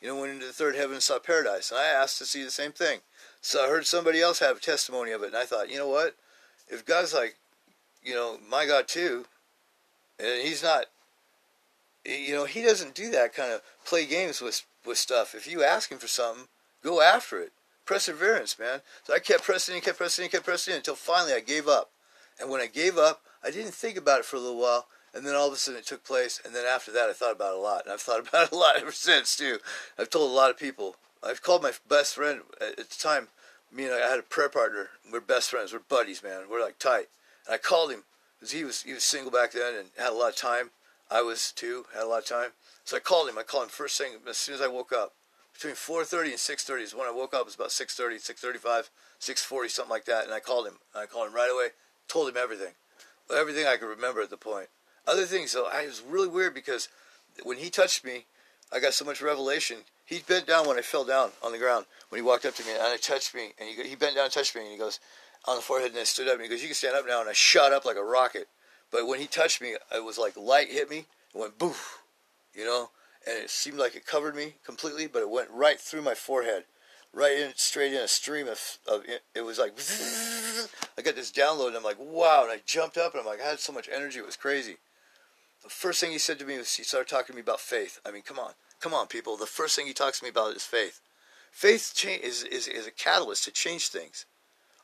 You 0.00 0.08
know, 0.08 0.20
went 0.20 0.34
into 0.34 0.46
the 0.46 0.52
third 0.52 0.76
heaven 0.76 0.94
and 0.94 1.02
saw 1.02 1.18
paradise. 1.18 1.70
And 1.70 1.80
I 1.80 1.86
asked 1.86 2.18
to 2.18 2.26
see 2.26 2.44
the 2.44 2.50
same 2.50 2.72
thing. 2.72 3.00
So 3.40 3.64
I 3.64 3.68
heard 3.68 3.86
somebody 3.86 4.20
else 4.20 4.38
have 4.38 4.58
a 4.58 4.60
testimony 4.60 5.10
of 5.10 5.22
it, 5.22 5.28
and 5.28 5.36
I 5.36 5.46
thought, 5.46 5.70
you 5.70 5.78
know 5.78 5.88
what? 5.88 6.14
If 6.68 6.84
God's 6.84 7.14
like, 7.14 7.36
you 8.04 8.14
know, 8.14 8.38
my 8.48 8.66
God 8.66 8.86
too, 8.86 9.26
and 10.18 10.42
he's 10.42 10.62
not 10.62 10.86
you 12.06 12.34
know, 12.34 12.44
he 12.44 12.62
doesn't 12.62 12.94
do 12.94 13.10
that 13.10 13.34
kind 13.34 13.52
of 13.52 13.62
play 13.84 14.06
games 14.06 14.40
with 14.40 14.64
with 14.84 14.98
stuff. 14.98 15.34
If 15.34 15.46
you 15.46 15.64
ask 15.64 15.90
him 15.90 15.98
for 15.98 16.06
something, 16.06 16.46
go 16.82 17.00
after 17.00 17.40
it. 17.40 17.52
Perseverance, 17.86 18.58
man. 18.58 18.80
So 19.04 19.14
I 19.14 19.20
kept 19.20 19.44
pressing 19.44 19.76
and 19.76 19.84
kept 19.84 19.98
pressing 19.98 20.24
and 20.24 20.32
kept 20.32 20.44
pressing 20.44 20.74
until 20.74 20.96
finally 20.96 21.32
I 21.32 21.40
gave 21.40 21.68
up. 21.68 21.90
And 22.38 22.50
when 22.50 22.60
I 22.60 22.66
gave 22.66 22.98
up, 22.98 23.22
I 23.42 23.50
didn't 23.50 23.74
think 23.74 23.96
about 23.96 24.20
it 24.20 24.24
for 24.24 24.36
a 24.36 24.40
little 24.40 24.60
while. 24.60 24.86
And 25.14 25.24
then 25.24 25.34
all 25.34 25.46
of 25.46 25.52
a 25.54 25.56
sudden 25.56 25.80
it 25.80 25.86
took 25.86 26.04
place, 26.04 26.42
and 26.44 26.54
then 26.54 26.66
after 26.66 26.92
that 26.92 27.08
I 27.08 27.14
thought 27.14 27.32
about 27.32 27.54
it 27.54 27.58
a 27.58 27.62
lot, 27.62 27.84
and 27.84 27.92
I've 27.92 28.02
thought 28.02 28.20
about 28.28 28.48
it 28.48 28.52
a 28.52 28.56
lot 28.56 28.76
ever 28.76 28.92
since 28.92 29.34
too. 29.34 29.58
I've 29.98 30.10
told 30.10 30.30
a 30.30 30.34
lot 30.34 30.50
of 30.50 30.58
people. 30.58 30.96
I've 31.22 31.42
called 31.42 31.62
my 31.62 31.72
best 31.88 32.14
friend 32.14 32.42
at 32.60 32.76
the 32.76 32.84
time. 32.84 33.28
Me 33.72 33.84
and 33.84 33.94
I 33.94 34.08
had 34.10 34.18
a 34.18 34.22
prayer 34.22 34.50
partner. 34.50 34.90
We're 35.10 35.20
best 35.20 35.50
friends. 35.50 35.72
We're 35.72 35.78
buddies, 35.78 36.22
man. 36.22 36.42
We're 36.50 36.60
like 36.60 36.78
tight. 36.78 37.08
And 37.46 37.54
I 37.54 37.58
called 37.58 37.90
him 37.90 38.04
because 38.38 38.52
he 38.52 38.62
was 38.62 38.82
he 38.82 38.92
was 38.92 39.04
single 39.04 39.32
back 39.32 39.52
then 39.52 39.74
and 39.74 39.88
had 39.96 40.10
a 40.10 40.14
lot 40.14 40.30
of 40.30 40.36
time. 40.36 40.70
I 41.10 41.22
was 41.22 41.52
too, 41.52 41.86
had 41.94 42.02
a 42.02 42.06
lot 42.06 42.18
of 42.18 42.26
time. 42.26 42.50
So 42.84 42.96
I 42.96 43.00
called 43.00 43.28
him. 43.28 43.38
I 43.38 43.42
called 43.42 43.64
him 43.64 43.70
first 43.70 43.96
thing 43.96 44.12
as 44.28 44.36
soon 44.36 44.56
as 44.56 44.60
I 44.60 44.68
woke 44.68 44.92
up. 44.92 45.12
Between 45.56 45.74
4:30 45.74 46.32
and 46.32 46.38
6:30 46.38 46.82
is 46.82 46.94
when 46.94 47.08
I 47.08 47.10
woke 47.10 47.32
up. 47.32 47.40
It 47.40 47.46
was 47.46 47.54
about 47.54 47.72
6:30, 47.72 48.18
6:35, 48.20 48.90
6:40, 49.18 49.70
something 49.70 49.90
like 49.90 50.04
that. 50.04 50.24
And 50.24 50.34
I 50.34 50.38
called 50.38 50.66
him. 50.66 50.78
I 50.94 51.06
called 51.06 51.28
him 51.28 51.34
right 51.34 51.50
away. 51.50 51.70
Told 52.08 52.28
him 52.28 52.36
everything, 52.36 52.74
everything 53.34 53.66
I 53.66 53.78
could 53.78 53.88
remember 53.88 54.20
at 54.20 54.28
the 54.28 54.36
point. 54.36 54.68
Other 55.06 55.24
things 55.24 55.52
though, 55.52 55.66
I 55.66 55.86
was 55.86 56.02
really 56.02 56.28
weird 56.28 56.52
because 56.52 56.88
when 57.42 57.56
he 57.56 57.70
touched 57.70 58.04
me, 58.04 58.26
I 58.70 58.80
got 58.80 58.92
so 58.92 59.06
much 59.06 59.22
revelation. 59.22 59.78
He 60.04 60.18
bent 60.18 60.46
down 60.46 60.68
when 60.68 60.78
I 60.78 60.82
fell 60.82 61.04
down 61.04 61.32
on 61.42 61.52
the 61.52 61.58
ground 61.58 61.86
when 62.10 62.20
he 62.20 62.22
walked 62.22 62.44
up 62.44 62.54
to 62.56 62.64
me 62.64 62.72
and 62.72 62.82
I 62.82 62.98
touched 62.98 63.34
me 63.34 63.54
and 63.58 63.68
he, 63.68 63.88
he 63.88 63.96
bent 63.96 64.14
down 64.14 64.24
and 64.24 64.32
touched 64.32 64.54
me 64.54 64.60
and 64.60 64.70
he 64.70 64.76
goes 64.76 65.00
on 65.46 65.56
the 65.56 65.62
forehead 65.62 65.92
and 65.92 65.98
I 65.98 66.04
stood 66.04 66.28
up 66.28 66.34
and 66.34 66.42
he 66.42 66.48
goes, 66.48 66.60
"You 66.60 66.68
can 66.68 66.74
stand 66.74 66.96
up 66.96 67.06
now." 67.06 67.20
And 67.20 67.30
I 67.30 67.32
shot 67.32 67.72
up 67.72 67.86
like 67.86 67.96
a 67.96 68.04
rocket. 68.04 68.48
But 68.90 69.06
when 69.06 69.20
he 69.20 69.26
touched 69.26 69.62
me, 69.62 69.76
it 69.94 70.04
was 70.04 70.18
like 70.18 70.36
light 70.36 70.68
hit 70.68 70.90
me. 70.90 71.06
It 71.34 71.38
went 71.38 71.58
boof, 71.58 72.02
you 72.54 72.64
know, 72.64 72.90
and 73.26 73.36
it 73.36 73.50
seemed 73.50 73.78
like 73.78 73.96
it 73.96 74.06
covered 74.06 74.36
me 74.36 74.54
completely, 74.64 75.06
but 75.06 75.22
it 75.22 75.30
went 75.30 75.50
right 75.50 75.80
through 75.80 76.02
my 76.02 76.14
forehead, 76.14 76.64
right 77.12 77.36
in, 77.36 77.52
straight 77.56 77.92
in 77.92 78.00
a 78.00 78.08
stream 78.08 78.46
of, 78.46 78.78
of 78.86 79.02
it, 79.34 79.42
was 79.42 79.58
like, 79.58 79.72
I 80.98 81.02
got 81.02 81.16
this 81.16 81.32
download 81.32 81.68
and 81.68 81.76
I'm 81.76 81.82
like, 81.82 81.98
wow, 81.98 82.42
and 82.44 82.52
I 82.52 82.60
jumped 82.64 82.96
up 82.96 83.12
and 83.12 83.20
I'm 83.20 83.26
like, 83.26 83.40
I 83.40 83.48
had 83.48 83.58
so 83.58 83.72
much 83.72 83.88
energy, 83.92 84.18
it 84.18 84.26
was 84.26 84.36
crazy. 84.36 84.76
The 85.64 85.70
first 85.70 86.00
thing 86.00 86.12
he 86.12 86.18
said 86.18 86.38
to 86.38 86.44
me 86.44 86.58
was 86.58 86.74
he 86.74 86.84
started 86.84 87.08
talking 87.08 87.32
to 87.32 87.34
me 87.34 87.40
about 87.40 87.60
faith. 87.60 88.00
I 88.06 88.12
mean, 88.12 88.22
come 88.22 88.38
on, 88.38 88.52
come 88.80 88.94
on, 88.94 89.08
people. 89.08 89.36
The 89.36 89.46
first 89.46 89.74
thing 89.74 89.86
he 89.86 89.92
talks 89.92 90.20
to 90.20 90.24
me 90.24 90.30
about 90.30 90.54
is 90.54 90.62
faith. 90.62 91.00
Faith 91.50 91.92
cha- 91.94 92.22
is, 92.22 92.44
is, 92.44 92.68
is 92.68 92.86
a 92.86 92.92
catalyst 92.92 93.44
to 93.44 93.50
change 93.50 93.88
things. 93.88 94.26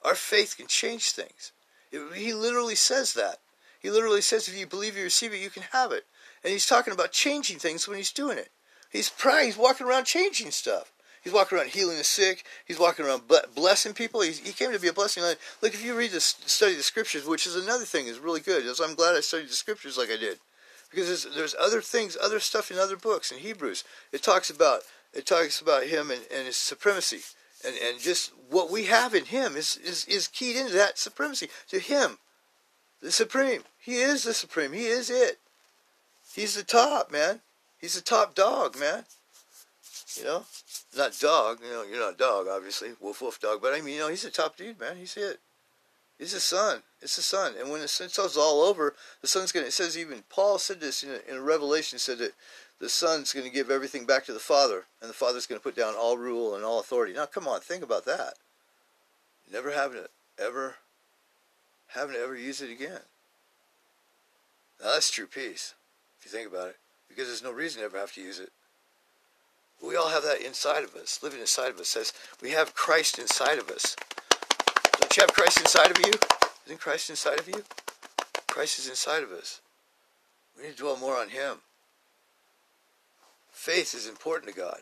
Our 0.04 0.16
faith 0.16 0.56
can 0.56 0.66
change 0.66 1.10
things. 1.12 1.52
It, 1.92 2.16
he 2.16 2.32
literally 2.32 2.74
says 2.74 3.14
that. 3.14 3.36
He 3.78 3.90
literally 3.90 4.22
says 4.22 4.48
if 4.48 4.58
you 4.58 4.66
believe 4.66 4.96
you 4.96 5.04
receive 5.04 5.32
it, 5.32 5.40
you 5.40 5.50
can 5.50 5.64
have 5.72 5.92
it. 5.92 6.04
And 6.42 6.52
he's 6.52 6.66
talking 6.66 6.92
about 6.92 7.12
changing 7.12 7.58
things 7.58 7.86
when 7.86 7.96
he's 7.96 8.12
doing 8.12 8.38
it. 8.38 8.50
He's 8.90 9.08
praying, 9.08 9.46
he's 9.46 9.56
walking 9.56 9.86
around 9.86 10.04
changing 10.04 10.50
stuff. 10.50 10.92
He's 11.22 11.32
walking 11.32 11.56
around 11.56 11.70
healing 11.70 11.98
the 11.98 12.04
sick. 12.04 12.44
He's 12.64 12.80
walking 12.80 13.06
around 13.06 13.22
blessing 13.54 13.94
people. 13.94 14.22
He's, 14.22 14.40
he 14.40 14.52
came 14.52 14.72
to 14.72 14.78
be 14.80 14.88
a 14.88 14.92
blessing. 14.92 15.22
Look, 15.22 15.72
if 15.72 15.84
you 15.84 15.96
read 15.96 16.10
the 16.10 16.20
study 16.20 16.74
the 16.74 16.82
scriptures, 16.82 17.26
which 17.26 17.46
is 17.46 17.54
another 17.54 17.84
thing, 17.84 18.08
is 18.08 18.18
really 18.18 18.40
good. 18.40 18.66
Is 18.66 18.80
I'm 18.80 18.96
glad 18.96 19.14
I 19.14 19.20
studied 19.20 19.48
the 19.48 19.54
scriptures 19.54 19.96
like 19.96 20.10
I 20.10 20.16
did, 20.16 20.40
because 20.90 21.06
there's, 21.06 21.36
there's 21.36 21.54
other 21.60 21.80
things, 21.80 22.16
other 22.20 22.40
stuff 22.40 22.72
in 22.72 22.78
other 22.78 22.96
books. 22.96 23.30
In 23.30 23.38
Hebrews, 23.38 23.84
it 24.10 24.24
talks 24.24 24.50
about 24.50 24.80
it 25.14 25.24
talks 25.24 25.60
about 25.60 25.84
him 25.84 26.10
and, 26.10 26.22
and 26.34 26.46
his 26.46 26.56
supremacy, 26.56 27.20
and, 27.64 27.76
and 27.76 28.00
just 28.00 28.32
what 28.50 28.70
we 28.70 28.86
have 28.86 29.14
in 29.14 29.26
him 29.26 29.56
is, 29.56 29.76
is 29.76 30.04
is 30.06 30.26
keyed 30.26 30.56
into 30.56 30.72
that 30.72 30.98
supremacy 30.98 31.48
to 31.68 31.78
him, 31.78 32.18
the 33.00 33.12
supreme. 33.12 33.62
He 33.78 33.98
is 33.98 34.24
the 34.24 34.34
supreme. 34.34 34.72
He 34.72 34.86
is 34.86 35.08
it. 35.08 35.38
He's 36.34 36.54
the 36.54 36.62
top, 36.62 37.10
man. 37.10 37.40
He's 37.80 37.94
the 37.94 38.00
top 38.00 38.34
dog, 38.34 38.78
man. 38.78 39.04
You 40.16 40.24
know, 40.24 40.44
not 40.96 41.18
dog. 41.18 41.60
You 41.64 41.70
know, 41.70 41.82
you're 41.82 42.00
not 42.00 42.18
dog, 42.18 42.46
obviously. 42.48 42.90
Wolf, 43.00 43.22
wolf, 43.22 43.40
dog. 43.40 43.60
But 43.62 43.74
I 43.74 43.80
mean, 43.80 43.94
you 43.94 44.00
know, 44.00 44.08
he's 44.08 44.22
the 44.22 44.30
top 44.30 44.56
dude, 44.56 44.78
man. 44.78 44.96
He's 44.96 45.16
it. 45.16 45.40
He's 46.18 46.32
the 46.32 46.40
son. 46.40 46.82
It's 47.00 47.16
the 47.16 47.22
son. 47.22 47.54
And 47.58 47.70
when 47.70 47.80
the 47.80 47.88
sun's 47.88 48.36
all 48.36 48.62
over, 48.62 48.94
the 49.20 49.26
son's 49.26 49.50
gonna. 49.50 49.66
It 49.66 49.72
says 49.72 49.98
even 49.98 50.22
Paul 50.28 50.58
said 50.58 50.80
this 50.80 51.02
in 51.02 51.10
a, 51.10 51.18
in 51.28 51.42
Revelation. 51.42 51.98
Said 51.98 52.18
that 52.18 52.32
the 52.78 52.88
son's 52.88 53.32
gonna 53.32 53.50
give 53.50 53.70
everything 53.70 54.06
back 54.06 54.24
to 54.26 54.32
the 54.32 54.38
father, 54.38 54.84
and 55.00 55.10
the 55.10 55.14
father's 55.14 55.46
gonna 55.46 55.60
put 55.60 55.74
down 55.74 55.94
all 55.94 56.16
rule 56.16 56.54
and 56.54 56.64
all 56.64 56.78
authority. 56.78 57.12
Now, 57.12 57.26
come 57.26 57.48
on, 57.48 57.60
think 57.60 57.82
about 57.82 58.04
that. 58.04 58.34
Never 59.52 59.72
having 59.72 60.02
to 60.02 60.08
ever 60.38 60.76
having 61.88 62.14
to 62.14 62.20
ever 62.20 62.36
use 62.36 62.60
it 62.60 62.70
again. 62.70 63.00
Now 64.80 64.92
that's 64.92 65.10
true 65.10 65.26
peace, 65.26 65.74
if 66.22 66.32
you 66.32 66.38
think 66.38 66.48
about 66.48 66.68
it, 66.68 66.76
because 67.08 67.26
there's 67.26 67.42
no 67.42 67.52
reason 67.52 67.80
to 67.80 67.86
ever 67.86 67.98
have 67.98 68.12
to 68.12 68.22
use 68.22 68.38
it. 68.38 68.50
We 69.82 69.96
all 69.96 70.10
have 70.10 70.22
that 70.22 70.40
inside 70.40 70.84
of 70.84 70.94
us, 70.94 71.20
living 71.20 71.40
inside 71.40 71.70
of 71.70 71.80
us. 71.80 71.88
Says 71.88 72.12
we 72.40 72.50
have 72.50 72.76
Christ 72.76 73.18
inside 73.18 73.58
of 73.58 73.68
us. 73.68 73.96
Don't 75.00 75.16
you 75.16 75.22
have 75.22 75.32
Christ 75.34 75.58
inside 75.58 75.90
of 75.90 75.98
you? 75.98 76.12
Isn't 76.66 76.80
Christ 76.80 77.10
inside 77.10 77.40
of 77.40 77.48
you? 77.48 77.64
Christ 78.46 78.78
is 78.78 78.88
inside 78.88 79.24
of 79.24 79.32
us. 79.32 79.60
We 80.56 80.62
need 80.62 80.76
to 80.76 80.82
dwell 80.82 80.96
more 80.96 81.18
on 81.18 81.30
Him. 81.30 81.56
Faith 83.50 83.92
is 83.92 84.06
important 84.06 84.52
to 84.52 84.56
God. 84.56 84.78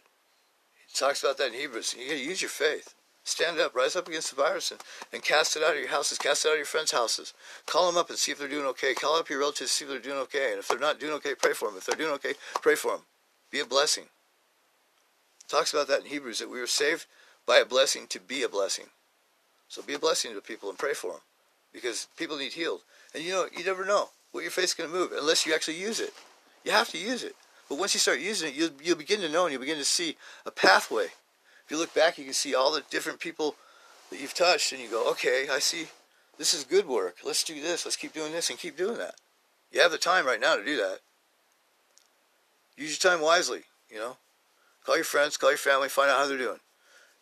He 0.87 0.95
talks 0.95 1.23
about 1.23 1.39
that 1.39 1.49
in 1.49 1.55
Hebrews. 1.55 1.95
You 1.99 2.07
got 2.07 2.13
to 2.13 2.21
use 2.23 2.43
your 2.43 2.51
faith. 2.51 2.95
Stand 3.31 3.61
up, 3.61 3.77
rise 3.77 3.95
up 3.95 4.09
against 4.09 4.31
the 4.31 4.37
virus, 4.37 4.73
and, 4.73 4.81
and 5.13 5.23
cast 5.23 5.57
it 5.57 5.63
out 5.63 5.75
of 5.75 5.79
your 5.79 5.91
houses, 5.91 6.19
cast 6.19 6.45
it 6.45 6.49
out 6.49 6.55
of 6.55 6.59
your 6.59 6.67
friends' 6.67 6.91
houses. 6.91 7.33
Call 7.65 7.87
them 7.87 7.97
up 7.97 8.11
and 8.11 8.19
see 8.19 8.33
if 8.33 8.39
they're 8.41 8.49
doing 8.49 8.67
okay. 8.67 8.93
Call 8.93 9.17
up 9.17 9.31
your 9.31 9.39
relatives, 9.39 9.71
see 9.71 9.85
if 9.85 9.91
they're 9.91 10.01
doing 10.01 10.19
okay. 10.19 10.51
And 10.51 10.59
if 10.59 10.67
they're 10.67 10.81
not 10.81 10.99
doing 10.99 11.13
okay, 11.15 11.35
pray 11.37 11.53
for 11.53 11.69
them. 11.69 11.79
If 11.79 11.87
they're 11.87 11.95
doing 11.95 12.13
okay, 12.15 12.35
pray 12.61 12.75
for 12.75 12.91
them. 12.91 13.03
Be 13.53 13.61
a 13.61 13.65
blessing. 13.65 14.05
It 14.05 15.49
talks 15.49 15.73
about 15.73 15.87
that 15.87 16.01
in 16.01 16.07
Hebrews 16.07 16.41
that 16.41 16.51
we 16.51 16.59
were 16.59 16.67
saved 16.67 17.07
by 17.47 17.59
a 17.59 17.65
blessing 17.65 18.09
to 18.09 18.19
be 18.19 18.43
a 18.43 18.49
blessing. 18.49 18.87
So 19.69 19.81
be 19.81 19.95
a 19.95 19.99
blessing 20.01 20.35
to 20.35 20.41
people 20.41 20.69
and 20.69 20.77
pray 20.77 20.95
for 20.95 21.13
them 21.13 21.21
because 21.73 22.09
people 22.17 22.37
need 22.37 22.55
healed. 22.55 22.81
And 23.15 23.23
you 23.23 23.31
know, 23.31 23.47
you 23.57 23.65
never 23.65 23.85
know 23.85 24.09
what 24.33 24.43
your 24.43 24.51
faith's 24.51 24.75
going 24.75 24.91
to 24.91 24.97
move 24.97 25.13
unless 25.13 25.47
you 25.47 25.55
actually 25.55 25.81
use 25.81 26.01
it. 26.01 26.13
You 26.65 26.73
have 26.73 26.89
to 26.89 26.99
use 26.99 27.23
it. 27.23 27.37
But 27.69 27.79
once 27.79 27.95
you 27.95 28.01
start 28.01 28.19
using 28.19 28.49
it, 28.49 28.57
you'll, 28.57 28.71
you'll 28.83 28.97
begin 28.97 29.21
to 29.21 29.29
know 29.29 29.45
and 29.45 29.53
you'll 29.53 29.61
begin 29.61 29.79
to 29.79 29.85
see 29.85 30.17
a 30.45 30.51
pathway 30.51 31.07
you 31.71 31.79
look 31.79 31.95
back, 31.95 32.19
you 32.19 32.25
can 32.25 32.35
see 32.35 32.55
all 32.55 32.73
the 32.73 32.83
different 32.91 33.21
people 33.21 33.57
that 34.11 34.21
you've 34.21 34.35
touched, 34.35 34.73
and 34.73 34.81
you 34.81 34.91
go, 34.91 35.11
okay, 35.11 35.47
I 35.51 35.59
see 35.59 35.87
this 36.39 36.55
is 36.55 36.65
good 36.65 36.87
work. 36.87 37.19
Let's 37.25 37.45
do 37.45 37.61
this. 37.61 37.85
Let's 37.85 37.97
keep 37.97 38.13
doing 38.13 38.33
this 38.33 38.51
and 38.51 38.59
keep 38.59 38.77
doing 38.77 38.99
that. 38.99 39.15
You 39.71 39.81
have 39.81 39.93
the 39.93 39.99
time 39.99 40.27
right 40.27 40.41
now 40.41 40.57
to 40.57 40.65
do 40.65 40.77
that. 40.77 40.99
Use 42.77 42.99
your 43.03 43.13
time 43.13 43.23
wisely, 43.23 43.65
you 43.91 43.99
know. 43.99 44.17
Call 44.85 44.97
your 44.97 45.05
friends, 45.05 45.37
call 45.37 45.51
your 45.51 45.59
family, 45.59 45.89
find 45.89 46.11
out 46.11 46.19
how 46.19 46.27
they're 46.27 46.39
doing. 46.39 46.61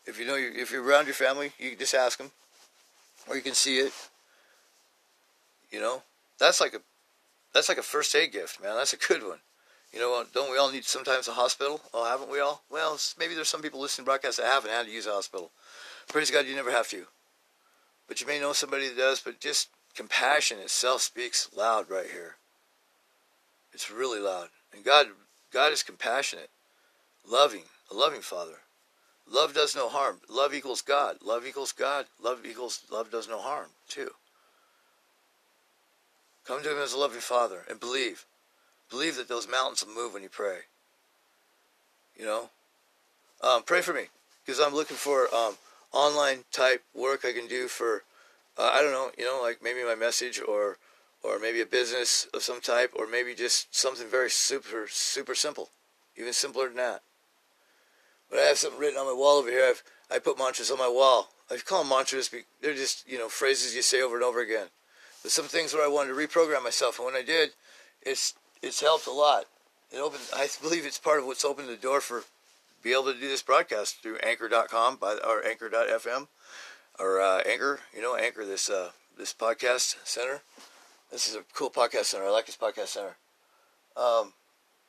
If 0.05 0.17
you 0.17 0.25
know 0.25 0.35
you 0.35 0.51
if 0.55 0.71
you're 0.71 0.83
around 0.83 1.05
your 1.05 1.13
family, 1.13 1.51
you 1.59 1.75
just 1.75 1.93
ask 1.93 2.17
them, 2.17 2.31
or 3.27 3.35
you 3.35 3.41
can 3.41 3.53
see 3.53 3.79
it. 3.79 3.91
You 5.69 5.79
know, 5.79 6.01
that's 6.39 6.61
like 6.61 6.73
a 6.73 6.79
that's 7.53 7.69
like 7.69 7.77
a 7.77 7.83
first 7.83 8.15
aid 8.15 8.31
gift, 8.31 8.61
man. 8.61 8.75
That's 8.75 8.93
a 8.93 8.97
good 8.97 9.21
one. 9.21 9.39
You 9.93 9.99
know, 9.99 10.11
what, 10.11 10.33
don't 10.33 10.51
we 10.51 10.57
all 10.57 10.71
need 10.71 10.85
sometimes 10.85 11.27
a 11.27 11.31
hospital? 11.31 11.81
Oh, 11.93 12.05
haven't 12.05 12.31
we 12.31 12.39
all? 12.39 12.63
Well, 12.69 12.97
maybe 13.17 13.33
there's 13.33 13.49
some 13.49 13.61
people 13.61 13.81
listening 13.81 14.05
to 14.05 14.09
broadcasts 14.09 14.37
that 14.37 14.45
haven't 14.45 14.71
had 14.71 14.85
to 14.85 14.91
use 14.91 15.07
a 15.07 15.11
hospital. 15.11 15.51
Praise 16.07 16.29
God, 16.29 16.45
you 16.45 16.55
never 16.55 16.71
have 16.71 16.87
to. 16.89 17.05
But 18.07 18.21
you 18.21 18.27
may 18.27 18.39
know 18.39 18.53
somebody 18.53 18.87
that 18.87 18.97
does, 18.97 19.19
but 19.19 19.39
just 19.39 19.69
compassion 19.95 20.59
itself 20.59 21.01
speaks 21.01 21.49
loud 21.55 21.89
right 21.89 22.09
here. 22.11 22.35
It's 23.73 23.91
really 23.91 24.19
loud. 24.19 24.49
And 24.73 24.83
God 24.83 25.07
God 25.51 25.73
is 25.73 25.83
compassionate, 25.83 26.49
loving, 27.27 27.63
a 27.91 27.95
loving 27.95 28.21
Father. 28.21 28.59
Love 29.31 29.53
does 29.53 29.75
no 29.75 29.89
harm. 29.89 30.21
Love 30.29 30.53
equals 30.53 30.81
God. 30.81 31.17
Love 31.23 31.45
equals 31.45 31.71
God. 31.71 32.05
Love 32.21 32.45
equals 32.45 32.81
love 32.91 33.11
does 33.11 33.27
no 33.27 33.39
harm, 33.39 33.69
too. 33.87 34.11
Come 36.45 36.63
to 36.63 36.71
him 36.71 36.81
as 36.81 36.93
a 36.93 36.97
loving 36.97 37.19
Father 37.19 37.63
and 37.69 37.79
believe. 37.79 38.25
Believe 38.89 39.15
that 39.17 39.27
those 39.27 39.47
mountains 39.47 39.85
will 39.85 39.93
move 39.93 40.13
when 40.13 40.23
you 40.23 40.29
pray. 40.29 40.59
You 42.17 42.25
know? 42.25 42.49
Um, 43.41 43.63
pray 43.63 43.81
for 43.81 43.93
me 43.93 44.05
because 44.45 44.59
I'm 44.59 44.73
looking 44.73 44.97
for 44.97 45.33
um, 45.33 45.55
online 45.93 46.39
type 46.51 46.83
work 46.93 47.23
I 47.23 47.31
can 47.31 47.47
do 47.47 47.67
for, 47.67 48.03
uh, 48.57 48.69
I 48.73 48.81
don't 48.81 48.91
know, 48.91 49.11
you 49.17 49.25
know, 49.25 49.39
like 49.41 49.63
maybe 49.63 49.83
my 49.83 49.95
message 49.95 50.41
or 50.45 50.77
or 51.23 51.39
maybe 51.39 51.61
a 51.61 51.65
business 51.65 52.27
of 52.33 52.43
some 52.43 52.61
type 52.61 52.93
or 52.95 53.05
maybe 53.05 53.35
just 53.35 53.75
something 53.75 54.07
very 54.07 54.29
super, 54.29 54.87
super 54.89 55.35
simple, 55.35 55.69
even 56.15 56.33
simpler 56.33 56.67
than 56.67 56.77
that. 56.77 57.01
But 58.29 58.39
I 58.39 58.43
have 58.43 58.57
something 58.57 58.79
written 58.79 58.99
on 58.99 59.07
my 59.07 59.13
wall 59.13 59.37
over 59.37 59.49
here. 59.49 59.65
I've, 59.65 59.83
I 60.09 60.19
put 60.19 60.37
mantras 60.37 60.71
on 60.71 60.77
my 60.77 60.87
wall. 60.87 61.29
I 61.51 61.57
call 61.57 61.79
them 61.79 61.89
mantras. 61.89 62.29
They're 62.61 62.73
just, 62.73 63.09
you 63.09 63.17
know, 63.17 63.27
phrases 63.27 63.75
you 63.75 63.81
say 63.81 64.01
over 64.01 64.15
and 64.15 64.23
over 64.23 64.39
again. 64.39 64.67
But 65.21 65.31
some 65.31 65.45
things 65.45 65.73
where 65.73 65.83
I 65.83 65.89
wanted 65.89 66.09
to 66.09 66.15
reprogram 66.15 66.63
myself. 66.63 66.99
And 66.99 67.05
when 67.05 67.15
I 67.15 67.23
did, 67.23 67.49
it's 68.01 68.33
it's 68.61 68.81
helped 68.81 69.07
a 69.07 69.11
lot. 69.11 69.45
It 69.91 69.97
opened. 69.97 70.23
I 70.35 70.47
believe 70.61 70.85
it's 70.85 70.97
part 70.97 71.19
of 71.19 71.25
what's 71.25 71.45
opened 71.45 71.69
the 71.69 71.75
door 71.75 72.01
for 72.01 72.23
be 72.81 72.93
able 72.93 73.05
to 73.05 73.13
do 73.13 73.27
this 73.27 73.41
broadcast 73.41 74.01
through 74.01 74.17
Anchor.com 74.17 74.97
by 74.97 75.17
or 75.27 75.45
Anchor.fm 75.45 76.27
or 76.97 77.21
uh, 77.21 77.41
Anchor. 77.45 77.79
You 77.95 78.01
know, 78.01 78.15
Anchor 78.15 78.45
this 78.45 78.69
uh, 78.69 78.91
this 79.17 79.33
podcast 79.33 79.95
center. 80.03 80.41
This 81.11 81.27
is 81.27 81.35
a 81.35 81.43
cool 81.53 81.69
podcast 81.69 82.05
center. 82.05 82.25
I 82.25 82.29
like 82.29 82.45
this 82.45 82.57
podcast 82.57 82.87
center. 82.87 83.15
Um, 83.97 84.33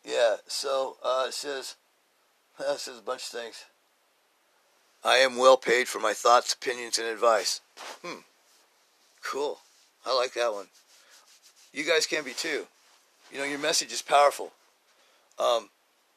yeah. 0.04 0.36
So 0.46 0.96
uh, 1.02 1.26
it 1.28 1.34
says 1.34 1.76
it 2.60 2.78
says 2.78 2.98
a 2.98 3.02
bunch 3.02 3.22
of 3.22 3.28
things. 3.28 3.64
I 5.02 5.16
am 5.16 5.38
well 5.38 5.56
paid 5.56 5.88
for 5.88 5.98
my 5.98 6.12
thoughts, 6.12 6.52
opinions, 6.52 6.98
and 6.98 7.08
advice. 7.08 7.62
Hmm. 8.04 8.20
Cool. 9.22 9.58
I 10.04 10.14
like 10.14 10.34
that 10.34 10.52
one. 10.52 10.66
You 11.72 11.84
guys 11.84 12.06
can 12.06 12.22
be 12.22 12.32
too. 12.32 12.66
You 13.32 13.38
know, 13.38 13.44
your 13.44 13.58
message 13.58 13.92
is 13.92 14.02
powerful. 14.02 14.52
Um, 15.38 15.68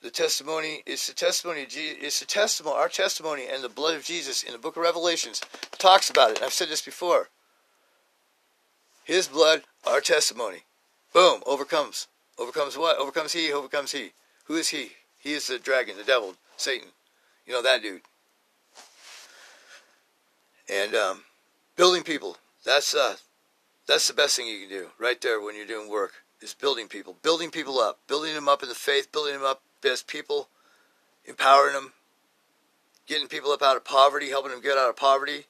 the 0.02 0.10
testimony 0.10 0.84
is 0.86 1.08
the 1.08 1.14
testimony. 1.14 1.66
It's 1.70 2.20
the 2.20 2.26
testimony. 2.26 2.76
Our 2.76 2.90
testimony 2.90 3.46
and 3.52 3.64
the 3.64 3.70
blood 3.70 3.96
of 3.96 4.04
Jesus 4.04 4.44
in 4.44 4.52
the 4.52 4.58
Book 4.58 4.76
of 4.76 4.84
Revelations 4.84 5.42
talks 5.78 6.10
about 6.10 6.32
it. 6.32 6.42
I've 6.42 6.54
said 6.54 6.70
this 6.70 6.82
before. 6.82 7.30
His 9.04 9.28
blood, 9.28 9.64
our 9.86 10.02
testimony. 10.02 10.64
Boom, 11.14 11.42
overcomes. 11.46 12.08
Overcomes 12.38 12.78
what? 12.78 12.98
Overcomes 12.98 13.34
he, 13.34 13.54
overcomes 13.54 13.92
he. 13.92 14.12
Who 14.46 14.56
is 14.56 14.70
he? 14.70 14.92
He 15.20 15.34
is 15.34 15.48
the 15.48 15.60
dragon, 15.60 15.98
the 15.98 16.04
devil, 16.04 16.36
Satan. 16.58 16.90
You 17.46 17.54
know 17.54 17.62
that 17.62 17.82
dude. 17.82 18.02
And 20.70 20.96
um, 20.96 21.24
building 21.76 22.04
people. 22.04 22.38
That's 22.66 22.96
uh, 22.96 23.18
that's 23.88 24.08
the 24.08 24.14
best 24.14 24.36
thing 24.36 24.48
you 24.48 24.62
can 24.62 24.70
do 24.70 24.88
right 25.00 25.20
there 25.22 25.42
when 25.42 25.56
you're 25.56 25.68
doing 25.68 25.90
work. 25.90 26.23
Is 26.44 26.54
building 26.54 26.90
people, 26.90 27.16
building 27.22 27.52
people 27.52 27.80
up, 27.80 28.00
building 28.06 28.34
them 28.34 28.50
up 28.50 28.62
in 28.62 28.68
the 28.68 28.76
faith, 28.76 29.14
building 29.14 29.34
them 29.34 29.46
up 29.46 29.62
as 29.90 30.04
people, 30.04 30.50
empowering 31.26 31.74
them, 31.74 31.94
getting 33.08 33.30
people 33.30 33.52
up 33.52 33.62
out 33.62 33.78
of 33.78 33.86
poverty, 33.86 34.30
helping 34.30 34.52
them 34.52 34.62
get 34.62 34.78
out 34.78 34.90
of 34.90 34.98
poverty. 34.98 35.46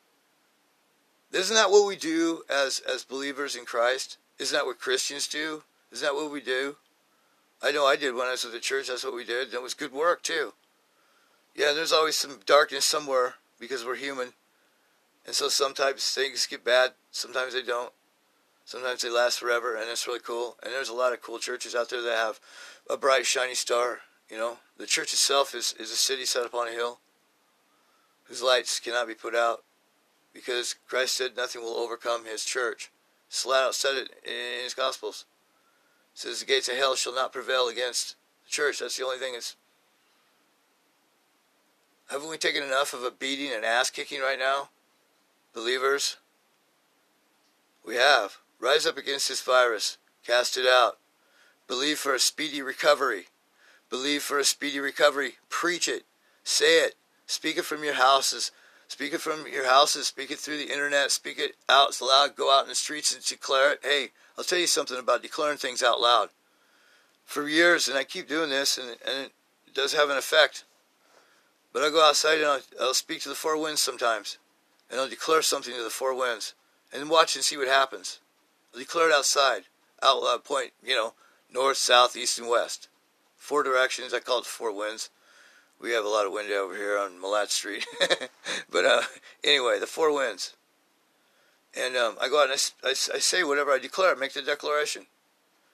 Isn't 1.32 1.56
that 1.56 1.72
what 1.72 1.88
we 1.88 1.96
do 1.96 2.44
as 2.48 2.80
as 2.88 3.04
believers 3.04 3.56
in 3.56 3.66
Christ? 3.66 4.18
Isn't 4.38 4.56
that 4.56 4.68
what 4.68 4.80
Christians 4.80 5.28
do? 5.28 5.64
Isn't 5.92 6.06
that 6.06 6.14
what 6.14 6.32
we 6.32 6.42
do? 6.42 6.76
I 7.60 7.72
know 7.72 7.88
I 7.88 7.96
did 7.96 8.14
when 8.14 8.28
I 8.28 8.32
was 8.32 8.46
at 8.46 8.52
the 8.52 8.60
church. 8.60 8.88
That's 8.88 9.04
what 9.04 9.16
we 9.16 9.26
did. 9.26 9.48
And 9.48 9.56
it 9.56 9.64
was 9.64 9.74
good 9.74 9.94
work 9.94 10.22
too. 10.22 10.54
Yeah, 11.56 11.74
there's 11.74 11.94
always 11.94 12.18
some 12.18 12.40
darkness 12.46 12.86
somewhere 12.86 13.36
because 13.60 13.84
we're 13.84 13.96
human, 13.96 14.34
and 15.26 15.34
so 15.34 15.50
sometimes 15.50 16.08
things 16.14 16.46
get 16.46 16.64
bad. 16.64 16.92
Sometimes 17.12 17.54
they 17.54 17.64
don't. 17.64 17.94
Sometimes 18.66 19.02
they 19.02 19.10
last 19.10 19.40
forever, 19.40 19.76
and 19.76 19.90
it's 19.90 20.08
really 20.08 20.20
cool. 20.20 20.58
And 20.64 20.72
there's 20.72 20.90
a 20.90 20.94
lot 20.94 21.14
of 21.14 21.22
cool 21.22 21.40
churches 21.40 21.76
out 21.76 21.90
there 21.90 22.02
that 22.02 22.18
have 22.18 22.40
a 22.90 22.98
bright, 22.98 23.26
shiny 23.26 23.56
star. 23.56 24.00
You 24.30 24.38
know, 24.38 24.58
the 24.78 24.88
church 24.88 25.14
itself 25.14 25.54
is, 25.54 25.76
is 25.80 25.92
a 25.92 25.96
city 25.96 26.26
set 26.26 26.46
upon 26.46 26.68
a 26.68 26.72
hill 26.72 27.00
whose 28.24 28.42
lights 28.42 28.80
cannot 28.80 29.08
be 29.08 29.14
put 29.14 29.36
out 29.36 29.64
because 30.34 30.76
Christ 30.88 31.16
said 31.16 31.36
nothing 31.36 31.62
will 31.62 31.76
overcome 31.76 32.26
his 32.26 32.44
church. 32.44 32.90
Flat 33.30 33.64
out 33.64 33.76
said 33.76 33.96
it 33.96 34.10
in 34.24 34.64
his 34.64 34.74
Gospels. 34.74 35.26
It 36.14 36.20
says 36.20 36.40
the 36.40 36.46
gates 36.46 36.70
of 36.70 36.76
hell 36.76 36.96
shall 36.96 37.16
not 37.16 37.34
prevail 37.34 37.68
against 37.68 38.16
the 38.46 38.50
church. 38.50 38.80
That's 38.80 38.98
the 38.98 39.06
only 39.06 39.18
thing 39.18 39.34
that's. 39.34 39.56
Haven't 42.10 42.30
we 42.30 42.38
taken 42.38 42.64
enough 42.64 42.94
of 42.94 43.04
a 43.04 43.12
beating 43.12 43.52
and 43.52 43.66
ass 43.66 43.90
kicking 43.90 44.22
right 44.22 44.38
now? 44.38 44.70
Believers? 45.54 46.18
We 47.86 47.96
have. 47.96 48.38
Rise 48.64 48.86
up 48.86 48.98
against 48.98 49.28
this 49.28 49.42
virus. 49.42 49.98
Cast 50.26 50.56
it 50.56 50.66
out. 50.66 50.98
Believe 51.68 52.00
for 52.00 52.14
a 52.14 52.20
speedy 52.20 52.62
recovery. 52.62 53.26
Believe 53.90 54.24
for 54.24 54.40
a 54.40 54.46
speedy 54.46 54.80
recovery. 54.80 55.34
Preach 55.50 55.90
it. 55.90 56.04
Say 56.46 56.78
it. 56.80 56.96
Speak 57.28 57.58
it 57.58 57.66
from 57.66 57.84
your 57.84 57.96
houses. 57.96 58.52
Speak 58.88 59.14
it 59.14 59.20
from 59.20 59.46
your 59.52 59.66
houses. 59.66 60.08
Speak 60.08 60.32
it 60.32 60.40
through 60.40 60.60
the 60.60 60.72
internet. 60.72 61.12
Speak 61.12 61.40
it 61.40 61.56
out 61.68 62.00
loud. 62.02 62.38
Go 62.38 62.58
out 62.58 62.64
in 62.64 62.70
the 62.70 62.76
streets 62.76 63.14
and 63.14 63.22
declare 63.22 63.74
it. 63.74 63.80
Hey, 63.84 64.12
I'll 64.38 64.46
tell 64.46 64.60
you 64.60 64.68
something 64.68 64.98
about 64.98 65.22
declaring 65.22 65.58
things 65.58 65.84
out 65.84 66.00
loud. 66.00 66.30
For 67.26 67.50
years, 67.50 67.90
and 67.90 67.98
I 67.98 68.06
keep 68.06 68.30
doing 68.30 68.50
this, 68.50 68.78
and, 68.78 68.92
and 69.06 69.26
it 69.26 69.74
does 69.74 69.94
have 69.94 70.10
an 70.10 70.16
effect. 70.16 70.64
But 71.74 71.84
I'll 71.84 71.92
go 71.92 72.08
outside 72.08 72.38
and 72.38 72.48
I'll, 72.48 72.62
I'll 72.80 72.94
speak 72.94 73.20
to 73.24 73.30
the 73.30 73.36
four 73.36 73.62
winds 73.62 73.82
sometimes. 73.82 74.38
And 74.90 75.02
I'll 75.02 75.10
declare 75.10 75.42
something 75.42 75.74
to 75.74 75.84
the 75.84 75.90
four 75.90 76.16
winds. 76.16 76.54
And 76.94 77.10
watch 77.10 77.36
and 77.36 77.44
see 77.44 77.58
what 77.58 77.68
happens. 77.68 78.20
I'll 78.74 78.80
declare 78.80 79.10
it 79.10 79.16
outside. 79.16 79.64
Out 80.02 80.22
loud, 80.22 80.44
point, 80.44 80.72
you 80.84 80.96
know, 80.96 81.14
north, 81.54 81.78
south, 81.78 82.16
east, 82.16 82.40
and 82.40 82.50
west. 82.50 82.90
Four 83.38 83.64
directions. 83.64 84.14
I 84.14 84.20
call 84.20 84.40
it 84.40 84.46
four 84.46 84.72
winds. 84.72 85.10
We 85.80 85.92
have 85.92 86.06
a 86.06 86.10
lot 86.10 86.26
of 86.26 86.32
wind 86.32 86.52
over 86.52 86.76
here 86.76 86.98
on 86.98 87.22
Malat 87.22 87.50
Street. 87.50 87.86
but 88.72 88.86
uh, 88.86 89.02
anyway, 89.44 89.80
the 89.80 89.88
four 89.88 90.14
winds. 90.14 90.56
And 91.76 91.96
um, 91.98 92.16
I 92.22 92.30
go 92.30 92.40
out 92.40 92.50
and 92.50 92.60
I, 92.84 92.88
I, 92.88 92.92
I, 92.92 93.20
say 93.20 93.44
whatever 93.44 93.72
I 93.72 93.80
declare, 93.80 94.16
I 94.16 94.20
make 94.20 94.34
the 94.34 94.42
declaration. 94.42 95.08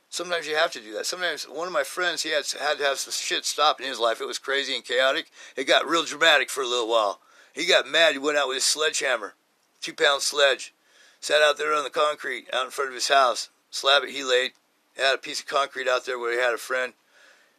Sometimes 0.09 0.47
you 0.47 0.55
have 0.55 0.71
to 0.71 0.79
do 0.79 0.93
that. 0.93 1.05
Sometimes 1.05 1.43
one 1.43 1.67
of 1.67 1.73
my 1.73 1.83
friends, 1.83 2.23
he 2.23 2.29
had, 2.29 2.45
had 2.59 2.77
to 2.79 2.83
have 2.83 2.97
some 2.97 3.11
shit 3.11 3.45
stopped 3.45 3.81
in 3.81 3.87
his 3.87 3.99
life. 3.99 4.21
It 4.21 4.27
was 4.27 4.39
crazy 4.39 4.75
and 4.75 4.83
chaotic. 4.83 5.29
It 5.55 5.65
got 5.65 5.87
real 5.87 6.03
dramatic 6.03 6.49
for 6.49 6.61
a 6.61 6.67
little 6.67 6.89
while. 6.89 7.19
He 7.53 7.67
got 7.67 7.87
mad. 7.87 8.13
He 8.13 8.19
went 8.19 8.37
out 8.37 8.47
with 8.47 8.57
his 8.57 8.63
sledgehammer, 8.63 9.35
two 9.81 9.93
pound 9.93 10.21
sledge, 10.21 10.73
sat 11.19 11.41
out 11.41 11.57
there 11.57 11.73
on 11.73 11.83
the 11.83 11.89
concrete 11.89 12.47
out 12.53 12.65
in 12.65 12.71
front 12.71 12.89
of 12.89 12.95
his 12.95 13.07
house. 13.07 13.49
Slab 13.69 14.03
it 14.03 14.09
he 14.09 14.23
laid. 14.23 14.51
Had 14.97 15.15
a 15.15 15.19
piece 15.19 15.39
of 15.39 15.47
concrete 15.47 15.87
out 15.87 16.05
there 16.05 16.19
where 16.19 16.33
he 16.33 16.39
had 16.39 16.53
a 16.53 16.57
friend. 16.57 16.93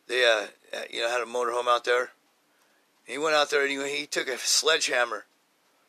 They, 0.09 0.25
uh, 0.25 0.47
you 0.91 1.01
know, 1.01 1.09
had 1.09 1.23
a 1.23 1.25
motorhome 1.25 1.69
out 1.69 1.85
there. 1.85 2.11
He 3.05 3.19
went 3.19 3.35
out 3.35 3.51
there 3.51 3.63
and 3.63 3.71
he, 3.71 3.99
he 3.99 4.07
took 4.07 4.29
a 4.29 4.39
sledgehammer 4.39 5.25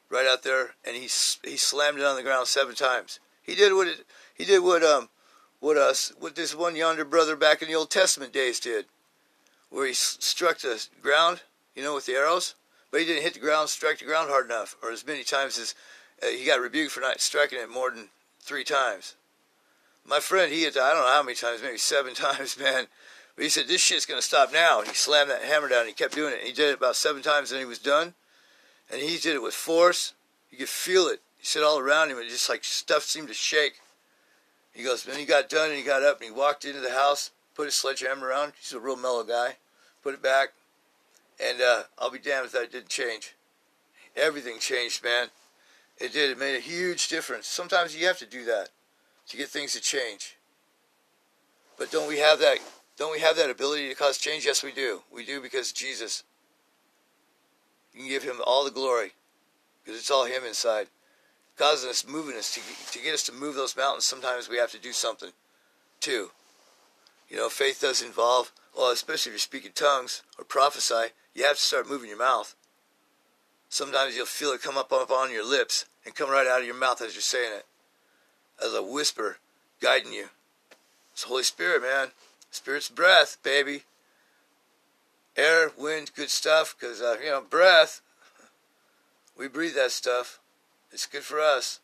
right 0.09 0.27
out 0.27 0.43
there 0.43 0.75
and 0.85 0.95
he 0.95 1.03
he 1.03 1.57
slammed 1.57 1.99
it 1.99 2.05
on 2.05 2.15
the 2.15 2.23
ground 2.23 2.47
seven 2.47 2.75
times. 2.75 3.19
He 3.41 3.55
did 3.55 3.73
what 3.73 3.87
it, 3.87 4.05
he 4.33 4.45
did 4.45 4.59
what 4.63 4.83
um 4.83 5.09
what 5.59 5.77
us 5.77 6.11
what 6.19 6.35
this 6.35 6.55
one 6.55 6.75
yonder 6.75 7.05
brother 7.05 7.35
back 7.35 7.61
in 7.61 7.67
the 7.67 7.75
Old 7.75 7.89
Testament 7.89 8.33
days 8.33 8.59
did, 8.59 8.85
where 9.69 9.87
he 9.87 9.93
struck 9.93 10.59
the 10.59 10.85
ground, 11.01 11.41
you 11.75 11.83
know, 11.83 11.95
with 11.95 12.05
the 12.05 12.13
arrows, 12.13 12.55
but 12.89 12.99
he 12.99 13.05
didn't 13.05 13.23
hit 13.23 13.35
the 13.35 13.39
ground, 13.39 13.69
strike 13.69 13.99
the 13.99 14.05
ground 14.05 14.29
hard 14.29 14.45
enough, 14.45 14.75
or 14.83 14.91
as 14.91 15.05
many 15.05 15.23
times 15.23 15.57
as 15.57 15.73
uh, 15.73 15.75
he 16.21 16.45
got 16.45 16.61
rebuked 16.61 16.91
for 16.91 17.01
not 17.01 17.21
striking 17.21 17.59
it 17.59 17.69
more 17.69 17.91
than 17.91 18.09
three 18.39 18.63
times. 18.63 19.15
My 20.05 20.19
friend, 20.19 20.51
he 20.51 20.61
hit 20.61 20.77
I 20.77 20.93
don't 20.93 21.01
know 21.01 21.13
how 21.13 21.23
many 21.23 21.35
times, 21.35 21.61
maybe 21.61 21.77
seven 21.77 22.13
times, 22.15 22.57
man. 22.59 22.87
But 23.35 23.43
he 23.43 23.49
said, 23.49 23.67
this 23.67 23.81
shit's 23.81 24.05
to 24.05 24.21
stop 24.21 24.51
now. 24.51 24.79
And 24.79 24.87
he 24.87 24.93
slammed 24.93 25.29
that 25.29 25.43
hammer 25.43 25.69
down 25.69 25.81
and 25.81 25.87
he 25.87 25.93
kept 25.93 26.15
doing 26.15 26.33
it. 26.33 26.39
And 26.39 26.47
he 26.47 26.53
did 26.53 26.69
it 26.69 26.77
about 26.77 26.95
seven 26.95 27.21
times 27.21 27.51
and 27.51 27.59
he 27.59 27.65
was 27.65 27.79
done. 27.79 28.13
And 28.91 29.01
he 29.01 29.17
did 29.17 29.35
it 29.35 29.41
with 29.41 29.53
force. 29.53 30.13
You 30.51 30.57
could 30.57 30.69
feel 30.69 31.07
it. 31.07 31.21
He 31.39 31.45
said 31.45 31.63
all 31.63 31.79
around 31.79 32.09
him, 32.09 32.17
it 32.17 32.29
just 32.29 32.49
like 32.49 32.63
stuff 32.63 33.03
seemed 33.03 33.29
to 33.29 33.33
shake. 33.33 33.79
He 34.73 34.83
goes, 34.83 35.03
then 35.03 35.17
he 35.17 35.25
got 35.25 35.49
done 35.49 35.69
and 35.69 35.77
he 35.77 35.83
got 35.83 36.03
up 36.03 36.17
and 36.17 36.25
he 36.25 36.31
walked 36.31 36.65
into 36.65 36.81
the 36.81 36.91
house, 36.91 37.31
put 37.55 37.65
his 37.65 37.75
sledgehammer 37.75 38.27
around. 38.27 38.53
He's 38.59 38.73
a 38.73 38.79
real 38.79 38.95
mellow 38.95 39.23
guy. 39.23 39.55
Put 40.03 40.13
it 40.13 40.21
back. 40.21 40.49
And 41.43 41.61
uh, 41.61 41.83
I'll 41.97 42.11
be 42.11 42.19
damned 42.19 42.45
if 42.45 42.51
that 42.51 42.71
didn't 42.71 42.89
change. 42.89 43.33
Everything 44.15 44.59
changed, 44.59 45.03
man. 45.03 45.29
It 45.99 46.13
did. 46.13 46.31
It 46.31 46.39
made 46.39 46.55
a 46.55 46.59
huge 46.59 47.07
difference. 47.07 47.47
Sometimes 47.47 47.95
you 47.95 48.07
have 48.07 48.17
to 48.19 48.25
do 48.25 48.45
that 48.45 48.69
to 49.27 49.37
get 49.37 49.49
things 49.49 49.73
to 49.73 49.81
change. 49.81 50.37
But 51.77 51.91
don't 51.91 52.07
we 52.07 52.19
have 52.19 52.39
that 52.39 52.59
don't 53.01 53.11
we 53.11 53.19
have 53.21 53.35
that 53.37 53.49
ability 53.49 53.89
to 53.89 53.95
cause 53.95 54.19
change? 54.19 54.45
Yes, 54.45 54.63
we 54.63 54.71
do. 54.71 55.01
We 55.11 55.25
do 55.25 55.41
because 55.41 55.71
Jesus. 55.71 56.23
You 57.93 58.01
can 58.01 58.09
give 58.09 58.21
him 58.21 58.35
all 58.45 58.63
the 58.63 58.69
glory 58.69 59.13
because 59.83 59.99
it's 59.99 60.11
all 60.11 60.25
him 60.25 60.43
inside. 60.47 60.87
Causing 61.57 61.89
us, 61.89 62.07
moving 62.07 62.37
us 62.37 62.53
to, 62.53 62.61
to 62.91 63.03
get 63.03 63.15
us 63.15 63.23
to 63.23 63.31
move 63.31 63.55
those 63.55 63.75
mountains, 63.75 64.05
sometimes 64.05 64.49
we 64.49 64.57
have 64.57 64.71
to 64.71 64.79
do 64.79 64.93
something 64.93 65.31
too. 65.99 66.29
You 67.27 67.37
know, 67.37 67.49
faith 67.49 67.81
does 67.81 68.03
involve, 68.03 68.51
well, 68.77 68.91
especially 68.91 69.31
if 69.31 69.33
you're 69.33 69.39
speaking 69.39 69.71
tongues 69.73 70.21
or 70.37 70.45
prophesy, 70.45 71.13
you 71.33 71.43
have 71.43 71.57
to 71.57 71.61
start 71.61 71.89
moving 71.89 72.09
your 72.09 72.19
mouth. 72.19 72.55
Sometimes 73.71 74.17
you'll 74.17 74.25
feel 74.25 74.51
it 74.51 74.61
come 74.61 74.77
up, 74.77 74.91
up 74.91 75.11
on 75.11 75.31
your 75.31 75.49
lips 75.49 75.85
and 76.05 76.13
come 76.13 76.29
right 76.29 76.45
out 76.45 76.59
of 76.59 76.65
your 76.65 76.75
mouth 76.75 77.01
as 77.01 77.15
you're 77.15 77.21
saying 77.21 77.53
it. 77.55 77.65
As 78.61 78.73
a 78.73 78.83
whisper 78.83 79.37
guiding 79.81 80.11
you. 80.11 80.25
It's 81.13 81.21
the 81.21 81.29
Holy 81.29 81.43
Spirit, 81.43 81.81
man. 81.81 82.09
Spirit's 82.51 82.89
breath, 82.89 83.37
baby. 83.43 83.83
Air, 85.37 85.71
wind, 85.77 86.11
good 86.13 86.29
stuff, 86.29 86.75
because, 86.77 87.01
uh, 87.01 87.15
you 87.23 87.29
know, 87.29 87.39
breath, 87.39 88.01
we 89.37 89.47
breathe 89.47 89.75
that 89.75 89.91
stuff. 89.91 90.41
It's 90.91 91.05
good 91.05 91.23
for 91.23 91.39
us. 91.39 91.79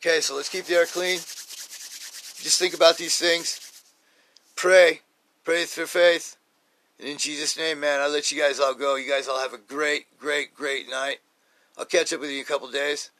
Okay, 0.00 0.22
so 0.22 0.34
let's 0.34 0.48
keep 0.48 0.64
the 0.64 0.76
air 0.76 0.86
clean. 0.86 1.18
Just 1.18 2.58
think 2.58 2.72
about 2.72 2.96
these 2.96 3.18
things. 3.18 3.84
Pray. 4.56 5.02
Pray 5.44 5.66
through 5.66 5.86
faith. 5.86 6.38
And 6.98 7.08
in 7.08 7.18
Jesus' 7.18 7.56
name, 7.56 7.80
man, 7.80 8.00
I 8.00 8.06
let 8.06 8.30
you 8.30 8.40
guys 8.40 8.60
all 8.60 8.74
go. 8.74 8.96
You 8.96 9.10
guys 9.10 9.28
all 9.28 9.40
have 9.40 9.52
a 9.52 9.58
great, 9.58 10.18
great, 10.18 10.54
great 10.54 10.88
night. 10.88 11.18
I'll 11.76 11.84
catch 11.84 12.12
up 12.12 12.20
with 12.20 12.30
you 12.30 12.38
in 12.38 12.42
a 12.42 12.46
couple 12.46 12.70
days. 12.70 13.10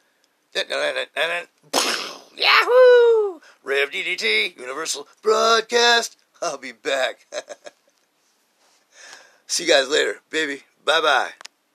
Yahoo! 2.37 3.41
Rev 3.63 3.91
DDT, 3.91 4.57
Universal 4.57 5.07
Broadcast. 5.21 6.17
I'll 6.41 6.57
be 6.57 6.71
back. 6.71 7.25
See 9.47 9.63
you 9.63 9.69
guys 9.69 9.89
later, 9.89 10.21
baby. 10.29 10.63
Bye 10.85 11.01
bye. 11.01 11.29